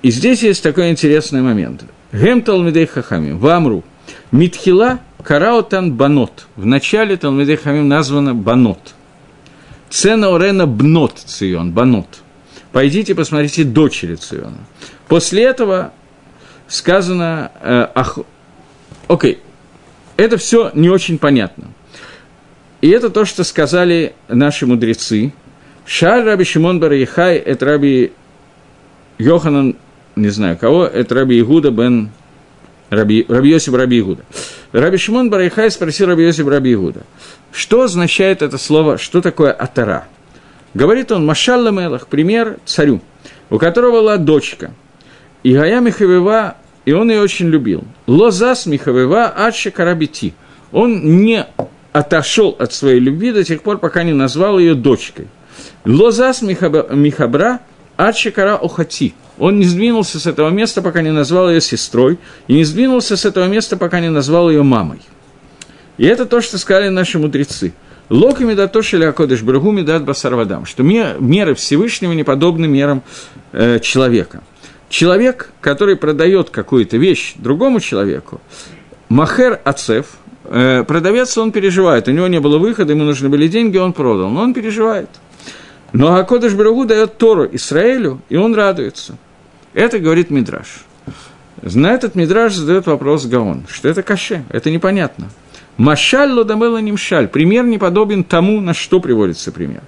и 0.01 0.09
здесь 0.09 0.41
есть 0.41 0.63
такой 0.63 0.89
интересный 0.89 1.41
момент. 1.41 1.83
Гем 2.13 2.41
Талмидей 2.41 2.85
Хахамим, 2.85 3.37
Вамру, 3.39 3.83
Митхила 4.31 4.99
Караутан 5.21 5.91
Банот. 5.91 6.47
В 6.55 6.65
начале 6.65 7.17
Талмидей 7.17 7.57
Хахамим 7.57 7.89
названо 7.89 8.33
Банот. 8.33 8.95
Цена 9.89 10.33
Орена 10.33 10.65
Бнот 10.65 11.19
Цион, 11.19 11.73
Банот– 11.73 12.07
пойдите 12.71 13.15
посмотрите 13.15 13.65
дочери 13.65 14.15
Циона. 14.15 14.59
После 15.09 15.43
этого 15.43 15.91
сказано, 16.69 17.51
э, 17.61 17.87
ах, 17.93 18.19
окей, 19.09 19.39
это 20.15 20.37
все 20.37 20.71
не 20.73 20.89
очень 20.89 21.17
понятно. 21.17 21.67
И 22.85 22.89
это 22.89 23.09
то, 23.09 23.25
что 23.25 23.43
сказали 23.43 24.13
наши 24.27 24.67
мудрецы. 24.67 25.33
Шаль 25.87 26.23
Раби 26.23 26.43
Шимон 26.43 26.79
Бар 26.79 26.91
Ехай, 26.91 27.37
это 27.37 27.65
Раби 27.65 28.11
Йоханан, 29.17 29.75
не 30.15 30.29
знаю 30.29 30.55
кого, 30.55 30.85
это 30.85 31.15
Раби 31.15 31.39
Игуда 31.39 31.71
бен 31.71 32.11
Раби, 32.91 33.25
Раби 33.27 33.49
Йосиф 33.49 33.73
Раби 33.73 33.97
Игуда. 33.97 34.21
Раби 34.71 34.97
Шимон 34.97 35.31
Бар 35.31 35.41
Ехай 35.41 35.71
спросил 35.71 36.05
Раби 36.05 36.25
Йосиф 36.25 36.47
Раби 36.47 36.73
Игуда, 36.73 37.01
что 37.51 37.81
означает 37.81 38.43
это 38.43 38.59
слово, 38.59 38.99
что 38.99 39.19
такое 39.19 39.51
атара? 39.51 40.05
Говорит 40.75 41.11
он, 41.11 41.25
Машалла 41.25 41.69
Мелах, 41.69 42.05
пример 42.05 42.59
царю, 42.65 43.01
у 43.49 43.57
которого 43.57 43.93
была 43.93 44.17
дочка. 44.17 44.75
И 45.41 45.55
Гая 45.55 45.81
Михавева, 45.81 46.55
и 46.85 46.91
он 46.91 47.09
ее 47.09 47.21
очень 47.21 47.47
любил. 47.47 47.83
Лозас 48.05 48.67
Михавева 48.67 49.25
Адши 49.25 49.71
Карабити. 49.71 50.35
Он 50.71 51.23
не 51.23 51.47
отошел 51.95 52.53
от 52.59 52.73
своей 52.73 52.99
любви 52.99 53.31
до 53.31 53.45
тех 53.45 53.61
пор, 53.61 53.77
пока 53.77 54.03
не 54.03 54.11
назвал 54.11 54.59
ее 54.59 54.75
дочкой. 54.75 55.27
Лозас 55.85 56.41
Михабра 56.41 57.61
Адшикара 57.95 58.57
Охати. 58.57 59.13
Он 59.37 59.59
не 59.59 59.65
сдвинулся 59.65 60.19
с 60.19 60.27
этого 60.27 60.49
места, 60.49 60.81
пока 60.81 61.01
не 61.01 61.11
назвал 61.11 61.49
ее 61.49 61.61
сестрой, 61.61 62.19
и 62.49 62.53
не 62.53 62.65
сдвинулся 62.65 63.15
с 63.15 63.23
этого 63.23 63.45
места, 63.45 63.77
пока 63.77 64.01
не 64.01 64.09
назвал 64.09 64.49
ее 64.49 64.61
мамой. 64.61 64.99
И 65.97 66.05
это 66.05 66.25
то, 66.25 66.41
что 66.41 66.57
сказали 66.57 66.89
наши 66.89 67.17
мудрецы. 67.17 67.73
Локами 68.09 68.55
да 68.55 68.67
то 68.67 68.81
шели 68.81 69.05
акодыш 69.05 69.41
брагуми 69.41 69.81
дат 69.81 70.03
басарвадам, 70.03 70.65
что 70.65 70.83
меры 70.83 71.55
Всевышнего 71.55 72.11
не 72.11 72.25
подобны 72.25 72.67
мерам 72.67 73.03
э, 73.53 73.79
человека. 73.79 74.43
Человек, 74.89 75.49
который 75.61 75.95
продает 75.95 76.49
какую-то 76.49 76.97
вещь 76.97 77.35
другому 77.37 77.79
человеку, 77.79 78.41
махер 79.07 79.61
ацев, 79.63 80.17
продавец, 80.45 81.37
он 81.37 81.51
переживает, 81.51 82.07
у 82.07 82.11
него 82.11 82.27
не 82.27 82.39
было 82.39 82.57
выхода, 82.57 82.93
ему 82.93 83.03
нужны 83.03 83.29
были 83.29 83.47
деньги, 83.47 83.77
он 83.77 83.93
продал, 83.93 84.29
но 84.29 84.41
он 84.41 84.53
переживает. 84.53 85.09
Но 85.93 86.15
Акодыш 86.15 86.53
Брагу 86.53 86.85
дает 86.85 87.17
Тору 87.17 87.47
Израилю, 87.51 88.21
и 88.29 88.35
он 88.35 88.53
радуется. 88.55 89.17
Это 89.73 89.99
говорит 89.99 90.29
Мидраш. 90.29 90.85
На 91.61 91.91
этот 91.91 92.15
Мидраш 92.15 92.53
задает 92.53 92.85
вопрос 92.85 93.25
Гаон, 93.25 93.63
что 93.69 93.87
это 93.89 94.03
каше, 94.03 94.43
это 94.49 94.69
непонятно. 94.69 95.29
Машаль 95.77 96.31
лодамела 96.31 96.77
нимшаль. 96.77 97.27
Пример 97.27 97.65
не 97.65 97.77
подобен 97.77 98.23
тому, 98.23 98.61
на 98.61 98.73
что 98.73 99.01
приводится 99.01 99.51
пример. 99.51 99.81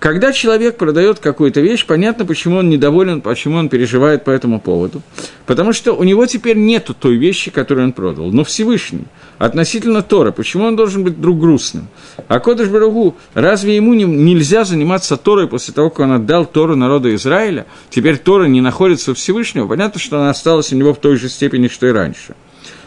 Когда 0.00 0.32
человек 0.32 0.76
продает 0.76 1.18
какую-то 1.18 1.60
вещь, 1.60 1.84
понятно, 1.84 2.24
почему 2.24 2.58
он 2.58 2.68
недоволен, 2.68 3.20
почему 3.20 3.56
он 3.56 3.68
переживает 3.68 4.24
по 4.24 4.30
этому 4.30 4.60
поводу. 4.60 5.02
Потому 5.46 5.72
что 5.72 5.92
у 5.92 6.04
него 6.04 6.26
теперь 6.26 6.56
нету 6.56 6.94
той 6.94 7.16
вещи, 7.16 7.50
которую 7.50 7.86
он 7.86 7.92
продал. 7.92 8.30
Но 8.30 8.44
Всевышний, 8.44 9.06
относительно 9.38 10.02
Тора, 10.02 10.30
почему 10.30 10.64
он 10.66 10.76
должен 10.76 11.02
быть 11.02 11.14
вдруг 11.14 11.40
грустным? 11.40 11.88
А 12.28 12.38
Кодыш 12.38 12.68
Барагу, 12.68 13.16
разве 13.34 13.74
ему 13.74 13.94
не, 13.94 14.04
нельзя 14.04 14.64
заниматься 14.64 15.16
Торой 15.16 15.48
после 15.48 15.74
того, 15.74 15.90
как 15.90 16.00
он 16.00 16.12
отдал 16.12 16.46
Тору 16.46 16.76
народу 16.76 17.12
Израиля? 17.14 17.66
Теперь 17.90 18.18
Тора 18.18 18.44
не 18.44 18.60
находится 18.60 19.12
у 19.12 19.14
Всевышнего. 19.14 19.66
Понятно, 19.66 20.00
что 20.00 20.18
она 20.18 20.30
осталась 20.30 20.72
у 20.72 20.76
него 20.76 20.94
в 20.94 21.00
той 21.00 21.16
же 21.16 21.28
степени, 21.28 21.66
что 21.66 21.88
и 21.88 21.90
раньше. 21.90 22.34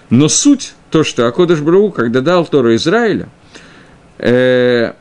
Но 0.09 0.29
суть, 0.29 0.73
то, 0.91 1.03
что 1.03 1.27
Акодыш 1.27 1.61
Барагу, 1.61 1.91
когда 1.91 2.21
дал 2.21 2.45
Тору 2.45 2.75
Израиля, 2.75 3.29
э, 4.19 4.93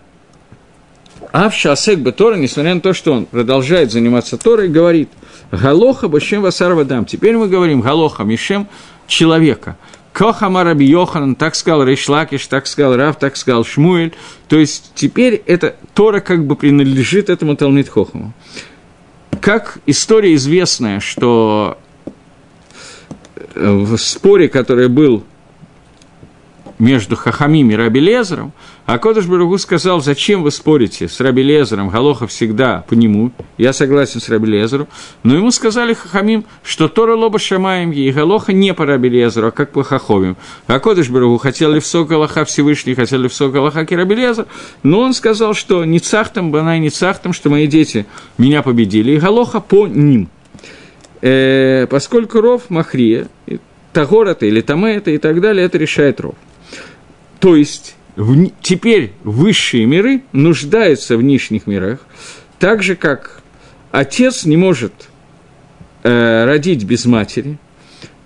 Авша 1.33 1.73
Асек 1.73 2.17
Тора, 2.17 2.37
несмотря 2.37 2.75
на 2.75 2.81
то, 2.81 2.93
что 2.93 3.13
он 3.13 3.27
продолжает 3.27 3.93
заниматься 3.93 4.37
Торой, 4.37 4.69
говорит 4.69 5.11
Галоха 5.53 6.09
Башем 6.09 6.43
Васар 6.43 6.75
Вадам. 6.75 7.05
Теперь 7.05 7.37
мы 7.37 7.49
говорим 7.49 7.81
Галоха 7.81 8.25
Мишем 8.25 8.69
человека. 9.07 9.77
Кохама 10.13 10.65
Раби 10.65 10.87
Йохан, 10.87 11.37
так 11.37 11.55
сказал 11.55 11.85
Рейшлакиш, 11.85 12.47
так 12.49 12.67
сказал 12.67 12.97
Рав, 12.97 13.19
так 13.19 13.37
сказал 13.37 13.65
Шмуэль. 13.65 14.13
То 14.49 14.59
есть 14.59 14.93
теперь 14.97 15.43
эта 15.47 15.77
Тора 15.95 16.21
как 16.21 16.45
бы 16.47 16.57
принадлежит 16.57 17.31
этому 17.31 17.57
Талмит 17.57 17.89
Хохаму. 17.89 18.33
Как 19.41 19.79
история 19.87 20.35
известная, 20.35 20.99
что 20.99 21.79
в 23.55 23.97
споре, 23.97 24.49
который 24.49 24.89
был 24.89 25.25
между 26.81 27.15
Хахамим 27.15 27.71
и 27.71 27.75
Раби 27.75 28.01
Лезером, 28.01 28.53
а 28.87 28.99
Кодыш 28.99 29.27
Баругу 29.27 29.59
сказал, 29.59 30.01
зачем 30.01 30.43
вы 30.43 30.51
спорите 30.51 31.09
с 31.09 31.21
Раби 31.21 31.43
Лезером, 31.43 31.91
Галоха 31.91 32.27
всегда 32.27 32.85
по 32.89 32.95
нему, 32.95 33.31
я 33.59 33.73
согласен 33.73 34.21
с 34.21 34.29
Раби 34.29 34.51
Лезером, 34.51 34.89
но 35.23 35.37
ему 35.37 35.51
сказали 35.51 35.93
Хахамим, 35.93 36.45
что 36.65 36.89
Тора 36.89 37.15
Лоба 37.15 37.39
Шамаем 37.39 37.93
и 37.93 38.11
Галоха 38.11 38.53
не 38.53 38.75
по 38.75 38.87
Раби 38.87 39.11
Лезеру, 39.11 39.49
а 39.49 39.51
как 39.51 39.73
по 39.73 39.85
Хаховим. 39.85 40.37
А 40.67 40.81
Кодыш 40.81 41.11
Баругу 41.11 41.37
хотел 41.37 41.73
ли 41.73 41.81
в 41.81 41.87
сок 41.87 42.09
Галаха 42.09 42.45
Всевышний, 42.45 42.95
хотел 42.95 43.21
ли 43.21 43.29
в 43.29 43.35
сок 43.35 43.53
Галаха 43.53 43.87
Раби 43.91 44.15
Лезер, 44.15 44.47
но 44.83 45.01
он 45.01 45.13
сказал, 45.13 45.55
что 45.55 45.85
не 45.85 46.01
цахтам, 46.01 46.51
банай 46.51 46.81
не 46.81 46.91
цахтам, 46.91 47.35
что 47.35 47.51
мои 47.51 47.67
дети 47.67 48.07
меня 48.39 48.63
победили, 48.63 49.13
и 49.13 49.19
Галоха 49.19 49.61
по 49.61 49.87
ним. 49.87 50.31
Э, 51.21 51.87
поскольку 51.91 52.41
Ров 52.41 52.71
Махрия, 52.71 53.29
Тагор 53.93 54.29
это 54.29 54.47
или 54.47 54.63
Таме 54.63 54.97
это 54.97 55.11
и 55.11 55.19
так 55.19 55.41
далее, 55.43 55.67
это 55.67 55.77
решает 55.77 56.21
Ров. 56.21 56.35
То 57.41 57.57
есть 57.57 57.97
в, 58.17 58.51
теперь 58.63 59.13
высшие 59.25 59.87
миры 59.87 60.23
нуждаются 60.33 61.17
в 61.17 61.23
нижних 61.23 61.67
мирах, 61.67 62.01
так 62.59 62.83
же, 62.83 62.95
как 62.95 63.43
отец 63.91 64.45
не 64.45 64.57
может 64.57 64.93
э, 66.03 66.45
родить 66.45 66.85
без 66.85 67.07
матери, 67.07 67.59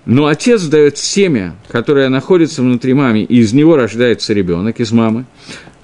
но 0.05 0.27
отец 0.27 0.63
дает 0.63 0.97
семя, 0.97 1.55
которое 1.69 2.09
находится 2.09 2.61
внутри 2.61 2.93
мамы, 2.93 3.21
и 3.21 3.39
из 3.39 3.53
него 3.53 3.75
рождается 3.75 4.33
ребенок 4.33 4.79
из 4.79 4.91
мамы. 4.91 5.25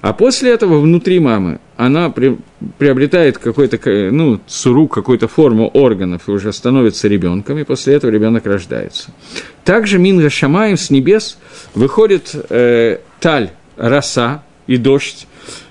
А 0.02 0.12
после 0.12 0.50
этого 0.50 0.80
внутри 0.80 1.20
мамы 1.20 1.60
она 1.76 2.10
при, 2.10 2.36
приобретает 2.76 3.38
какой-то, 3.38 3.78
ну, 4.10 4.40
суру, 4.48 4.88
какую-то 4.88 5.28
форму 5.28 5.68
органов 5.68 6.22
и 6.26 6.32
уже 6.32 6.52
становится 6.52 7.06
ребенком, 7.06 7.56
и 7.58 7.64
после 7.64 7.94
этого 7.94 8.10
ребенок 8.10 8.44
рождается. 8.44 9.12
Также 9.64 9.98
Минга 9.98 10.28
Шамаем 10.28 10.76
с 10.76 10.90
небес 10.90 11.38
выходит 11.74 12.34
э, 12.50 12.98
таль, 13.20 13.50
роса 13.76 14.42
и 14.66 14.76
дождь, 14.76 15.28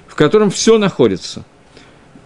в 0.08 0.16
котором 0.16 0.50
все 0.50 0.78
находится. 0.78 1.44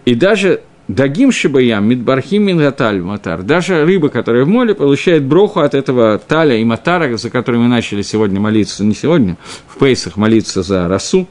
И 0.04 0.14
даже 0.14 0.62
Дагим 0.86 1.32
Шибаям, 1.32 1.88
Мидбархим 1.88 2.44
Мингаталь 2.44 3.00
Матар, 3.00 3.42
даже 3.42 3.84
рыба, 3.84 4.10
которая 4.10 4.44
в 4.44 4.48
море, 4.48 4.76
получает 4.76 5.24
броху 5.24 5.58
от 5.58 5.74
этого 5.74 6.18
таля 6.18 6.56
и 6.56 6.64
матара, 6.64 7.16
за 7.16 7.30
который 7.30 7.58
мы 7.58 7.66
начали 7.66 8.02
сегодня 8.02 8.38
молиться, 8.38 8.84
не 8.84 8.94
сегодня, 8.94 9.36
в 9.66 9.78
Пейсах 9.78 10.16
молиться 10.16 10.62
за 10.62 10.86
росу. 10.86 11.26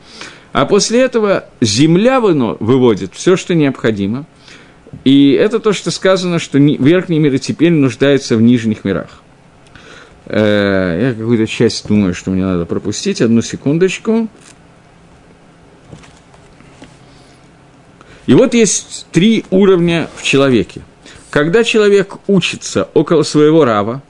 А 0.55 0.65
после 0.65 1.01
этого 1.01 1.43
земля 1.59 2.21
выводит 2.21 3.13
все, 3.13 3.35
что 3.35 3.53
необходимо. 3.53 4.25
И 5.03 5.33
это 5.33 5.59
то, 5.59 5.73
что 5.73 5.91
сказано, 5.91 6.39
что 6.39 6.57
верхние 6.57 7.19
миры 7.19 7.39
теперь 7.39 7.71
нуждаются 7.71 8.37
в 8.37 8.41
нижних 8.41 8.85
мирах. 8.85 9.21
Э, 10.27 11.09
я 11.09 11.13
какую-то 11.13 11.45
часть 11.45 11.85
думаю, 11.89 12.13
что 12.13 12.31
мне 12.31 12.45
надо 12.45 12.63
пропустить. 12.63 13.21
Одну 13.21 13.41
секундочку. 13.41 14.29
И 18.25 18.33
вот 18.33 18.53
есть 18.53 19.07
три 19.11 19.43
уровня 19.49 20.09
в 20.15 20.23
человеке. 20.23 20.83
Когда 21.31 21.65
человек 21.65 22.15
учится 22.27 22.87
около 22.93 23.23
своего 23.23 23.65
рава, 23.65 24.01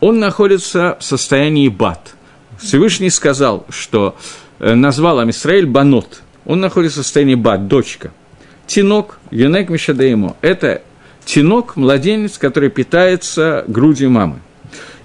он 0.00 0.18
находится 0.18 0.96
в 0.98 1.04
состоянии 1.04 1.68
бат. 1.68 2.16
Всевышний 2.60 3.10
сказал, 3.10 3.64
что 3.68 4.16
назвал 4.58 5.18
Амисраэль 5.20 5.66
Банот. 5.66 6.22
Он 6.44 6.60
находится 6.60 7.00
в 7.00 7.04
состоянии 7.04 7.34
бат, 7.34 7.68
дочка. 7.68 8.12
Тинок, 8.66 9.18
Юнек 9.30 9.68
Мишадеему– 9.68 10.36
это 10.40 10.82
тинок, 11.24 11.76
младенец, 11.76 12.38
который 12.38 12.70
питается 12.70 13.64
грудью 13.66 14.10
мамы. 14.10 14.40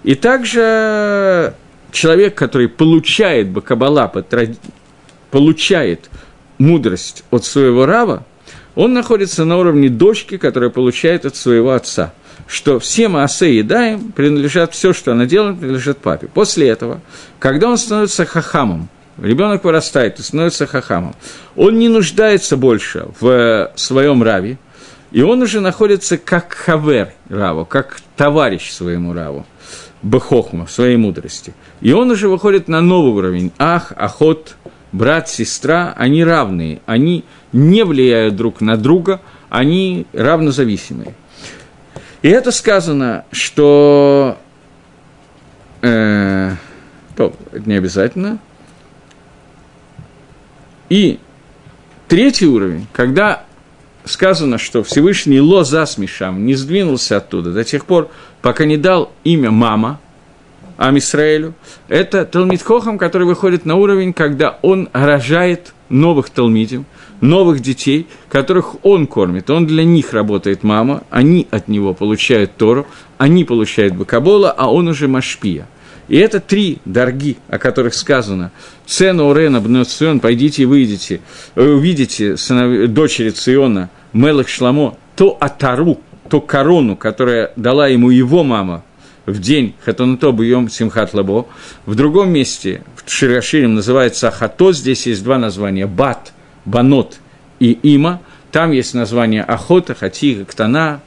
И 0.04 0.16
также 0.16 1.54
человек, 1.92 2.36
который 2.36 2.70
получает 2.70 3.50
Бакабала, 3.50 4.12
получает 5.32 6.10
мудрость 6.58 7.24
от 7.32 7.46
своего 7.46 7.86
рава, 7.86 8.26
он 8.76 8.94
находится 8.94 9.46
на 9.46 9.58
уровне 9.58 9.90
дочки, 9.90 10.38
которая 10.38 10.70
получает 10.70 11.26
от 11.26 11.36
своего 11.36 11.72
отца. 11.72 12.14
Что 12.48 12.80
все 12.80 13.10
Маасе 13.10 13.58
едаем, 13.58 14.12
принадлежат, 14.12 14.74
все, 14.74 14.94
что 14.94 15.12
она 15.12 15.26
делает, 15.26 15.60
принадлежит 15.60 15.98
папе. 15.98 16.28
После 16.28 16.70
этого, 16.70 17.02
когда 17.40 17.70
он 17.70 17.78
становится 17.78 18.26
хахамом, 18.26 18.90
ребенок 19.22 19.64
вырастает 19.64 20.20
и 20.20 20.22
становится 20.22 20.68
хахамом, 20.68 21.16
он 21.56 21.80
не 21.80 21.90
нуждается 21.90 22.58
больше 22.58 23.08
в 23.20 23.72
своем 23.76 24.24
раве, 24.24 24.58
и 25.12 25.22
он 25.22 25.42
уже 25.42 25.60
находится 25.60 26.18
как 26.18 26.54
хавер 26.54 27.14
раву, 27.30 27.66
как 27.66 28.00
товарищ 28.16 28.72
своему 28.72 29.14
раву. 29.14 29.46
Бехохма, 30.02 30.66
своей 30.68 30.96
мудрости. 30.96 31.54
И 31.82 31.92
он 31.92 32.10
уже 32.12 32.30
выходит 32.30 32.70
на 32.70 32.80
новый 32.80 33.12
уровень. 33.12 33.52
Ах, 33.58 33.92
охот, 33.98 34.56
брат, 34.94 35.28
сестра, 35.28 35.94
они 35.98 36.24
равные, 36.24 36.80
они 36.86 37.26
не 37.52 37.84
влияют 37.84 38.38
друг 38.38 38.62
на 38.62 38.78
друга, 38.78 39.20
они 39.50 40.06
равнозависимые. 40.14 41.16
И 42.22 42.30
это 42.30 42.52
сказано, 42.52 43.26
что... 43.32 44.38
Э, 45.82 46.56
то, 47.16 47.34
это 47.52 47.70
не 47.70 47.76
обязательно. 47.76 48.40
И 50.90 51.20
третий 52.08 52.48
уровень, 52.48 52.88
когда 52.92 53.44
сказано, 54.06 54.58
что 54.58 54.84
Всевышний 54.84 55.40
лоза 55.40 55.86
смешам 55.86 56.46
не 56.46 56.56
сдвинулся 56.56 57.18
оттуда 57.18 57.52
до 57.52 57.64
тех 57.64 57.86
пор, 57.86 58.10
пока 58.42 58.66
не 58.66 58.78
дал 58.78 59.12
имя 59.24 59.52
мама 59.52 60.00
Амисраэлю. 60.78 61.54
Это 61.88 62.26
Талмит 62.26 62.64
Хохам, 62.64 62.98
который 62.98 63.28
выходит 63.28 63.66
на 63.66 63.76
уровень, 63.76 64.14
когда 64.14 64.58
он 64.62 64.90
рожает 64.94 65.74
новых 65.90 66.30
Талмидим, 66.30 66.86
новых 67.22 67.60
детей, 67.60 68.08
которых 68.30 68.84
он 68.84 69.06
кормит. 69.06 69.50
Он 69.50 69.68
для 69.68 69.84
них 69.84 70.14
работает 70.14 70.64
мама, 70.64 71.04
они 71.10 71.48
от 71.52 71.68
него 71.68 71.94
получают 71.94 72.56
Тору, 72.56 72.88
они 73.18 73.44
получают 73.44 73.94
Бакабола, 73.94 74.52
а 74.52 74.72
он 74.72 74.88
уже 74.88 75.08
Машпия– 75.08 75.68
и 76.10 76.18
это 76.18 76.40
три 76.40 76.80
дорги, 76.86 77.38
о 77.48 77.58
которых 77.60 77.94
сказано. 77.94 78.52
Цену 78.86 79.30
Урена 79.30 79.62
Бнецион, 79.62 80.20
пойдите 80.20 80.64
и 80.64 80.66
выйдите, 80.66 81.22
э, 81.56 81.64
увидите 81.64 82.36
сынов, 82.36 82.92
дочери 82.92 83.30
Циона, 83.30 83.90
Мелах 84.12 84.50
Шламо, 84.50 84.98
то 85.16 85.38
Атару, 85.40 86.02
то 86.30 86.42
корону, 86.42 86.96
которая 86.96 87.52
дала 87.56 87.88
ему 87.88 88.10
его 88.10 88.44
мама 88.44 88.84
в 89.26 89.40
день 89.40 89.76
Хатонато 89.84 90.32
Бьем 90.32 90.70
Симхат 90.70 91.14
Лабо. 91.14 91.48
В 91.86 91.96
другом 91.96 92.32
месте, 92.32 92.84
в 92.96 93.10
Широширим, 93.10 93.76
называется 93.76 94.30
Ахато, 94.30 94.74
здесь 94.74 95.06
есть 95.08 95.24
два 95.24 95.38
названия, 95.38 95.88
Бат, 95.88 96.34
Банот 96.66 97.20
и 97.60 97.78
Има. 97.84 98.22
Там 98.52 98.72
есть 98.72 98.96
название 98.96 99.44
Охота, 99.44 99.94
Хатига, 99.94 100.46
Ктана 100.46 101.02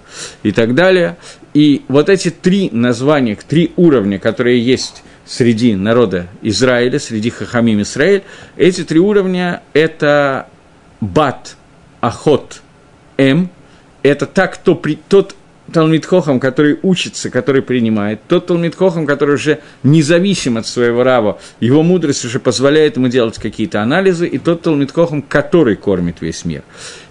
и 0.44 0.52
так 0.52 0.74
далее. 0.76 1.16
И 1.54 1.82
вот 1.88 2.08
эти 2.08 2.30
три 2.30 2.70
названия, 2.70 3.36
три 3.36 3.72
уровня, 3.76 4.18
которые 4.18 4.64
есть 4.64 5.02
среди 5.26 5.74
народа 5.74 6.28
Израиля, 6.40 6.98
среди 6.98 7.30
Хахамим 7.30 7.82
Израиль, 7.82 8.22
эти 8.56 8.84
три 8.84 8.98
уровня– 8.98 9.62
это 9.72 10.48
Бат, 11.00 11.56
Ахот, 12.00 12.62
М, 13.18 13.50
это 14.02 14.26
так, 14.26 14.54
кто 14.54 14.74
при, 14.74 14.98
тот 15.08 15.36
Талмитхохам, 15.72 16.40
который 16.40 16.78
учится, 16.82 17.30
который 17.30 17.62
принимает, 17.62 18.20
тот 18.28 18.46
Талмитхохам, 18.46 19.06
который 19.06 19.36
уже 19.36 19.60
независим 19.82 20.58
от 20.58 20.66
своего 20.66 21.02
рава, 21.02 21.38
его 21.60 21.82
мудрость 21.82 22.24
уже 22.24 22.40
позволяет 22.40 22.96
ему 22.96 23.08
делать 23.08 23.38
какие-то 23.38 23.80
анализы, 23.80 24.26
и 24.26 24.38
тот 24.38 24.62
Талмитхохам, 24.62 25.22
который 25.22 25.76
кормит 25.76 26.16
весь 26.20 26.44
мир. 26.44 26.62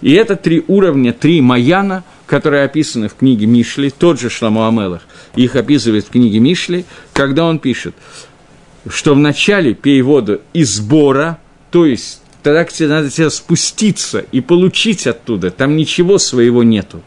И 0.01 0.13
это 0.13 0.35
три 0.35 0.63
уровня, 0.67 1.13
три 1.13 1.41
Маяна, 1.41 2.03
которые 2.31 2.63
описаны 2.63 3.09
в 3.09 3.15
книге 3.15 3.45
Мишли, 3.45 3.89
тот 3.89 4.17
же 4.17 4.29
Шламу 4.29 4.65
Амелах, 4.65 5.01
их 5.35 5.57
описывает 5.57 6.05
в 6.05 6.11
книге 6.11 6.39
Мишли, 6.39 6.85
когда 7.11 7.43
он 7.43 7.59
пишет, 7.59 7.93
что 8.87 9.15
вначале 9.15 9.73
пей 9.73 10.01
воду 10.01 10.39
из 10.53 10.75
сбора, 10.75 11.39
то 11.71 11.85
есть 11.85 12.21
тогда 12.41 12.63
тебе 12.63 12.87
надо 12.87 13.09
тебе 13.09 13.29
спуститься 13.29 14.23
и 14.31 14.39
получить 14.39 15.07
оттуда, 15.07 15.51
там 15.51 15.75
ничего 15.75 16.17
своего 16.17 16.63
нету. 16.63 17.01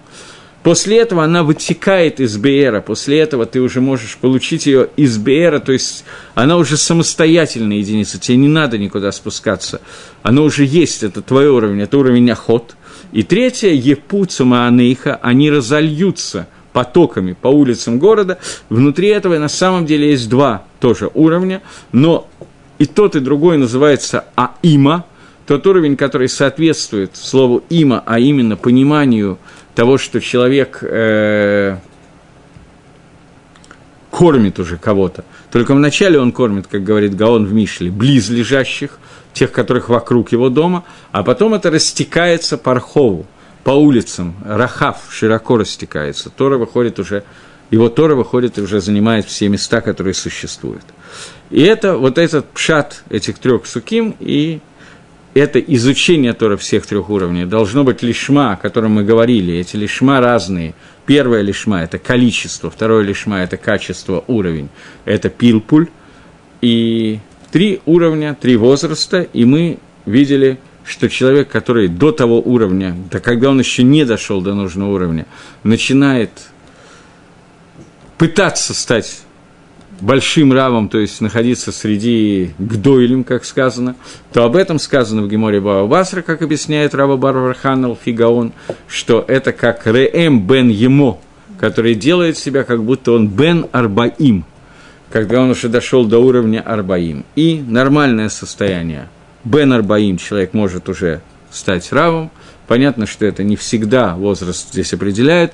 После 0.62 0.99
этого 0.99 1.25
она 1.25 1.43
вытекает 1.43 2.20
из 2.20 2.37
Беера, 2.37 2.83
после 2.83 3.18
этого 3.18 3.47
ты 3.47 3.62
уже 3.62 3.81
можешь 3.81 4.18
получить 4.18 4.66
ее 4.66 4.91
из 4.97 5.16
Беера, 5.16 5.59
то 5.59 5.72
есть 5.72 6.05
она 6.35 6.59
уже 6.59 6.77
самостоятельная 6.77 7.79
единица, 7.79 8.20
тебе 8.20 8.37
не 8.37 8.49
надо 8.49 8.77
никуда 8.77 9.11
спускаться. 9.11 9.81
Она 10.22 10.43
уже 10.43 10.66
есть, 10.66 11.03
это 11.03 11.22
твой 11.22 11.49
уровень, 11.49 11.81
это 11.81 11.97
уровень 11.97 12.31
охот. 12.31 12.77
И 13.13 13.23
третье, 13.23 13.71
Епуцума 13.71 14.67
Анейха, 14.67 15.19
они 15.23 15.51
разольются 15.51 16.47
потоками 16.73 17.37
по 17.41 17.49
улицам 17.49 17.99
города. 17.99 18.39
Внутри 18.69 19.09
этого 19.09 19.39
на 19.39 19.49
самом 19.49 19.87
деле 19.87 20.11
есть 20.11 20.29
два 20.29 20.65
тоже 20.81 21.11
уровня, 21.15 21.63
но 21.93 22.29
и 22.79 22.87
тот, 22.87 23.17
и 23.17 23.21
другой 23.21 23.59
называется 23.59 24.25
Аима, 24.35 25.05
тот 25.47 25.67
уровень, 25.67 25.97
который 25.97 26.29
соответствует 26.29 27.17
слову 27.17 27.63
«има», 27.69 28.03
а 28.05 28.19
именно 28.19 28.57
пониманию– 28.57 29.39
того, 29.75 29.99
что 29.99 30.21
человек 30.21 30.79
э, 30.83 31.77
кормит 34.11 34.59
уже 34.59 34.77
кого-то. 34.77 35.25
Только 35.51 35.75
вначале 35.75 36.19
он 36.19 36.33
кормит, 36.33 36.67
как 36.67 36.85
говорит 36.85 37.17
Гаон 37.17 37.45
в 37.47 37.53
Мишле, 37.53 37.91
близлежащих, 37.91 38.99
тех, 39.35 39.53
которых 39.53 39.91
вокруг 39.91 40.32
его 40.32 40.49
дома, 40.49 40.85
а 41.12 41.22
потом 41.22 41.53
это 41.53 41.70
растекается 41.70 42.57
по 42.57 42.74
Рхову, 42.74 43.26
по 43.64 43.72
улицам. 43.72 44.35
Рахав 44.45 44.99
широко 45.11 45.59
растекается. 45.59 46.30
Тора 46.30 46.57
выходит 46.57 46.99
уже, 46.99 47.24
его 47.70 47.91
Тора 47.91 48.14
выходит 48.14 48.57
и 48.57 48.62
уже 48.62 48.80
занимает 48.80 49.26
все 49.26 49.49
места, 49.49 49.82
которые 49.82 50.14
существуют. 50.14 50.85
И 51.51 51.61
это 51.61 51.99
вот 51.99 52.16
этот 52.16 52.47
пшат 52.51 53.03
этих 53.11 53.39
трех 53.39 53.66
суким 53.66 54.16
и 54.20 54.61
это 55.35 55.59
изучение 55.59 56.32
Тора 56.32 56.57
всех 56.57 56.87
трех 56.87 57.11
уровней 57.11 57.45
должно 57.45 57.82
быть 57.82 58.03
лишма, 58.03 58.53
о 58.53 58.57
котором 58.57 58.93
мы 58.93 59.03
говорили. 59.03 59.55
Эти 59.55 59.76
лишма 59.76 60.20
разные. 60.20 60.74
Первое 61.07 61.43
лишма– 61.43 61.82
это 61.85 61.99
количество, 61.99 62.70
второе 62.70 63.03
лишма– 63.03 63.39
это 63.43 63.57
качество, 63.57 64.24
уровень. 64.28 64.68
Это 65.05 65.28
пилпуль. 65.28 65.89
И 66.62 67.18
три 67.55 67.81
уровня, 67.87 68.35
три 68.35 68.57
возраста, 68.57 69.23
и 69.23 69.45
мы 69.45 69.79
видели, 70.07 70.59
что 70.85 71.09
человек, 71.09 71.49
который 71.49 71.87
до 71.87 72.11
того 72.11 72.41
уровня, 72.41 72.97
да 73.13 73.21
когда 73.21 73.51
он 73.51 73.61
еще 73.61 73.85
не 73.85 74.05
дошел 74.05 74.41
до 74.41 74.55
нужного 74.55 74.93
уровня, 74.93 75.25
начинает 75.63 76.31
пытаться 78.19 78.75
стать 78.75 79.21
большим 80.01 80.53
равом, 80.53 80.89
то 80.89 80.99
есть 80.99 81.21
находиться 81.21 81.71
среди 81.71 82.55
гдойлем, 82.59 83.23
как 83.23 83.45
сказано, 83.45 83.95
то 84.33 84.43
об 84.43 84.57
этом 84.57 84.81
сказано 84.81 85.23
в 85.23 85.29
Геморе 85.29 85.61
Баба 85.61 85.87
Басра, 85.87 86.23
как 86.23 86.43
объясняет 86.43 86.93
Раба 86.93 87.17
Барбарханал 87.17 87.97
Фигаон, 88.05 88.53
что 88.89 89.25
это 89.29 89.53
как 89.53 89.87
Реэм 89.87 90.45
бен 90.45 90.71
Емо, 90.71 91.21
который 91.61 91.95
делает 91.95 92.37
себя, 92.37 92.65
как 92.65 92.83
будто 92.83 93.13
он 93.13 93.29
бен 93.29 93.67
Арбаим, 93.71 94.45
когда 95.15 95.41
он 95.41 95.51
уже 95.51 95.69
дошел 95.69 96.05
до 96.05 96.19
уровня 96.19 96.61
Арбаим. 96.61 97.25
И 97.37 97.62
нормальное 97.65 98.29
состояние. 98.29 99.09
Бен 99.45 99.73
Арбаим 99.73 100.19
человек 100.19 100.55
может 100.55 100.89
уже 100.89 101.21
стать 101.53 101.93
равом. 101.93 102.33
Понятно, 102.67 103.07
что 103.07 103.25
это 103.25 103.45
не 103.45 103.55
всегда 103.55 104.17
возраст 104.17 104.73
здесь 104.73 104.93
определяет, 104.93 105.53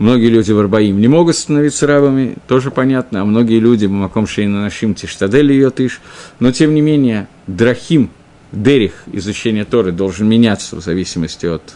Многие 0.00 0.28
люди 0.28 0.50
в 0.50 0.58
Арбаим 0.58 0.98
не 0.98 1.08
могут 1.08 1.36
становиться 1.36 1.86
рабами, 1.86 2.36
тоже 2.48 2.70
понятно, 2.70 3.20
а 3.20 3.24
многие 3.26 3.60
люди 3.60 3.84
в 3.84 3.90
Маком 3.90 4.26
Шейна 4.26 4.62
Нашим 4.62 4.94
Тиштадель 4.94 5.52
ее 5.52 5.68
тыш. 5.68 6.00
Но, 6.40 6.50
тем 6.50 6.74
не 6.74 6.80
менее, 6.80 7.28
Драхим, 7.46 8.10
Дерих, 8.50 8.94
изучение 9.12 9.66
Торы, 9.66 9.92
должен 9.92 10.26
меняться 10.26 10.76
в 10.76 10.80
зависимости 10.80 11.44
от 11.44 11.74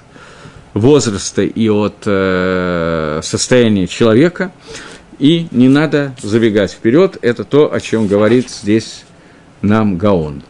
возраста 0.72 1.42
и 1.42 1.68
от 1.68 1.96
э, 2.06 3.20
состояния 3.22 3.86
человека. 3.86 4.52
И 5.18 5.46
не 5.50 5.68
надо 5.68 6.14
забегать 6.20 6.72
вперед, 6.72 7.18
это 7.22 7.44
то, 7.44 7.72
о 7.72 7.80
чем 7.80 8.08
говорит 8.08 8.50
здесь 8.50 9.04
нам 9.62 9.96
Гаон. 9.96 10.42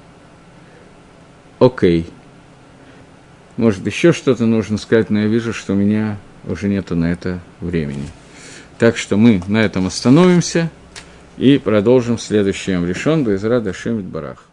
Окей. 1.58 2.06
Может, 3.56 3.86
еще 3.86 4.12
что-то 4.12 4.46
нужно 4.46 4.78
сказать, 4.78 5.10
но 5.10 5.20
я 5.20 5.26
вижу, 5.26 5.52
что 5.52 5.74
у 5.74 5.76
меня 5.76 6.18
уже 6.44 6.68
нету 6.68 6.96
на 6.96 7.12
это 7.12 7.40
времени. 7.60 8.08
Так 8.78 8.96
что 8.96 9.16
мы 9.16 9.42
на 9.46 9.58
этом 9.58 9.86
остановимся 9.86 10.70
и 11.36 11.58
продолжим 11.58 12.18
следующий 12.18 12.72
решен 12.72 13.24
Безра 13.24 13.60
Дашим 13.60 14.02
Барах. 14.02 14.44